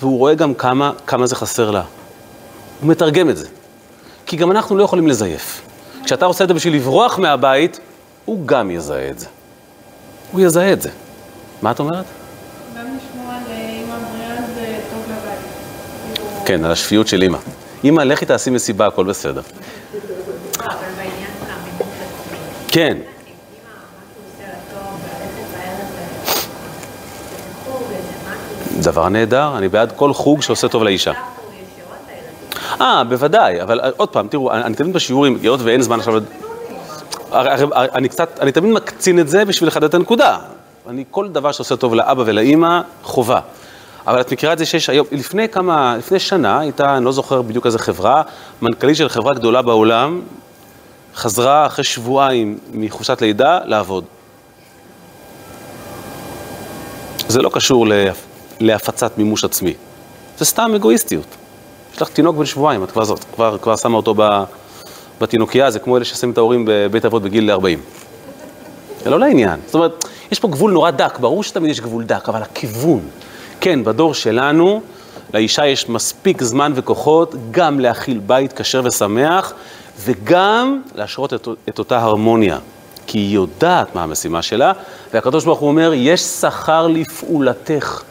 והוא 0.00 0.18
רואה 0.18 0.34
גם 0.34 0.54
כמה, 0.54 0.92
כמה 1.06 1.26
זה 1.26 1.36
חסר 1.36 1.70
לה. 1.70 1.82
הוא 2.80 2.90
מתרגם 2.90 3.30
את 3.30 3.36
זה. 3.36 3.48
כי 4.26 4.36
גם 4.36 4.50
אנחנו 4.50 4.76
לא 4.76 4.82
יכולים 4.82 5.08
לזייף. 5.08 5.62
כשאתה 6.04 6.24
עושה 6.24 6.44
את 6.44 6.48
זה 6.48 6.54
בשביל 6.54 6.74
לברוח 6.74 7.18
מהבית, 7.18 7.80
הוא 8.24 8.46
גם 8.46 8.70
יזהה 8.70 9.10
את 9.10 9.18
זה. 9.18 9.26
הוא 10.32 10.40
יזהה 10.40 10.72
את 10.72 10.82
זה. 10.82 10.90
מה 11.62 11.70
את 11.70 11.78
אומרת? 11.78 12.04
כן, 16.44 16.64
על 16.64 16.72
השפיות 16.72 17.08
של 17.08 17.22
אימא. 17.22 17.38
אימא, 17.84 18.02
לכי 18.02 18.26
תעשי 18.26 18.50
מסיבה, 18.50 18.86
הכל 18.86 19.04
בסדר. 19.04 19.40
כן. 22.68 22.98
דבר 28.80 29.08
נהדר, 29.08 29.52
אני 29.56 29.68
בעד 29.68 29.92
כל 29.92 30.12
חוג 30.12 30.42
שעושה 30.42 30.68
טוב 30.68 30.82
לאישה. 30.82 31.12
אה, 32.80 33.04
בוודאי, 33.04 33.62
אבל 33.62 33.80
אה, 33.80 33.90
עוד 33.96 34.08
פעם, 34.08 34.28
תראו, 34.28 34.52
אני 34.52 34.74
תמיד 34.74 34.92
בשיעורים, 34.92 35.38
היות 35.42 35.60
ואין 35.62 35.82
זמן 35.82 35.98
עכשיו... 35.98 36.22
אני 37.32 38.08
קצת, 38.08 38.40
אני 38.40 38.52
תמיד 38.52 38.72
מקצין 38.72 39.20
את 39.20 39.28
זה 39.28 39.44
בשביל 39.44 39.68
לחדד 39.68 39.84
את 39.84 39.94
הנקודה. 39.94 40.38
אני, 40.88 41.04
כל 41.10 41.28
דבר 41.28 41.52
שעושה 41.52 41.76
טוב 41.76 41.94
לאבא 41.94 42.22
ולאימא, 42.26 42.80
חובה. 43.02 43.40
אבל 44.06 44.20
את 44.20 44.32
מכירה 44.32 44.52
את 44.52 44.58
זה 44.58 44.66
שיש 44.66 44.90
היום, 44.90 45.06
לפני 45.12 45.48
כמה, 45.48 45.96
לפני 45.98 46.18
שנה 46.18 46.58
הייתה, 46.58 46.96
אני 46.96 47.04
לא 47.04 47.12
זוכר 47.12 47.42
בדיוק 47.42 47.66
איזה 47.66 47.78
חברה, 47.78 48.22
מנכ"לית 48.62 48.96
של 48.96 49.08
חברה 49.08 49.34
גדולה 49.34 49.62
בעולם, 49.62 50.20
חזרה 51.16 51.66
אחרי 51.66 51.84
שבועיים 51.84 52.58
מחופשת 52.72 53.22
לידה 53.22 53.60
לעבוד. 53.64 54.04
זה 57.28 57.42
לא 57.42 57.50
קשור 57.52 57.86
להפצת 58.60 59.18
מימוש 59.18 59.44
עצמי, 59.44 59.74
זה 60.38 60.44
סתם 60.44 60.72
אגואיסטיות. 60.76 61.26
יש 61.94 62.02
לך 62.02 62.08
תינוק 62.08 62.36
בן 62.36 62.44
שבועיים, 62.44 62.84
את 62.84 62.90
כבר, 62.90 63.04
זאת, 63.04 63.24
כבר, 63.34 63.58
כבר 63.58 63.76
שמה 63.76 63.96
אותו 63.96 64.14
בתינוקייה, 65.20 65.70
זה 65.70 65.78
כמו 65.78 65.96
אלה 65.96 66.04
ששמים 66.04 66.32
את 66.32 66.38
ההורים 66.38 66.64
בבית 66.68 67.04
אבות 67.04 67.22
בגיל 67.22 67.50
40. 67.50 67.80
זה 69.04 69.10
לא 69.10 69.20
לעניין. 69.20 69.60
זאת 69.66 69.74
אומרת, 69.74 70.04
יש 70.32 70.40
פה 70.40 70.48
גבול 70.48 70.72
נורא 70.72 70.90
דק, 70.90 71.18
ברור 71.20 71.42
שתמיד 71.42 71.70
יש 71.70 71.80
גבול 71.80 72.04
דק, 72.04 72.28
אבל 72.28 72.42
הכיוון. 72.42 73.00
כן, 73.60 73.84
בדור 73.84 74.14
שלנו, 74.14 74.80
לאישה 75.34 75.66
יש 75.66 75.88
מספיק 75.88 76.42
זמן 76.42 76.72
וכוחות 76.74 77.34
גם 77.50 77.80
להכיל 77.80 78.18
בית 78.18 78.52
כשר 78.52 78.82
ושמח, 78.84 79.52
וגם 79.98 80.82
להשרות 80.94 81.34
את, 81.34 81.48
את 81.68 81.78
אותה 81.78 81.98
הרמוניה. 81.98 82.58
כי 83.06 83.18
היא 83.18 83.34
יודעת 83.34 83.94
מה 83.94 84.02
המשימה 84.02 84.42
שלה, 84.42 84.72
והקדוש 85.14 85.44
ברוך 85.44 85.58
הוא 85.58 85.68
אומר, 85.68 85.92
יש 85.94 86.20
שכר 86.20 86.86
לפעולתך. 86.86 88.02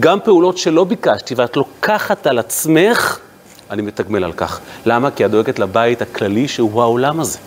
גם 0.00 0.18
פעולות 0.24 0.58
שלא 0.58 0.84
ביקשתי 0.84 1.34
ואת 1.34 1.56
לוקחת 1.56 2.26
על 2.26 2.38
עצמך, 2.38 3.18
אני 3.70 3.82
מתגמל 3.82 4.24
על 4.24 4.32
כך. 4.32 4.60
למה? 4.86 5.10
כי 5.10 5.24
את 5.24 5.30
דואגת 5.30 5.58
לבית 5.58 6.02
הכללי 6.02 6.48
שהוא 6.48 6.82
העולם 6.82 7.20
הזה. 7.20 7.38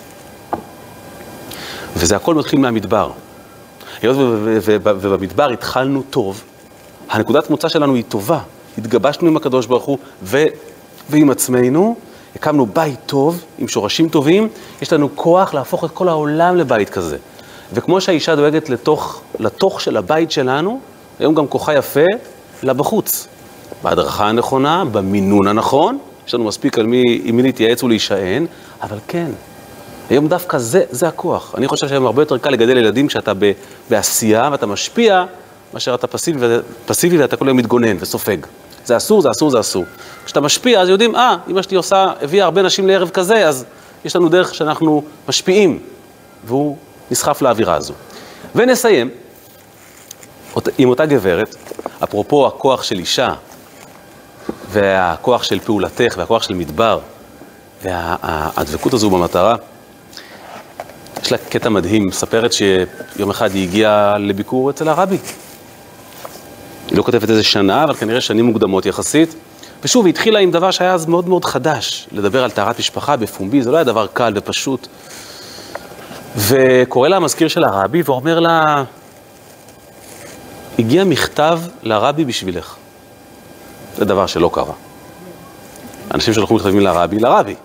וזה 1.95 2.15
הכל 2.15 2.35
מתחיל 2.35 2.59
מהמדבר. 2.59 3.11
היות 4.01 4.15
ובמדבר 4.19 5.49
התחלנו 5.49 6.03
טוב, 6.09 6.43
הנקודת 7.09 7.49
מוצא 7.49 7.69
שלנו 7.69 7.95
היא 7.95 8.03
טובה. 8.09 8.39
התגבשנו 8.77 9.27
עם 9.27 9.37
הקדוש 9.37 9.65
ברוך 9.65 9.83
הוא 9.83 9.97
ו... 10.23 10.45
ועם 11.09 11.29
עצמנו, 11.29 11.95
הקמנו 12.35 12.65
בית 12.65 12.99
טוב, 13.05 13.43
עם 13.57 13.67
שורשים 13.67 14.09
טובים, 14.09 14.47
יש 14.81 14.93
לנו 14.93 15.09
כוח 15.15 15.53
להפוך 15.53 15.83
את 15.83 15.91
כל 15.91 16.09
העולם 16.09 16.57
לבית 16.57 16.89
כזה. 16.89 17.17
וכמו 17.73 18.01
שהאישה 18.01 18.35
דואגת 18.35 18.69
לתוך, 18.69 19.21
לתוך 19.39 19.81
של 19.81 19.97
הבית 19.97 20.31
שלנו, 20.31 20.79
היום 21.19 21.35
גם 21.35 21.47
כוחה 21.47 21.73
יפה 21.73 22.05
לבחוץ. 22.63 23.27
בהדרכה 23.83 24.27
הנכונה, 24.27 24.85
במינון 24.85 25.47
הנכון, 25.47 25.97
יש 26.27 26.33
לנו 26.33 26.43
מספיק 26.43 26.79
על 26.79 26.85
מי, 26.85 27.21
עם 27.23 27.35
מי 27.35 27.43
להתייעץ 27.43 27.83
ולהישען, 27.83 28.45
אבל 28.81 28.97
כן, 29.07 29.31
היום 30.09 30.27
דווקא 30.27 30.57
זה, 30.57 30.83
זה 30.89 31.07
הכוח. 31.07 31.55
אני 31.57 31.67
חושב 31.67 31.87
שהיום 31.87 32.05
הרבה 32.05 32.21
יותר 32.21 32.37
קל 32.37 32.49
לגדל 32.49 32.77
ילדים 32.77 33.07
כשאתה 33.07 33.33
ב, 33.39 33.51
בעשייה 33.89 34.49
ואתה 34.51 34.65
משפיע, 34.65 35.25
מאשר 35.73 35.95
אתה 35.95 36.07
פסיבי, 36.07 36.45
פסיבי 36.85 37.17
ואתה 37.17 37.37
כל 37.37 37.47
היום 37.47 37.57
מתגונן 37.57 37.97
וסופג. 37.99 38.37
זה 38.85 38.97
אסור, 38.97 39.21
זה 39.21 39.31
אסור, 39.31 39.49
זה 39.49 39.59
אסור. 39.59 39.85
כשאתה 40.25 40.41
משפיע, 40.41 40.81
אז 40.81 40.89
יודעים, 40.89 41.15
אה, 41.15 41.35
אמא 41.47 41.61
שלי 41.61 41.77
עושה, 41.77 42.13
הביאה 42.21 42.45
הרבה 42.45 42.61
נשים 42.61 42.87
לערב 42.87 43.09
כזה, 43.09 43.47
אז 43.47 43.65
יש 44.05 44.15
לנו 44.15 44.29
דרך 44.29 44.55
שאנחנו 44.55 45.03
משפיעים, 45.29 45.79
והוא 46.45 46.77
נסחף 47.11 47.41
לאווירה 47.41 47.75
הזו. 47.75 47.93
ונסיים 48.55 49.09
עם 50.77 50.89
אותה 50.89 51.05
גברת, 51.05 51.55
אפרופו 52.03 52.47
הכוח 52.47 52.83
של 52.83 52.99
אישה, 52.99 53.33
והכוח 54.69 55.43
של 55.43 55.59
פעולתך, 55.59 56.13
והכוח 56.17 56.43
של 56.43 56.53
מדבר, 56.53 56.99
והדבקות 57.83 58.93
הזו 58.93 59.09
במטרה. 59.09 59.55
יש 61.23 61.31
לה 61.31 61.37
קטע 61.37 61.69
מדהים, 61.69 62.07
מספרת 62.07 62.53
שיום 62.53 63.29
אחד 63.29 63.53
היא 63.53 63.67
הגיעה 63.67 64.17
לביקור 64.17 64.69
אצל 64.69 64.89
הרבי. 64.89 65.17
היא 66.87 66.97
לא 66.97 67.03
כותבת 67.03 67.29
איזה 67.29 67.43
שנה, 67.43 67.83
אבל 67.83 67.93
כנראה 67.93 68.21
שנים 68.21 68.45
מוקדמות 68.45 68.85
יחסית. 68.85 69.35
ושוב, 69.83 70.05
היא 70.05 70.13
התחילה 70.13 70.39
עם 70.39 70.51
דבר 70.51 70.71
שהיה 70.71 70.93
אז 70.93 71.05
מאוד 71.05 71.27
מאוד 71.27 71.45
חדש, 71.45 72.07
לדבר 72.11 72.43
על 72.43 72.51
טהרת 72.51 72.79
משפחה 72.79 73.15
בפומבי, 73.15 73.61
זה 73.61 73.71
לא 73.71 73.77
היה 73.77 73.83
דבר 73.83 74.07
קל 74.13 74.33
ופשוט. 74.35 74.87
וקורא 76.37 77.07
לה 77.07 77.15
המזכיר 77.15 77.47
של 77.47 77.63
הרבי 77.63 78.01
ואומר 78.05 78.39
לה, 78.39 78.83
הגיע 80.79 81.03
מכתב 81.03 81.59
לרבי 81.83 82.25
בשבילך. 82.25 82.75
זה 83.97 84.05
דבר 84.05 84.27
שלא 84.27 84.49
קרה. 84.53 84.73
אנשים 86.13 86.33
שלחו 86.33 86.55
מכתבים 86.55 86.79
לרבי, 86.79 87.19
לרבי. 87.19 87.55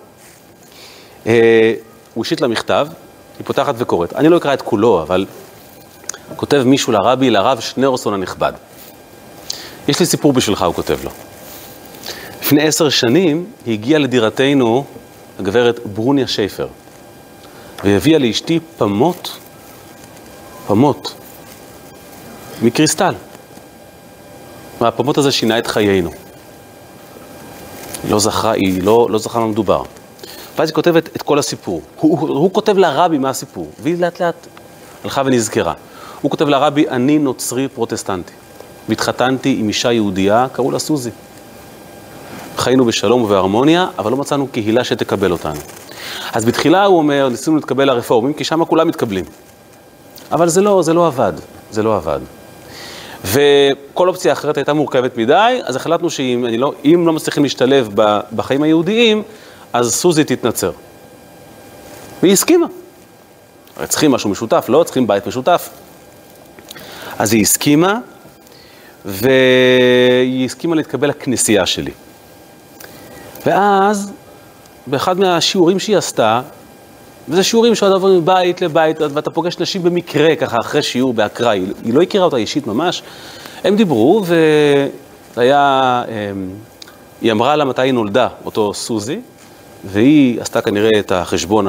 אה, 1.27 1.73
הוא 2.13 2.25
השיט 2.25 2.41
לה 2.41 2.47
מכתב, 2.47 2.87
היא 3.37 3.45
פותחת 3.45 3.75
וקוראת. 3.77 4.13
אני 4.13 4.29
לא 4.29 4.37
אקרא 4.37 4.53
את 4.53 4.61
כולו, 4.61 5.01
אבל 5.01 5.25
כותב 6.35 6.63
מישהו 6.65 6.93
לרבי, 6.93 7.29
לרב 7.29 7.59
שניאורסון 7.59 8.13
הנכבד. 8.13 8.53
יש 9.89 9.99
לי 9.99 10.05
סיפור 10.05 10.33
בשבילך, 10.33 10.61
הוא 10.61 10.73
כותב 10.73 10.97
לו. 11.03 11.09
לפני 12.41 12.67
עשר 12.67 12.89
שנים 12.89 13.45
הגיעה 13.67 13.99
לדירתנו 13.99 14.85
הגברת 15.39 15.79
ברוניה 15.85 16.27
שייפר, 16.27 16.67
והביאה 17.83 18.19
לאשתי 18.19 18.59
פמות, 18.77 19.37
פמות, 20.67 21.13
מקריסטל. 22.61 23.13
והפמות 24.81 25.17
הזה 25.17 25.31
שינה 25.31 25.59
את 25.59 25.67
חיינו. 25.67 26.11
היא 28.03 28.11
לא 28.11 28.19
זכרה, 28.19 28.51
היא 28.51 28.83
לא, 28.83 29.07
לא 29.09 29.19
זכרה 29.19 29.41
מה 29.41 29.47
מדובר. 29.47 29.83
ואז 30.57 30.69
היא 30.69 30.75
כותבת 30.75 31.15
את 31.15 31.21
כל 31.21 31.39
הסיפור. 31.39 31.81
הוא, 31.95 32.19
הוא, 32.19 32.29
הוא 32.29 32.53
כותב 32.53 32.77
לרבי 32.77 33.17
מה 33.17 33.29
הסיפור, 33.29 33.71
והיא 33.79 33.95
לאט 33.99 34.21
לאט 34.21 34.47
הלכה 35.03 35.21
ונזכרה. 35.25 35.73
הוא 36.21 36.31
כותב 36.31 36.47
לרבי, 36.47 36.89
אני 36.89 37.17
נוצרי 37.17 37.67
פרוטסטנטי. 37.67 38.33
והתחתנתי 38.89 39.57
עם 39.59 39.67
אישה 39.67 39.91
יהודייה, 39.91 40.47
קראו 40.51 40.71
לה 40.71 40.79
סוזי. 40.79 41.09
חיינו 42.57 42.85
בשלום 42.85 43.21
ובהרמוניה, 43.21 43.87
אבל 43.97 44.11
לא 44.11 44.17
מצאנו 44.17 44.47
קהילה 44.47 44.83
שתקבל 44.83 45.31
אותנו. 45.31 45.59
אז 46.33 46.45
בתחילה 46.45 46.85
הוא 46.85 46.97
אומר, 46.97 47.29
ניסינו 47.29 47.55
להתקבל 47.55 47.85
לרפורמים, 47.87 48.33
כי 48.33 48.43
שם 48.43 48.65
כולם 48.65 48.87
מתקבלים. 48.87 49.25
אבל 50.31 50.49
זה 50.49 50.61
לא, 50.61 50.81
זה 50.81 50.93
לא 50.93 51.07
עבד, 51.07 51.33
זה 51.71 51.83
לא 51.83 51.95
עבד. 51.95 52.19
וכל 53.25 54.07
אופציה 54.07 54.33
אחרת 54.33 54.57
הייתה 54.57 54.73
מורכבת 54.73 55.17
מדי, 55.17 55.59
אז 55.63 55.75
החלטנו 55.75 56.09
שאם 56.09 56.45
לא, 56.57 56.73
לא 56.85 57.13
מצליחים 57.13 57.43
להשתלב 57.43 57.89
בחיים 58.35 58.63
היהודיים, 58.63 59.23
אז 59.73 59.95
סוזי 59.95 60.23
תתנצר. 60.23 60.71
והיא 62.21 62.33
הסכימה. 62.33 62.65
צריכים 63.87 64.11
משהו 64.11 64.29
משותף, 64.29 64.65
לא 64.69 64.83
צריכים 64.83 65.07
בית 65.07 65.27
משותף. 65.27 65.69
אז 67.19 67.33
היא 67.33 67.41
הסכימה, 67.41 67.99
והיא 69.05 70.45
הסכימה 70.45 70.75
להתקבל 70.75 71.09
לכנסייה 71.09 71.65
שלי. 71.65 71.91
ואז, 73.45 74.11
באחד 74.87 75.19
מהשיעורים 75.19 75.79
שהיא 75.79 75.97
עשתה, 75.97 76.41
וזה 77.29 77.43
שיעורים 77.43 77.75
שעוד 77.75 77.91
עוברים 77.91 78.17
מבית 78.17 78.61
לבית, 78.61 79.01
ואתה 79.01 79.31
פוגש 79.31 79.59
נשים 79.59 79.83
במקרה, 79.83 80.35
ככה, 80.35 80.57
אחרי 80.61 80.81
שיעור 80.83 81.13
באקראי, 81.13 81.59
היא, 81.59 81.73
היא 81.83 81.93
לא 81.93 82.01
הכירה 82.01 82.25
אותה 82.25 82.37
אישית 82.37 82.67
ממש, 82.67 83.03
הם 83.63 83.75
דיברו, 83.75 84.23
וזה 84.25 85.41
היה, 85.41 86.03
אמ, 86.07 86.49
היא 87.21 87.31
אמרה 87.31 87.55
לה 87.55 87.65
מתי 87.65 87.81
היא 87.81 87.93
נולדה, 87.93 88.27
אותו 88.45 88.73
סוזי, 88.73 89.19
והיא 89.85 90.41
עשתה 90.41 90.61
כנראה 90.61 90.99
את 90.99 91.11
החשבון 91.11 91.67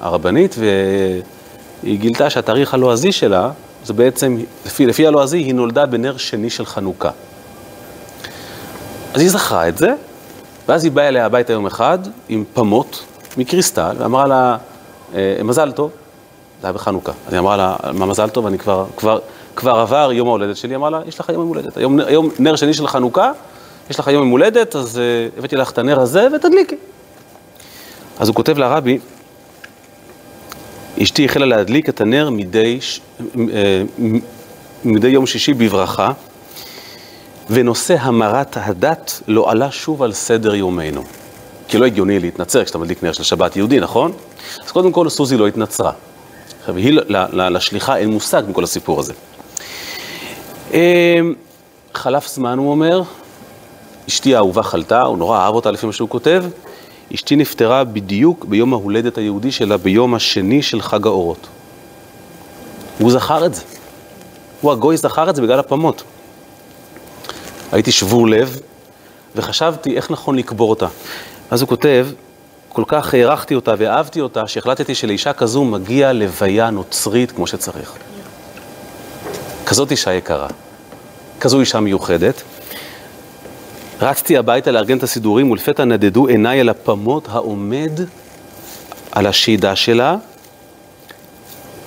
הרבנית, 0.00 0.56
והיא 0.58 1.98
גילתה 1.98 2.30
שהתאריך 2.30 2.74
הלועזי 2.74 3.12
שלה, 3.12 3.50
זה 3.88 3.94
בעצם, 3.94 4.36
לפי, 4.66 4.86
לפי 4.86 5.06
הלועזי, 5.06 5.38
היא 5.38 5.54
נולדה 5.54 5.86
בנר 5.86 6.16
שני 6.16 6.50
של 6.50 6.66
חנוכה. 6.66 7.10
אז 9.14 9.20
היא 9.20 9.30
זכרה 9.30 9.68
את 9.68 9.78
זה, 9.78 9.94
ואז 10.68 10.84
היא 10.84 10.92
באה 10.92 11.08
אליה 11.08 11.26
הביתה 11.26 11.52
יום 11.52 11.66
אחד 11.66 11.98
עם 12.28 12.44
פמות 12.54 13.04
מקריסטל, 13.36 13.96
ואמרה 13.98 14.26
לה, 14.26 14.56
אה, 15.14 15.36
מזל 15.44 15.72
טוב, 15.72 15.90
זה 16.60 16.66
היה 16.66 16.72
בחנוכה. 16.72 17.12
אז 17.26 17.32
היא 17.32 17.40
אמרה 17.40 17.56
לה, 17.56 17.76
מה 17.92 18.06
מזל 18.06 18.28
טוב, 18.28 18.46
אני 18.46 18.58
כבר, 18.58 18.86
כבר, 18.96 19.18
כבר 19.56 19.78
עבר 19.78 20.10
יום 20.12 20.28
ההולדת 20.28 20.56
שלי, 20.56 20.74
אמרה 20.74 20.90
לה, 20.90 21.00
יש 21.06 21.20
לך 21.20 21.28
יום 21.28 21.48
הולדת. 21.48 21.76
היום, 21.76 22.00
היום 22.00 22.30
נר 22.38 22.56
שני 22.56 22.74
של 22.74 22.86
חנוכה, 22.86 23.32
יש 23.90 24.00
לך 24.00 24.08
יום 24.08 24.30
הולדת, 24.30 24.76
אז 24.76 25.00
uh, 25.34 25.38
הבאתי 25.38 25.56
לך 25.56 25.70
את 25.70 25.78
הנר 25.78 26.00
הזה 26.00 26.28
ותדליקי. 26.36 26.76
אז 28.18 28.28
הוא 28.28 28.34
כותב 28.34 28.58
לרבי, 28.58 28.98
אשתי 31.02 31.24
החלה 31.24 31.46
להדליק 31.46 31.88
את 31.88 32.00
הנר 32.00 32.30
מדי, 32.30 32.78
אה, 33.38 33.82
מדי 34.84 35.08
יום 35.08 35.26
שישי 35.26 35.54
בברכה, 35.54 36.12
ונושא 37.50 37.96
המרת 38.00 38.56
הדת 38.60 39.22
לא 39.28 39.50
עלה 39.50 39.70
שוב 39.70 40.02
על 40.02 40.12
סדר 40.12 40.54
יומנו. 40.54 41.02
כי 41.68 41.78
לא 41.78 41.86
הגיוני 41.86 42.20
להתנצר 42.20 42.64
כשאתה 42.64 42.78
מדליק 42.78 43.02
נר 43.02 43.12
של 43.12 43.22
שבת 43.22 43.56
יהודי, 43.56 43.80
נכון? 43.80 44.12
אז 44.64 44.70
קודם 44.70 44.92
כל 44.92 45.08
סוזי 45.08 45.36
לא 45.36 45.46
התנצרה. 45.46 45.92
עכשיו, 46.60 46.76
היא, 46.76 47.00
לשליחה 47.32 47.96
אין 47.96 48.10
מושג 48.10 48.42
מכל 48.48 48.64
הסיפור 48.64 49.00
הזה. 49.00 49.12
אה, 50.74 51.20
חלף 51.94 52.28
זמן, 52.28 52.58
הוא 52.58 52.70
אומר, 52.70 53.02
אשתי 54.08 54.34
האהובה 54.34 54.62
חלתה, 54.62 55.02
הוא 55.02 55.18
נורא 55.18 55.38
אהב 55.38 55.54
אותה 55.54 55.70
לפי 55.70 55.86
מה 55.86 55.92
שהוא 55.92 56.08
כותב, 56.08 56.44
אשתי 57.14 57.36
נפטרה 57.36 57.84
בדיוק 57.84 58.44
ביום 58.44 58.72
ההולדת 58.72 59.18
היהודי 59.18 59.52
שלה, 59.52 59.76
ביום 59.76 60.14
השני 60.14 60.62
של 60.62 60.82
חג 60.82 61.06
האורות. 61.06 61.46
הוא 62.98 63.10
זכר 63.10 63.46
את 63.46 63.54
זה. 63.54 63.62
הוא 64.60 64.72
הגוי 64.72 64.96
זכר 64.96 65.30
את 65.30 65.36
זה 65.36 65.42
בגלל 65.42 65.58
הפמות. 65.58 66.02
הייתי 67.72 67.92
שבור 67.92 68.28
לב, 68.28 68.60
וחשבתי 69.36 69.96
איך 69.96 70.10
נכון 70.10 70.36
לקבור 70.36 70.70
אותה. 70.70 70.86
אז 71.50 71.60
הוא 71.60 71.68
כותב, 71.68 72.08
כל 72.68 72.84
כך 72.86 73.14
הערכתי 73.14 73.54
אותה 73.54 73.74
ואהבתי 73.78 74.20
אותה, 74.20 74.46
שהחלטתי 74.46 74.94
שלאישה 74.94 75.32
כזו 75.32 75.64
מגיע 75.64 76.12
לוויה 76.12 76.70
נוצרית 76.70 77.32
כמו 77.32 77.46
שצריך. 77.46 77.92
כזאת 79.66 79.90
אישה 79.90 80.12
יקרה, 80.12 80.48
כזו 81.40 81.60
אישה 81.60 81.80
מיוחדת. 81.80 82.42
רצתי 84.00 84.36
הביתה 84.36 84.70
לארגן 84.70 84.98
את 84.98 85.02
הסידורים, 85.02 85.50
ולפתע 85.50 85.84
נדדו 85.84 86.26
עיניי 86.26 86.60
אל 86.60 86.68
הפמות 86.68 87.28
העומד 87.28 87.92
על 89.12 89.26
השידה 89.26 89.76
שלה, 89.76 90.16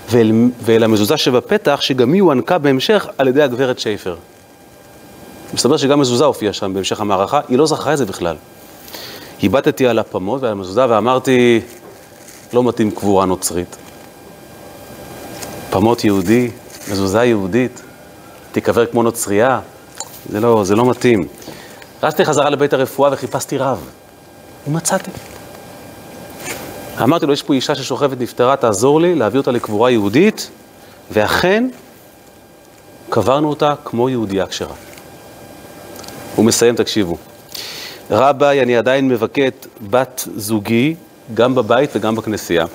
ואל, 0.09 0.31
ואל 0.61 0.83
המזוזה 0.83 1.17
שבפתח, 1.17 1.79
שגם 1.81 2.13
היא 2.13 2.21
הוענקה 2.21 2.57
בהמשך 2.57 3.07
על 3.17 3.27
ידי 3.27 3.41
הגברת 3.41 3.79
שייפר. 3.79 4.15
מסתבר 5.53 5.77
שגם 5.77 5.99
מזוזה 5.99 6.25
הופיעה 6.25 6.53
שם 6.53 6.73
בהמשך 6.73 7.01
המערכה, 7.01 7.39
היא 7.47 7.57
לא 7.57 7.67
זכרה 7.67 7.93
את 7.93 7.97
זה 7.97 8.05
בכלל. 8.05 8.35
הבטתי 9.43 9.87
על 9.87 9.99
הפמות 9.99 10.41
ועל 10.41 10.51
המזוזה 10.51 10.89
ואמרתי, 10.89 11.61
לא 12.53 12.63
מתאים 12.63 12.91
קבורה 12.91 13.25
נוצרית. 13.25 13.75
פמות 15.69 16.03
יהודי, 16.03 16.51
מזוזה 16.91 17.23
יהודית, 17.23 17.81
תיקבר 18.51 18.85
כמו 18.85 19.03
נוצרייה, 19.03 19.59
זה 20.29 20.39
לא, 20.39 20.63
זה 20.63 20.75
לא 20.75 20.89
מתאים. 20.89 21.27
רצתי 22.03 22.25
חזרה 22.25 22.49
לבית 22.49 22.73
הרפואה 22.73 23.09
וחיפשתי 23.13 23.57
רב, 23.57 23.89
ומצאתי. 24.67 25.11
אמרתי 27.01 27.25
לו, 27.25 27.33
יש 27.33 27.43
פה 27.43 27.53
אישה 27.53 27.75
ששוכבת 27.75 28.19
נפטרה, 28.19 28.55
תעזור 28.55 29.01
לי 29.01 29.15
להביא 29.15 29.39
אותה 29.39 29.51
לקבורה 29.51 29.91
יהודית, 29.91 30.49
ואכן, 31.11 31.69
קברנו 33.09 33.49
אותה 33.49 33.73
כמו 33.85 34.09
יהודייה 34.09 34.45
כשרה. 34.45 34.75
הוא 36.35 36.45
מסיים, 36.45 36.75
תקשיבו. 36.75 37.17
רביי, 38.11 38.61
אני 38.61 38.77
עדיין 38.77 39.07
מבכה 39.07 39.47
את 39.47 39.67
בת 39.89 40.27
זוגי, 40.35 40.95
גם 41.33 41.55
בבית 41.55 41.89
וגם 41.95 42.15
בכנסייה. 42.15 42.65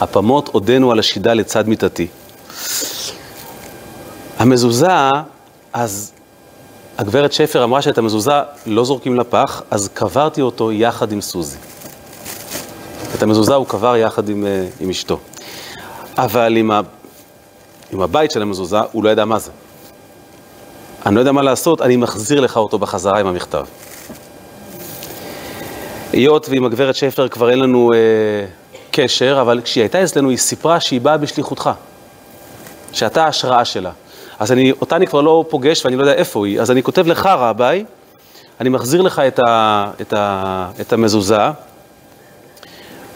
הפמות 0.00 0.48
עודנו 0.48 0.92
על 0.92 0.98
השידה 0.98 1.34
לצד 1.34 1.68
מיטתי. 1.68 2.06
המזוזה, 4.38 4.88
אז 5.72 6.12
הגברת 6.98 7.32
שפר 7.32 7.64
אמרה 7.64 7.82
שאת 7.82 7.98
המזוזה 7.98 8.32
לא 8.66 8.84
זורקים 8.84 9.16
לפח, 9.16 9.62
אז 9.70 9.88
קברתי 9.94 10.40
אותו 10.40 10.72
יחד 10.72 11.12
עם 11.12 11.20
סוזי. 11.20 11.58
את 13.14 13.22
המזוזה 13.22 13.54
הוא 13.54 13.66
קבר 13.66 13.96
יחד 13.96 14.28
עם, 14.28 14.46
אה, 14.46 14.66
עם 14.80 14.90
אשתו. 14.90 15.18
אבל 16.18 16.56
עם, 16.56 16.70
ה, 16.70 16.80
עם 17.92 18.00
הבית 18.00 18.30
של 18.30 18.42
המזוזה, 18.42 18.78
הוא 18.92 19.04
לא 19.04 19.10
ידע 19.10 19.24
מה 19.24 19.38
זה. 19.38 19.50
אני 21.06 21.14
לא 21.14 21.20
יודע 21.20 21.32
מה 21.32 21.42
לעשות, 21.42 21.80
אני 21.80 21.96
מחזיר 21.96 22.40
לך 22.40 22.56
אותו 22.56 22.78
בחזרה 22.78 23.20
עם 23.20 23.26
המכתב. 23.26 23.64
היות 26.12 26.48
ועם 26.48 26.64
הגברת 26.64 26.94
שפר 26.94 27.28
כבר 27.28 27.50
אין 27.50 27.58
לנו 27.58 27.90
אה, 27.94 27.98
קשר, 28.90 29.38
אבל 29.40 29.60
כשהיא 29.64 29.82
הייתה 29.82 30.04
אצלנו 30.04 30.30
היא 30.30 30.38
סיפרה 30.38 30.80
שהיא 30.80 31.00
באה 31.00 31.16
בשליחותך, 31.16 31.70
שאתה 32.92 33.24
ההשראה 33.24 33.64
שלה. 33.64 33.90
אז 34.42 34.52
אני, 34.52 34.72
אותה 34.80 34.96
אני 34.96 35.06
כבר 35.06 35.20
לא 35.20 35.44
פוגש 35.48 35.84
ואני 35.84 35.96
לא 35.96 36.02
יודע 36.02 36.12
איפה 36.12 36.46
היא, 36.46 36.60
אז 36.60 36.70
אני 36.70 36.82
כותב 36.82 37.06
לך 37.06 37.26
רביי, 37.26 37.84
אני 38.60 38.68
מחזיר 38.68 39.02
לך 39.02 39.18
את, 39.18 39.38
ה, 39.38 39.90
את, 40.00 40.12
ה, 40.12 40.70
את 40.80 40.92
המזוזה, 40.92 41.36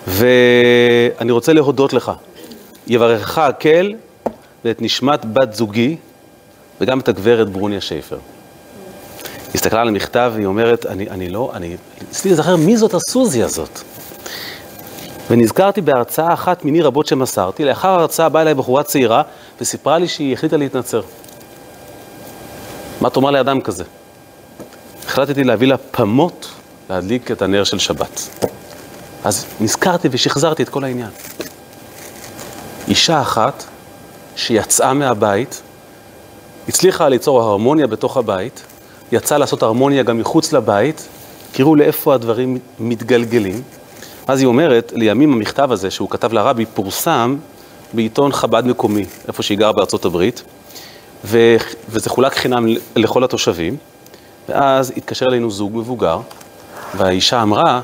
ואני 0.07 1.31
רוצה 1.31 1.53
להודות 1.53 1.93
לך. 1.93 2.12
יברכך 2.87 3.39
הקל 3.39 3.95
ואת 4.64 4.83
נשמת 4.83 5.24
בת 5.24 5.55
זוגי, 5.55 5.97
וגם 6.81 7.01
את 7.01 7.09
הגברת 7.09 7.51
ברוניה 7.51 7.81
שייפר. 7.81 8.18
היא 9.29 9.55
הסתכלה 9.55 9.81
על 9.81 9.89
המכתב 9.89 10.33
והיא 10.35 10.47
אומרת, 10.47 10.87
אני, 10.87 11.11
אני 11.11 11.29
לא, 11.29 11.51
אני, 11.55 11.77
ניסיתי 12.09 12.29
להיזכר 12.29 12.57
מי 12.57 12.77
זאת 12.77 12.95
הסוזי 12.95 13.43
הזאת. 13.43 13.81
ונזכרתי 15.31 15.81
בהרצאה 15.81 16.33
אחת 16.33 16.64
מיני 16.64 16.83
רבות 16.83 17.07
שמסרתי, 17.07 17.64
לאחר 17.64 17.89
ההרצאה 17.89 18.29
באה 18.29 18.43
אליי 18.43 18.55
בחורה 18.55 18.83
צעירה 18.83 19.22
וסיפרה 19.61 19.99
לי 19.99 20.09
שהיא 20.09 20.33
החליטה 20.33 20.57
להתנצר. 20.57 21.03
מה 23.01 23.11
תאמר 23.11 23.31
לאדם 23.31 23.61
כזה? 23.61 23.85
החלטתי 25.07 25.45
להביא 25.45 25.69
לה 25.69 25.77
פמות 25.77 26.49
להדליק 26.91 27.31
את 27.31 27.43
הנר 27.43 27.65
של 27.65 27.79
שבת. 27.79 28.21
אז 29.25 29.47
נזכרתי 29.61 30.09
ושחזרתי 30.11 30.63
את 30.63 30.69
כל 30.69 30.85
העניין. 30.85 31.11
אישה 32.89 33.21
אחת 33.21 33.65
שיצאה 34.37 34.95
מהבית, 34.95 35.63
הצליחה 36.69 37.09
ליצור 37.09 37.43
הרמוניה 37.43 37.87
בתוך 37.87 38.17
הבית, 38.17 38.63
יצאה 39.13 39.39
לעשות 39.39 39.63
הרמוניה 39.63 40.03
גם 40.03 40.19
מחוץ 40.19 40.53
לבית, 40.53 41.09
תראו 41.53 41.77
לאיפה 41.77 42.15
הדברים 42.15 42.59
מתגלגלים. 42.79 43.63
אז 44.27 44.41
היא 44.41 44.47
אומרת, 44.47 44.93
לימים 44.97 45.33
המכתב 45.33 45.73
הזה 45.73 45.91
שהוא 45.91 46.11
כתב 46.11 46.33
לרבי 46.33 46.67
פורסם 46.67 47.37
בעיתון 47.93 48.32
חב"ד 48.32 48.66
מקומי, 48.66 49.07
איפה 49.28 49.43
שהיא 49.43 49.59
גרה 49.59 49.72
בארצות 49.72 50.05
הברית, 50.05 50.43
ו... 51.24 51.57
וזה 51.89 52.11
חולק 52.11 52.34
חינם 52.34 52.66
לכל 52.97 53.24
התושבים, 53.24 53.76
ואז 54.49 54.93
התקשר 54.97 55.26
אלינו 55.26 55.51
זוג 55.51 55.76
מבוגר, 55.76 56.18
והאישה 56.97 57.43
אמרה 57.43 57.80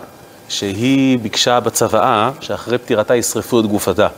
שהיא 0.48 1.18
ביקשה 1.18 1.60
בצוואה 1.60 2.30
שאחרי 2.40 2.78
פטירתה 2.78 3.16
ישרפו 3.16 3.60
את 3.60 3.66
גופתה. 3.66 4.08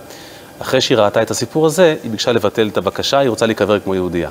אחרי 0.59 0.81
שהיא 0.81 0.99
ראתה 0.99 1.23
את 1.23 1.31
הסיפור 1.31 1.67
הזה, 1.67 1.97
היא 2.03 2.11
ביקשה 2.11 2.33
לבטל 2.33 2.69
את 2.69 2.77
הבקשה, 2.77 3.19
היא 3.19 3.29
רוצה 3.29 3.47
להיקבר 3.47 3.81
כמו 3.81 3.95
יהודייה. 3.95 4.31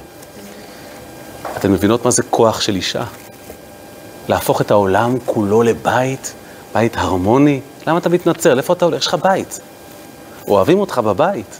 אתן 1.57 1.71
מבינות 1.71 2.05
מה 2.05 2.11
זה 2.11 2.23
כוח 2.23 2.61
של 2.61 2.75
אישה? 2.75 3.03
להפוך 4.27 4.61
את 4.61 4.71
העולם 4.71 5.15
כולו 5.25 5.63
לבית, 5.63 6.33
בית 6.73 6.97
הרמוני? 6.97 7.61
למה 7.87 7.97
אתה 7.97 8.09
מתנצר? 8.09 8.53
לאיפה 8.53 8.73
אתה 8.73 8.85
הולך? 8.85 9.01
יש 9.01 9.07
לך 9.07 9.15
בית. 9.23 9.59
אוהבים 10.47 10.79
אותך 10.79 10.97
בבית. 10.97 11.59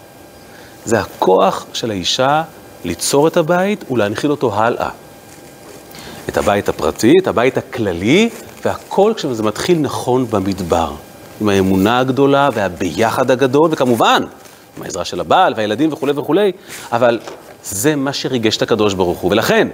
זה 0.86 1.00
הכוח 1.00 1.66
של 1.74 1.92
האישה 1.92 2.44
ליצור 2.86 3.28
את 3.28 3.38
הבית 3.38 3.92
ולהנחיל 3.92 4.32
אותו 4.32 4.54
הלאה. 4.54 4.90
את 6.30 6.38
הבית 6.38 6.70
הפרטי, 6.70 7.14
את 7.22 7.28
הבית 7.28 7.58
הכללי, 7.58 8.30
והכל 8.66 9.14
כשזה 9.16 9.44
מתחיל 9.44 9.80
נכון 9.80 10.26
במדבר. 10.30 10.92
עם 11.42 11.50
האמונה 11.50 12.00
הגדולה 12.00 12.50
והביחד 12.54 13.32
הגדול, 13.32 13.70
וכמובן, 13.72 14.24
עם 14.78 14.84
העזרה 14.84 15.06
של 15.06 15.20
הבעל 15.20 15.54
והילדים 15.58 15.94
וכולי 15.94 16.14
וכולי, 16.16 16.52
אבל 16.92 17.20
זה 17.64 17.96
מה 17.96 18.14
שריגש 18.14 18.58
את 18.58 18.62
הקדוש 18.62 18.94
ברוך 18.94 19.20
הוא. 19.20 19.32
ולכן, 19.32 19.68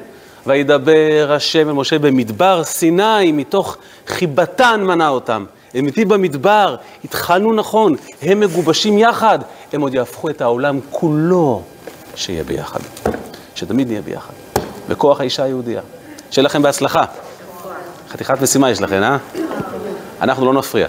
וידבר 0.47 1.31
השם 1.35 1.67
אל 1.69 1.73
משה 1.73 1.99
במדבר 1.99 2.63
סיני, 2.63 3.31
מתוך 3.31 3.77
חיבתן 4.07 4.81
מנה 4.83 5.09
אותם. 5.09 5.45
הם 5.73 5.85
איתי 5.85 6.05
במדבר, 6.05 6.75
התחלנו 7.05 7.53
נכון, 7.53 7.95
הם 8.21 8.39
מגובשים 8.39 8.97
יחד, 8.97 9.39
הם 9.73 9.81
עוד 9.81 9.93
יהפכו 9.93 10.29
את 10.29 10.41
העולם 10.41 10.79
כולו 10.91 11.61
שיהיה 12.15 12.43
ביחד. 12.43 12.79
שתמיד 13.55 13.87
נהיה 13.87 14.01
ביחד. 14.01 14.33
בכוח 14.89 15.19
האישה 15.19 15.43
היהודייה. 15.43 15.81
שיהיה 16.31 16.45
לכם 16.45 16.61
בהצלחה. 16.61 17.03
חתיכת 18.09 18.41
משימה 18.41 18.71
יש 18.71 18.81
לכם, 18.81 19.03
אה? 19.03 19.17
אנחנו 20.21 20.45
לא 20.45 20.53
נפריע. 20.53 20.87